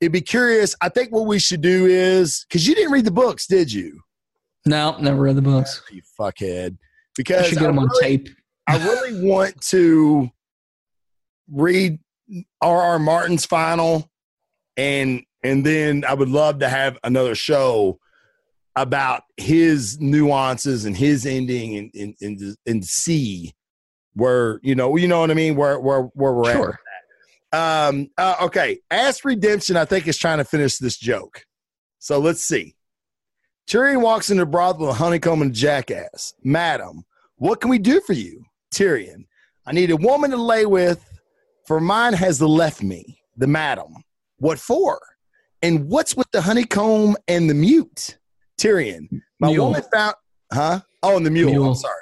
[0.00, 0.74] It'd be curious.
[0.82, 4.00] I think what we should do is because you didn't read the books, did you?
[4.66, 5.80] No, never read the books.
[5.90, 6.72] You fuckhead.
[6.72, 6.76] I
[7.16, 8.28] Because should get them on tape.
[8.66, 10.30] I really want to
[11.50, 11.98] read
[12.60, 12.98] R.R.
[12.98, 14.10] Martin's final,
[14.76, 17.98] and and then I would love to have another show
[18.76, 23.52] about his nuances and his ending, and and and, and see
[24.14, 26.78] where you know you know what I mean where where where we're Sure.
[27.52, 27.88] at.
[27.88, 28.08] Um.
[28.16, 28.78] Uh, okay.
[28.90, 29.76] Ask Redemption.
[29.76, 31.44] I think is trying to finish this joke.
[31.98, 32.74] So let's see.
[33.68, 36.34] Tyrion walks into the brothel with a Honeycomb and Jackass.
[36.42, 37.04] Madam,
[37.36, 38.44] what can we do for you?
[38.72, 39.26] Tyrion,
[39.66, 41.04] I need a woman to lay with,
[41.66, 43.94] for mine has left me, the madam.
[44.38, 45.00] What for?
[45.62, 48.18] And what's with the honeycomb and the mute?
[48.60, 49.08] Tyrion,
[49.40, 49.66] my Mule.
[49.66, 50.14] woman found,
[50.52, 50.80] huh?
[51.02, 51.50] Oh, and the mule.
[51.50, 51.68] Mule.
[51.68, 51.94] I'm sorry.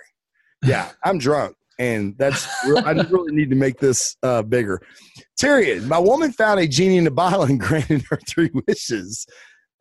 [0.64, 4.80] Yeah, I'm drunk, and that's I really need to make this uh, bigger.
[5.40, 9.26] Tyrion, my woman found a genie in the bottle and granted her three wishes.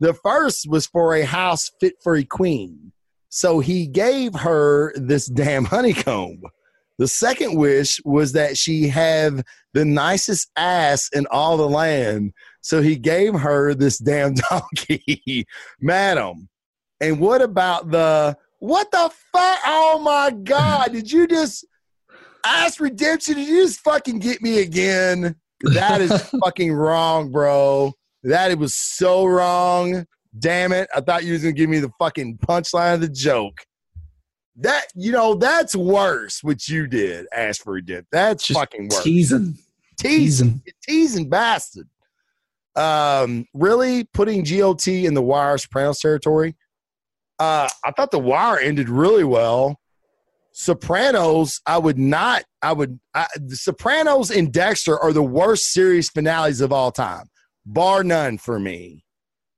[0.00, 2.92] The first was for a house fit for a queen.
[3.28, 6.42] So he gave her this damn honeycomb.
[7.00, 12.34] The second wish was that she have the nicest ass in all the land.
[12.60, 15.46] So he gave her this damn donkey,
[15.80, 16.50] madam.
[17.00, 19.58] And what about the what the fuck?
[19.64, 20.92] Oh my god!
[20.92, 21.66] Did you just
[22.44, 23.36] ask redemption?
[23.36, 25.36] Did you just fucking get me again?
[25.62, 26.12] That is
[26.44, 27.94] fucking wrong, bro.
[28.24, 30.04] That it was so wrong.
[30.38, 30.86] Damn it!
[30.94, 33.64] I thought you was gonna give me the fucking punchline of the joke.
[34.60, 36.42] That you know that's worse.
[36.42, 37.26] What you did,
[37.62, 38.06] for redemption.
[38.12, 39.02] That's Just fucking worse.
[39.02, 39.58] Teasing.
[39.96, 41.88] teasing, teasing bastard.
[42.76, 46.56] Um, really putting GOT in the Wire Sopranos territory.
[47.38, 49.80] Uh, I thought the Wire ended really well.
[50.52, 52.44] Sopranos, I would not.
[52.60, 53.00] I would.
[53.14, 57.30] I, the Sopranos and Dexter are the worst series finales of all time,
[57.64, 59.04] bar none for me.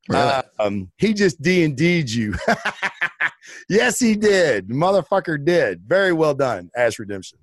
[0.09, 0.43] Really?
[0.59, 2.35] Um, he just D and D'd you.
[3.69, 4.69] yes, he did.
[4.69, 5.83] Motherfucker did.
[5.87, 7.39] Very well done, Ash Redemption.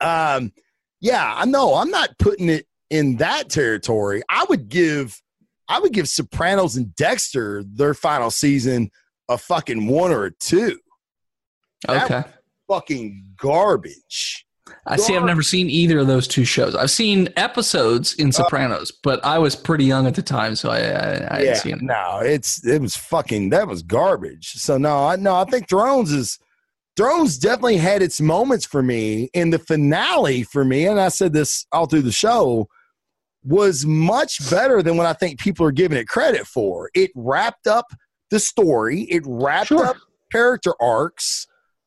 [0.00, 0.52] Um,
[1.00, 1.74] yeah, I know.
[1.74, 4.22] I'm not putting it in that territory.
[4.28, 5.20] I would give,
[5.68, 8.90] I would give Sopranos and Dexter their final season
[9.28, 10.78] a fucking one or a two.
[11.86, 12.28] that- okay.
[12.68, 14.45] Fucking garbage.
[14.86, 15.16] I see.
[15.16, 16.74] I've never seen either of those two shows.
[16.74, 20.70] I've seen episodes in uh, Sopranos, but I was pretty young at the time, so
[20.70, 21.82] I, I, I yeah, seen it.
[21.82, 24.52] no, it's it was fucking that was garbage.
[24.54, 26.38] So no, I no, I think Thrones is
[26.96, 29.28] Thrones definitely had its moments for me.
[29.34, 32.68] In the finale for me, and I said this all through the show,
[33.44, 36.90] was much better than what I think people are giving it credit for.
[36.94, 37.86] It wrapped up
[38.30, 39.02] the story.
[39.02, 39.84] It wrapped Sure.
[39.86, 39.96] up
[40.32, 41.46] character arcs.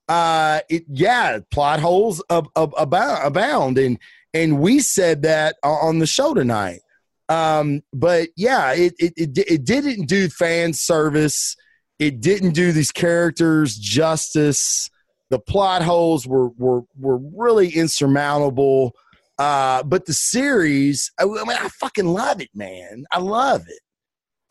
[0.10, 4.00] Uh, it yeah, plot holes ab- ab- abound, abound, and
[4.34, 6.82] and we said that on the show tonight.
[7.30, 11.56] Um, but yeah, it, it it it didn't do fan service.
[12.00, 14.90] It didn't do these characters justice.
[15.30, 18.96] The plot holes were were were really insurmountable.
[19.38, 23.06] Uh, but the series, I, I mean, I fucking love it, man.
[23.12, 23.80] I love it.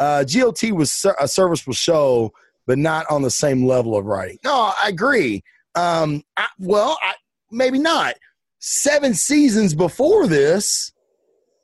[0.01, 2.33] Uh, GOT was a serviceable show,
[2.69, 4.39] but not on the same level of writing.
[4.45, 5.43] No, I agree.
[5.75, 7.15] Um, I, well, I,
[7.51, 8.15] maybe not.
[8.61, 10.93] Seven seasons before this,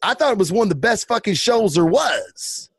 [0.03, 2.71] I thought it was one of the best fucking shows there was.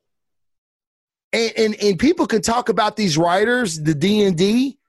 [1.32, 4.80] And and, and people can talk about these writers, the D and D.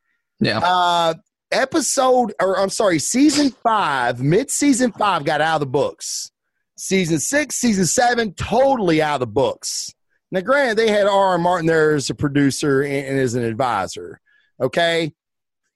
[0.40, 0.60] Yeah.
[0.62, 1.14] Uh,
[1.52, 6.30] episode, or I'm sorry, season five, mid season five got out of the books.
[6.78, 9.92] Season six, season seven, totally out of the books.
[10.30, 11.28] Now, granted, they had R.
[11.28, 11.38] R.
[11.38, 14.20] Martin there as a producer and, and as an advisor.
[14.60, 15.12] Okay,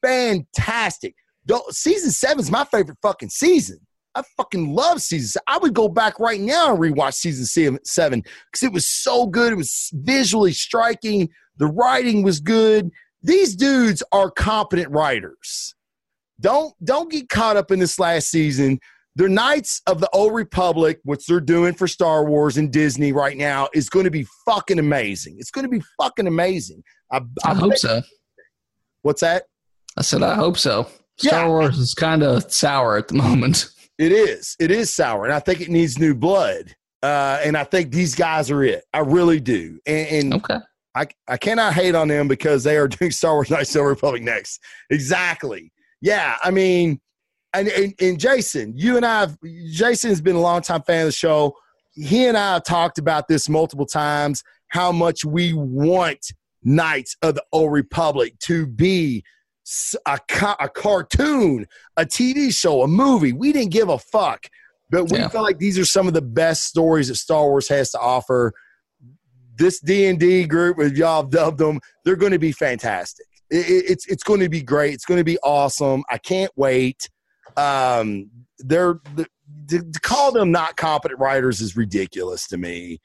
[0.03, 1.15] fantastic.
[1.71, 3.79] Season seven is my favorite fucking season.
[4.15, 5.29] I fucking love season.
[5.29, 9.27] se- I would go back right now and rewatch season seven because it was so
[9.27, 9.53] good.
[9.53, 11.29] It was visually striking.
[11.59, 12.91] The writing was good.
[13.23, 15.75] These dudes are competent writers.
[16.41, 18.81] Don't don't get caught up in this last season.
[19.17, 23.37] The Knights of the Old Republic, what they're doing for Star Wars and Disney right
[23.37, 25.37] now, is going to be fucking amazing.
[25.39, 26.83] It's going to be fucking amazing.
[27.13, 28.03] I, I hope so.
[29.03, 29.45] What's that?
[29.97, 30.87] I said I hope so.
[31.19, 31.49] Star Yeah.
[31.49, 33.67] Wars is kind of sour at the moment.
[33.99, 34.57] It is.
[34.59, 36.75] It is sour, and I think it needs new blood.
[37.03, 38.83] Uh, and I think these guys are it.
[38.95, 39.79] I really do.
[39.85, 40.57] And, and Okay.
[40.95, 43.81] I, I cannot hate on them because they are doing Star Wars Knights of the
[43.81, 44.59] Old Republic next.
[44.89, 45.71] Exactly.
[46.01, 46.37] Yeah.
[46.43, 46.99] I mean,
[47.53, 49.37] and, and, and Jason, you and I, have,
[49.73, 51.55] Jason has been a longtime fan of the show.
[51.93, 56.33] He and I have talked about this multiple times how much we want
[56.63, 59.25] Knights of the Old Republic to be
[60.07, 61.67] a, ca- a cartoon,
[61.97, 63.33] a TV show, a movie.
[63.33, 64.47] We didn't give a fuck.
[64.91, 65.29] But we Yeah.
[65.29, 68.53] feel like these are some of the best stories that Star Wars has to offer
[69.57, 73.27] this D and D group, as y'all have dubbed them, they're going to be fantastic.
[73.51, 74.95] It, it- it's it's going to be great.
[74.95, 76.03] It's going to be awesome.
[76.11, 77.09] I can't wait.
[77.57, 79.27] Um, they're the,
[79.69, 83.01] to, to call them not competent writers is ridiculous to me.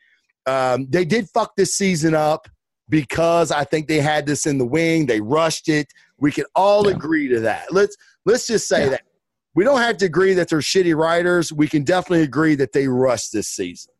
[0.45, 2.47] Um, they did fuck this season up
[2.89, 5.05] because I think they had this in the wing.
[5.07, 5.87] They rushed it.
[6.19, 6.95] We can all Yeah.
[6.95, 7.73] agree to that.
[7.73, 7.95] Let's
[8.25, 8.89] let's just say Yeah.
[8.91, 9.01] that
[9.55, 11.51] we don't have to agree that they're shitty writers.
[11.51, 13.93] We can definitely agree that they rushed this season,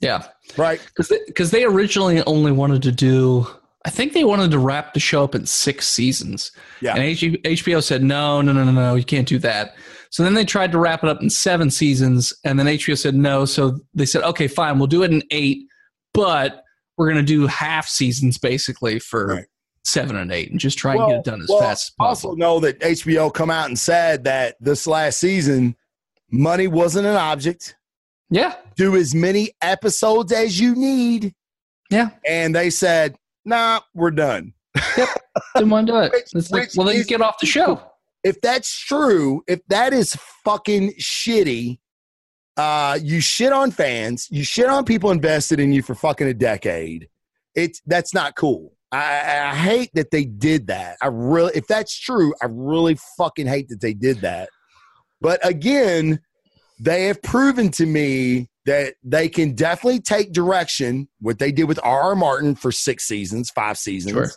[0.00, 0.26] Yeah.
[0.56, 0.80] right?
[0.86, 3.46] Because they, 'cause they originally only wanted to do,
[3.86, 6.52] I think they wanted to wrap the show up in six seasons.
[6.80, 6.94] Yeah.
[6.94, 9.74] And H- HBO said, no, no, no, no, no, you can't do that.
[10.10, 13.14] So then they tried to wrap it up in seven seasons, and then HBO said
[13.14, 13.44] no.
[13.44, 15.66] So they said, okay, fine, we'll do it in eight,
[16.14, 16.62] but
[16.96, 19.44] we're going to do half seasons basically for Right.
[19.84, 22.30] seven and eight and just try and get it done as well, fast as possible.
[22.30, 25.74] Also, know that HBO come out and said that this last season,
[26.30, 27.74] money wasn't an object.
[28.30, 28.54] yeah.
[28.76, 31.34] Do as many episodes as you need,
[31.90, 32.10] Yeah.
[32.26, 34.54] and they said, "Nah, we're done."
[35.56, 36.12] Didn't want to do it.
[36.32, 37.80] Which- like, well, then is- get off the show.
[38.22, 41.78] if that's true, if that is fucking shitty,
[42.56, 46.34] uh, you shit on fans, you shit on people invested in you for fucking a
[46.34, 47.08] decade.
[47.54, 48.72] It's that's not cool.
[48.92, 50.96] I, I hate that they did that.
[51.02, 54.48] I really, if that's true, I really fucking hate that they did that.
[55.20, 56.20] But again,
[56.78, 61.08] they have proven to me that they can definitely take direction.
[61.20, 62.00] What they did with R.
[62.02, 62.16] R.
[62.16, 64.30] Martin for six seasons, five seasons, Sure.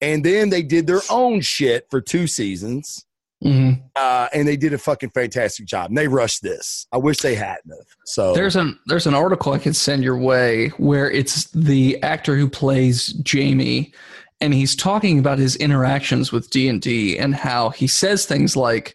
[0.00, 3.04] and then they did their own shit for two seasons.
[3.42, 3.80] Mhm.
[3.96, 5.88] Uh, and they did a fucking fantastic job.
[5.90, 6.86] And they rushed this.
[6.92, 7.70] I wish they hadn't.
[7.70, 7.86] Have.
[8.04, 12.36] So There's an there's an article I can send your way where it's the actor
[12.36, 13.94] who plays Jaime,
[14.42, 18.56] and he's talking about his interactions with D and D and how he says things
[18.56, 18.94] like,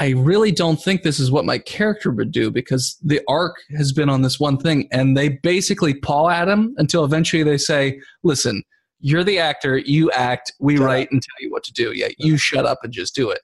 [0.00, 3.92] "I really don't think this is what my character would do because the arc has
[3.92, 8.00] been on this one thing," and they basically paw at him until eventually they say,
[8.24, 8.64] "Listen,
[8.98, 11.92] you're the actor, you act, we Shut write and tell you what to do.
[11.94, 13.42] Yeah, you shut up and just do it."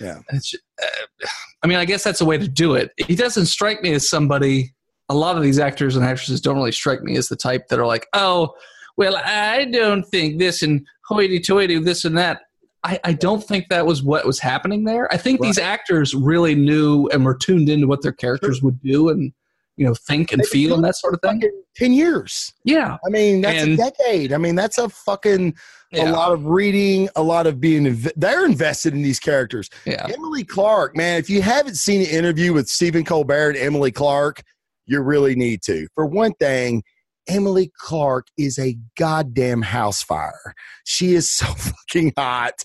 [0.00, 0.18] Yeah.
[0.30, 1.26] It's, uh,
[1.62, 2.92] I mean, I guess that's a way to do it.
[2.96, 4.74] He doesn't strike me as somebody.
[5.08, 7.78] A lot of these actors and actresses don't really strike me as the type that
[7.78, 8.54] are like, oh,
[8.96, 12.42] well, I don't think this and hoity-toity, this and that.
[12.86, 15.12] I, I don't think that was what was happening there.
[15.12, 19.08] I think these actors really knew and were tuned into what their characters would do
[19.08, 19.32] and
[19.76, 21.42] you know think and They've feel and that sort of thing.
[21.76, 22.52] 10 years.
[22.64, 24.32] Yeah, I mean, that's And- a decade.
[24.32, 25.54] I mean, that's a fucking
[25.92, 29.68] yeah, a lot of reading, a lot of being, inv- they're invested in these characters.
[29.84, 30.06] yeah.
[30.06, 34.42] Emilia Clarke, man, if you haven't seen an interview with Stephen Colbert and Emilia Clarke,
[34.86, 35.86] you really need to.
[35.94, 36.82] For one thing,
[37.28, 40.54] Emilia Clarke is a goddamn house fire.
[40.84, 42.64] She is so fucking hot.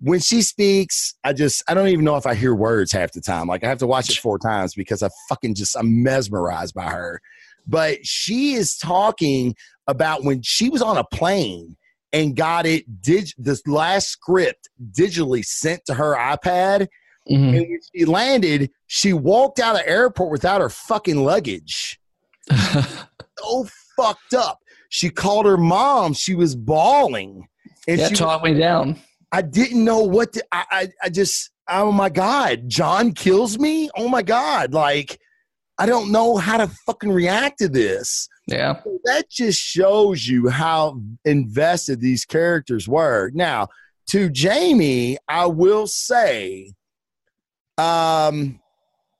[0.00, 3.20] When she speaks, I just I don't even know if I hear words half the
[3.20, 3.46] time.
[3.46, 6.90] Like I have to watch it four times because I fucking just I'm mesmerized by
[6.90, 7.20] her.
[7.66, 9.54] But she is talking
[9.86, 11.76] about when she was on a plane
[12.12, 16.88] and got it dig this last script digitally sent to her iPad
[17.30, 17.56] Mhm.
[17.56, 22.00] and when she landed, she walked out of the airport without her fucking luggage.
[23.38, 23.66] So
[24.02, 24.58] fucked up.
[24.88, 26.12] She called her mom.
[26.12, 27.48] She was bawling.
[27.88, 28.98] And yeah, she talk me down.
[29.32, 33.90] I didn't know what to I, I I just oh my God, Jon kills me?
[33.96, 34.74] Oh my God.
[34.74, 35.18] Like
[35.78, 38.28] I don't know how to fucking react to this.
[38.46, 43.30] Yeah, That just shows you how invested these characters were.
[43.34, 43.68] Now,
[44.08, 46.72] to Jaime, I will say,
[47.78, 48.60] um,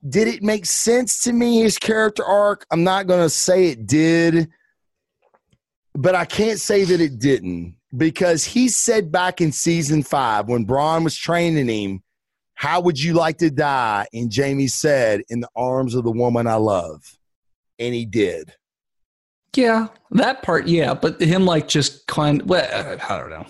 [0.06, 2.66] did it make sense to me his character arc?
[2.70, 4.50] I'm not going to say it did,
[5.94, 10.66] but I can't say that it didn't because he said back in season five when
[10.66, 12.02] Bronn was training him,
[12.54, 16.46] "How would you like to die?" And Jaime said, "In the arms of the woman
[16.46, 17.02] I love,"
[17.78, 18.54] and he did.
[19.54, 20.66] yeah, that part.
[20.66, 22.40] Yeah, but him like just kind.
[22.48, 23.44] Well, I don't know.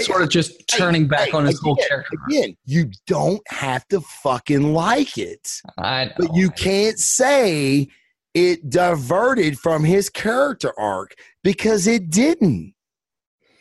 [0.00, 2.18] Sort of just turning back on his whole character.
[2.28, 5.48] Again, you don't have to fucking like it,
[5.78, 7.88] but you can't say
[8.34, 11.14] it diverted from his character arc
[11.48, 12.74] because it didn't.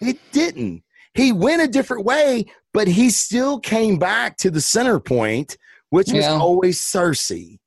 [0.02, 0.84] It didn't.
[1.14, 5.56] He went a different way, but he still came back to the center point,
[5.90, 7.60] which was always Cersei.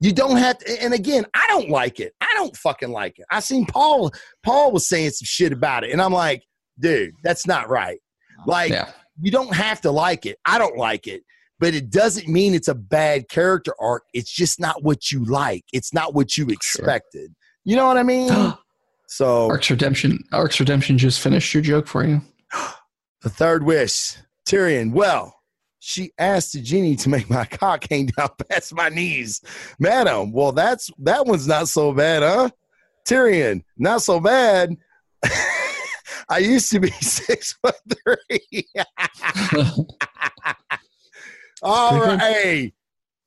[0.00, 2.12] You don't have to, and again, I don't like it.
[2.20, 3.24] I don't fucking like it.
[3.30, 4.12] I seen Paul.
[4.42, 6.42] Paul was saying some shit about it, and I'm like,
[6.78, 8.00] dude, that's not right.
[8.46, 8.90] Like, yeah.
[9.22, 10.36] you don't have to like it.
[10.44, 11.22] I don't like it,
[11.58, 14.02] but it doesn't mean it's a bad character arc.
[14.12, 15.64] It's just not what you like.
[15.72, 17.34] It's not what you expected.
[17.64, 18.30] You know what I mean?
[19.06, 20.24] So Arcs Redemption.
[20.32, 22.20] Arcs Redemption just finished your joke for you.
[23.22, 24.16] the third wish,
[24.46, 24.92] Tyrion.
[24.92, 25.34] Well,
[25.78, 29.42] she asked the genie to make my cock hang down past my knees,
[29.78, 30.32] madam.
[30.32, 32.50] Well, that's that one's not so bad, huh?
[33.06, 34.76] Tyrion, not so bad.
[36.28, 38.66] I used to be six foot three.
[41.62, 42.20] All right.
[42.20, 42.72] Hey,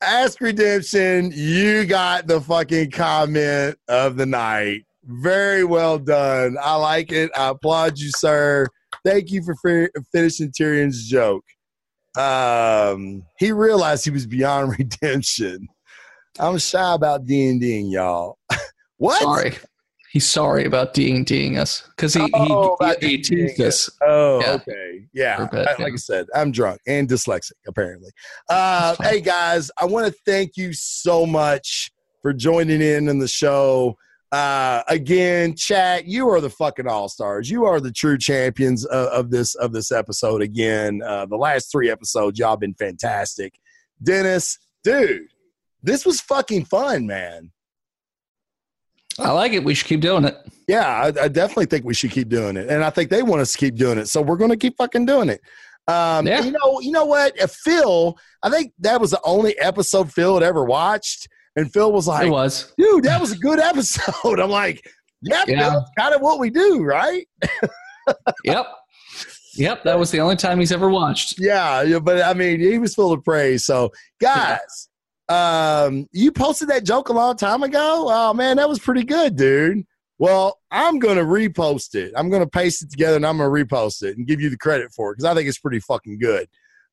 [0.01, 4.86] Ask Redemption, you got the fucking comment of the night.
[5.07, 6.57] Very well done.
[6.61, 7.31] I like it.
[7.35, 8.67] I applaud you, sir.
[9.05, 11.43] Thank you for fi- finishing Tyrion's joke.
[12.17, 15.67] Um, he realized he was beyond redemption.
[16.39, 18.38] I'm shy about D and D, y'all.
[18.97, 19.21] what?
[19.21, 19.53] Sorry.
[20.11, 23.89] He's sorry about D'ing D'ing us because he, Oh, he, he, he teased us.
[24.01, 24.51] Oh, Yeah.
[24.53, 25.05] okay.
[25.13, 25.45] Yeah.
[25.51, 25.84] Bit, I- yeah.
[25.84, 28.09] like I said, I'm drunk and dyslexic, apparently.
[28.49, 33.27] Uh, hey, guys, I want to thank you so much for joining in on the
[33.27, 33.95] show.
[34.31, 37.49] Uh, again, chat, you are the fucking all stars.
[37.49, 40.41] You are the true champions of, of this of this episode.
[40.41, 43.57] Again, uh, the last three episodes, y'all been fantastic.
[44.03, 45.27] Dennis, dude,
[45.81, 47.51] this was fucking fun, man.
[49.19, 49.63] I like it.
[49.63, 50.35] We should keep doing it.
[50.67, 53.41] Yeah, I, I definitely think we should keep doing it, and I think they want
[53.41, 54.07] us to keep doing it.
[54.07, 55.41] So we're going to keep fucking doing it.
[55.87, 56.43] Um, Yeah.
[56.43, 57.37] you know, you know what?
[57.37, 61.91] If Phil, I think that was the only episode Phil had ever watched, and Phil
[61.91, 62.73] was like, it was.
[62.77, 64.81] "Dude, that was a good episode." I'm like,
[65.21, 65.77] "Yeah, Phil, Yeah.
[65.81, 67.27] it's kind of what we do, right?"
[68.45, 68.65] Yep.
[69.55, 69.84] Yep.
[69.84, 71.39] That was the only time he's ever watched.
[71.39, 73.65] Yeah, yeah, but I mean, he was full of praise.
[73.65, 74.88] So, guys,
[75.29, 78.05] um, you posted that joke a long time ago.
[78.07, 79.84] Oh man, that was pretty good, dude.
[80.19, 82.13] Well, I'm gonna repost it.
[82.15, 84.91] I'm gonna paste it together and I'm gonna repost it and give you the credit
[84.95, 86.47] for it because I think it's pretty fucking good.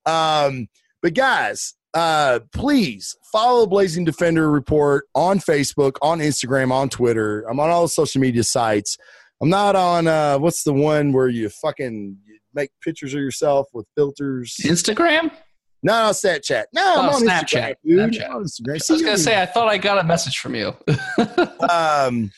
[0.07, 0.67] Um,
[1.03, 7.43] but guys, uh, please follow Blazing Defender Report on Facebook, on Instagram, on Twitter.
[7.49, 8.97] I'm on all the social media sites.
[9.43, 12.17] I'm not on uh, what's the one where you fucking
[12.55, 14.57] make pictures of yourself with filters.
[14.63, 15.31] Instagram?
[15.83, 16.65] No, no, Snapchat.
[16.73, 17.75] No, I'm Oh, on Snapchat.
[17.85, 18.13] Instagram, dude.
[18.15, 18.25] Snapchat.
[18.31, 18.71] I'm on Instagram.
[18.71, 20.75] I was going to say, I thought I got a message from you.
[21.69, 22.31] um,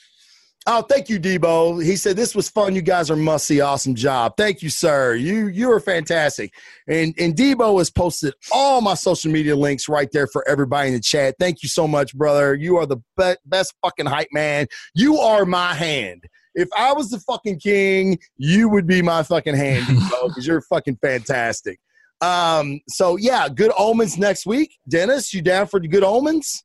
[0.66, 1.82] oh, thank you, Debo.
[1.84, 2.74] He said this was fun.
[2.74, 3.60] You guys are must see.
[3.60, 4.34] Awesome job.
[4.36, 5.14] Thank you, sir.
[5.14, 6.52] You you are fantastic.
[6.88, 10.94] And and Debo has posted all my social media links right there for everybody in
[10.94, 11.36] the chat.
[11.38, 12.54] Thank you so much, brother.
[12.54, 14.66] You are the be- best fucking hype man.
[14.94, 16.24] You are my hand.
[16.54, 20.62] If I was the fucking king, you would be my fucking hand, Debo, because you're
[20.62, 21.78] fucking fantastic.
[22.22, 24.76] Um, so yeah, good omens next week.
[24.88, 26.64] Dennis, you down for the good omens?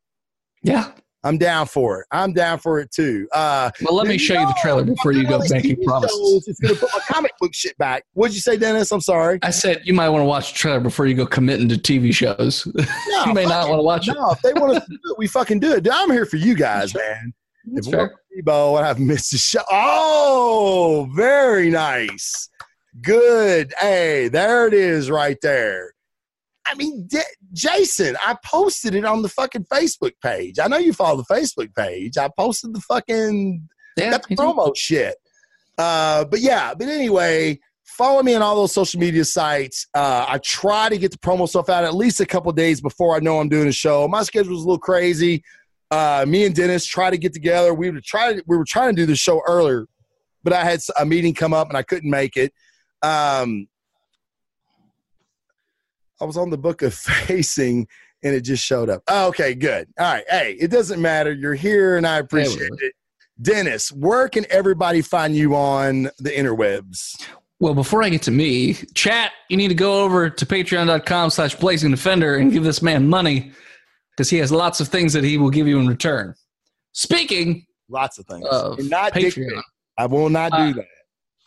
[0.63, 0.91] yeah.
[1.23, 2.07] I'm down for it.
[2.11, 3.27] I'm down for it too.
[3.31, 6.45] Uh, Well, let me show you the trailer before you go making promises.
[6.47, 8.05] It's gonna put my comic book shit back.
[8.13, 8.91] What'd you say, Dennis?
[8.91, 9.39] I'm sorry.
[9.43, 12.13] I said you might want to watch the trailer before you go committing to TV
[12.13, 12.67] shows.
[13.09, 14.11] No, you may not want to watch it.
[14.11, 14.17] it.
[14.19, 15.87] No, if they want to do it, we fucking do it.
[15.91, 17.33] I'm here for you guys, man.
[17.73, 18.15] That's if fair.
[18.43, 19.61] Debo, I've missed the show.
[19.69, 22.49] Oh, very nice.
[23.01, 23.73] Good.
[23.79, 25.93] Hey, there it is right there.
[26.65, 27.19] I mean, D-
[27.53, 30.59] Jason, I posted it on the fucking Facebook page.
[30.59, 32.17] I know you follow the Facebook page.
[32.17, 33.67] I posted the fucking
[33.97, 34.43] Yeah, got the me too.
[34.43, 35.15] promo shit.
[35.77, 39.87] Uh, but yeah, but anyway, follow me on all those social media sites.
[39.93, 43.15] Uh, I try to get the promo stuff out at least a couple days before
[43.15, 44.07] I know I'm doing a show.
[44.07, 45.43] My schedule is a little crazy.
[45.89, 47.73] Uh, me and Dennis try to get together.
[47.73, 48.41] We were trying.
[48.47, 49.87] We were trying to do the show earlier,
[50.43, 52.53] but I had a meeting come up and I couldn't make it.
[53.01, 53.67] Um,
[56.21, 56.93] I was on the book of
[57.27, 57.87] facing
[58.23, 59.01] and it just showed up.
[59.07, 59.87] Oh, okay, good.
[59.97, 60.23] All right.
[60.29, 61.33] Hey, it doesn't matter.
[61.33, 62.79] You're here and I appreciate was.
[62.81, 62.93] it.
[63.41, 67.19] Dennis, where can everybody find you on the interwebs?
[67.59, 71.55] Well, before I get to me, chat, you need to go over to patreon.com slash
[71.55, 73.51] blazing defender and give this man money
[74.15, 76.35] because he has lots of things that he will give you in return.
[76.93, 78.45] Speaking Lots of things.
[78.51, 79.61] of not Patreon.
[79.97, 80.85] I will not do Uh, that.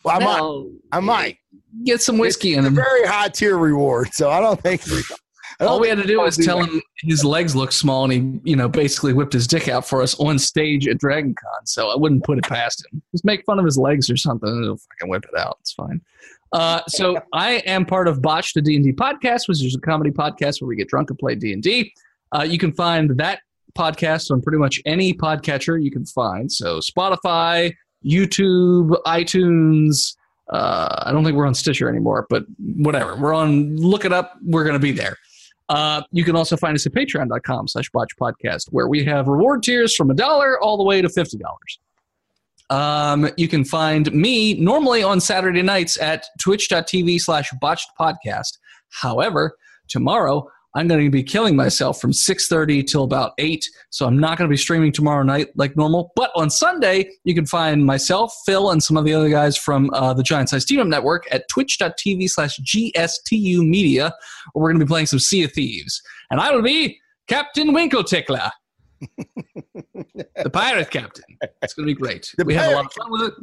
[0.03, 0.71] Well, I might.
[0.91, 1.37] I might.
[1.83, 2.75] Get some whiskey in It's a him.
[2.75, 4.81] very high tier reward, so I don't think.
[4.87, 6.69] I don't All we had to do I'll was tell that.
[6.69, 10.01] him his legs look small, and he, you know, basically whipped his dick out for
[10.01, 11.65] us on stage at Dragon Con.
[11.65, 13.01] So I wouldn't put it past him.
[13.11, 15.57] Just make fun of his legs or something, and he'll fucking whip it out.
[15.61, 16.01] It's fine.
[16.51, 19.79] Uh, so I am part of Botched the D and D podcast, which is a
[19.81, 21.93] comedy podcast where we get drunk and play D and D.
[22.37, 23.39] Uh, You can find that
[23.77, 26.51] podcast on pretty much any podcatcher you can find.
[26.51, 27.73] So Spotify,
[28.05, 30.15] YouTube, iTunes.
[30.49, 33.15] Uh, I don't think we're on Stitcher anymore, but whatever.
[33.15, 33.75] We're on.
[33.77, 34.33] Look it up.
[34.43, 35.17] We're going to be there.
[35.69, 39.63] Uh, you can also find us at patreon.com slash botched podcast, where we have reward
[39.63, 41.39] tiers from a dollar all the way to $50.
[42.69, 48.57] Um, you can find me normally on Saturday nights at twitch.tv slash botched podcast.
[48.89, 49.57] However,
[49.87, 54.37] tomorrow I'm going to be killing myself from 6.30 till about 8, so I'm not
[54.37, 56.11] going to be streaming tomorrow night like normal.
[56.17, 59.89] But on Sunday, you can find myself, Phil, and some of the other guys from
[59.93, 64.13] uh, the Giant Size Team Network at twitch.tv slash GSTU Media,
[64.51, 66.01] where we're going to be playing some Sea of Thieves.
[66.29, 68.51] And I will be Captain Winkletickler,
[69.17, 71.37] the pirate captain.
[71.61, 72.33] It's going to be great.
[72.37, 73.33] The we have a lot of fun with it.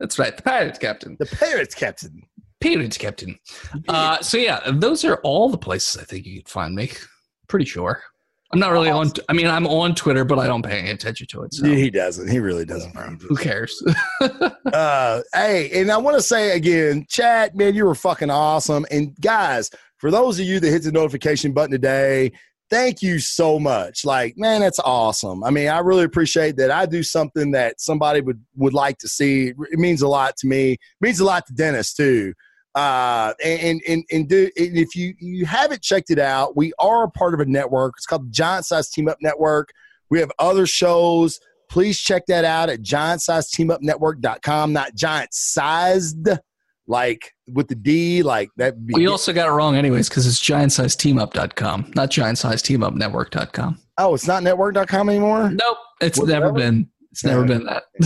[0.00, 1.16] That's right, the pirate captain.
[1.18, 2.22] the Pirates Captain.
[2.60, 3.38] Pirate captain.
[3.88, 6.90] Uh, so yeah, those are all the places I think you can find me.
[7.48, 8.02] Pretty sure.
[8.52, 9.10] I'm not really on.
[9.28, 11.52] I mean, I'm on Twitter, but I don't pay any attention to it.
[11.54, 12.28] So Yeah, he doesn't.
[12.28, 12.94] He really doesn't.
[13.20, 13.82] who cares?
[14.72, 18.86] uh, hey, and I want to say again, Chad, man, you were fucking awesome.
[18.92, 22.30] And guys, for those of you that hit the notification button today,
[22.70, 24.04] thank you so much.
[24.04, 25.44] Like, man, that's awesome.
[25.44, 26.70] I mean, I really appreciate that.
[26.70, 29.52] I do something that somebody would would like to see.
[29.70, 30.72] It means a lot to me.
[30.72, 32.34] It means a lot to Dennis too.
[32.74, 37.04] Uh, and and and, do, and if you you haven't checked it out, we are
[37.04, 37.94] a part of a network.
[37.96, 39.70] It's called the Giant Size Team Up Network.
[40.10, 41.40] We have other shows.
[41.68, 44.72] Please check that out at giant size team up giantsizeteamupnetwork.com.
[44.72, 46.28] Not giant sized,
[46.86, 48.74] like with the D, like that.
[48.92, 53.78] we also got it wrong, anyways, because it's giantsizeteamup.com, not giantsizeteamupnetwork.com.
[53.98, 55.50] oh, it's not network.com anymore.
[55.50, 56.56] Nope, it's What- never what?
[56.56, 56.88] been.
[57.12, 57.84] It's never been that.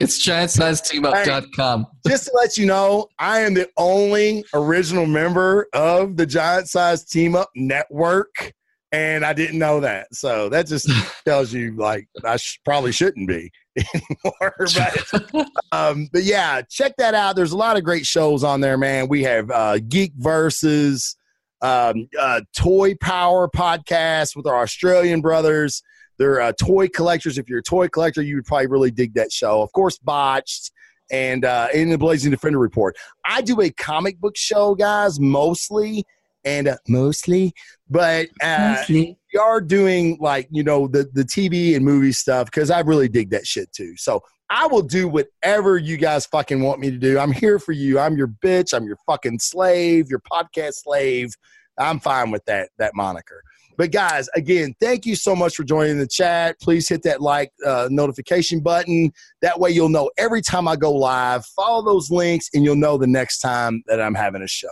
[0.00, 1.86] it's giantsizeteamup.com.
[2.06, 7.04] Just to let you know, I am the only original member of the Giant Size
[7.04, 8.52] Team Up Network,
[8.90, 10.12] and I didn't know that.
[10.12, 10.90] So that just
[11.24, 14.54] tells you, like, I sh- probably shouldn't be anymore.
[15.12, 17.36] But, um, but yeah, check that out.
[17.36, 19.08] There's a lot of great shows on there, man.
[19.08, 21.16] We have uh, Geek Versus,
[21.62, 25.82] um, uh, Toy Power podcast with our Australian brothers.
[26.18, 27.38] They're uh, toy collectors.
[27.38, 29.62] If you're a toy collector, you would probably really dig that show.
[29.62, 30.70] Of course, Botched
[31.10, 32.96] and uh, in the Blazing Defender report.
[33.24, 36.04] I do a comic book show, guys, mostly
[36.44, 37.52] and uh, mostly,
[37.88, 42.70] but uh, we are doing like you know the the TV and movie stuff because
[42.70, 43.94] I really dig that shit too.
[43.96, 47.18] So I will do whatever you guys fucking want me to do.
[47.18, 47.98] I'm here for you.
[47.98, 48.74] I'm your bitch.
[48.74, 50.10] I'm your fucking slave.
[50.10, 51.30] Your podcast slave.
[51.78, 53.42] I'm fine with that that moniker.
[53.80, 56.60] But guys, again, thank you so much for joining the chat.
[56.60, 59.10] Please hit that like uh, notification button.
[59.40, 61.46] That way, you'll know every time I go live.
[61.46, 64.68] Follow those links, and you'll know the next time that I'm having a show.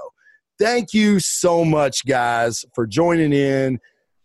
[0.59, 3.79] Thank you so much, guys, for joining in.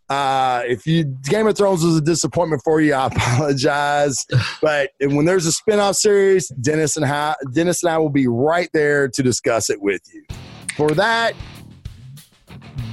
[0.09, 4.25] Uh, if you Game of Thrones was a disappointment for you, I apologize.
[4.61, 8.69] but when there's a spinoff series, Dennis and I, Dennis and I will be right
[8.73, 10.23] there to discuss it with you.
[10.75, 11.33] For that,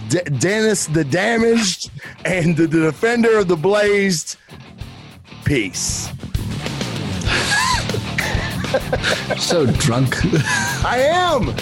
[0.08, 1.90] D- Dennis the Damaged
[2.24, 4.36] and the, the Defender of the Blazed.
[5.44, 6.10] Peace.
[9.38, 10.14] so drunk.
[10.84, 11.54] I am.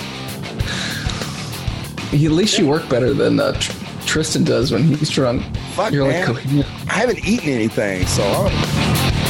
[2.13, 3.73] At least you work better than uh, Tr-
[4.07, 5.43] Tristan does when he's drunk.
[5.75, 6.35] Fuck, You're man.
[6.35, 6.47] like,
[6.89, 8.23] I haven't eaten anything, so.
[8.23, 9.28] I'm-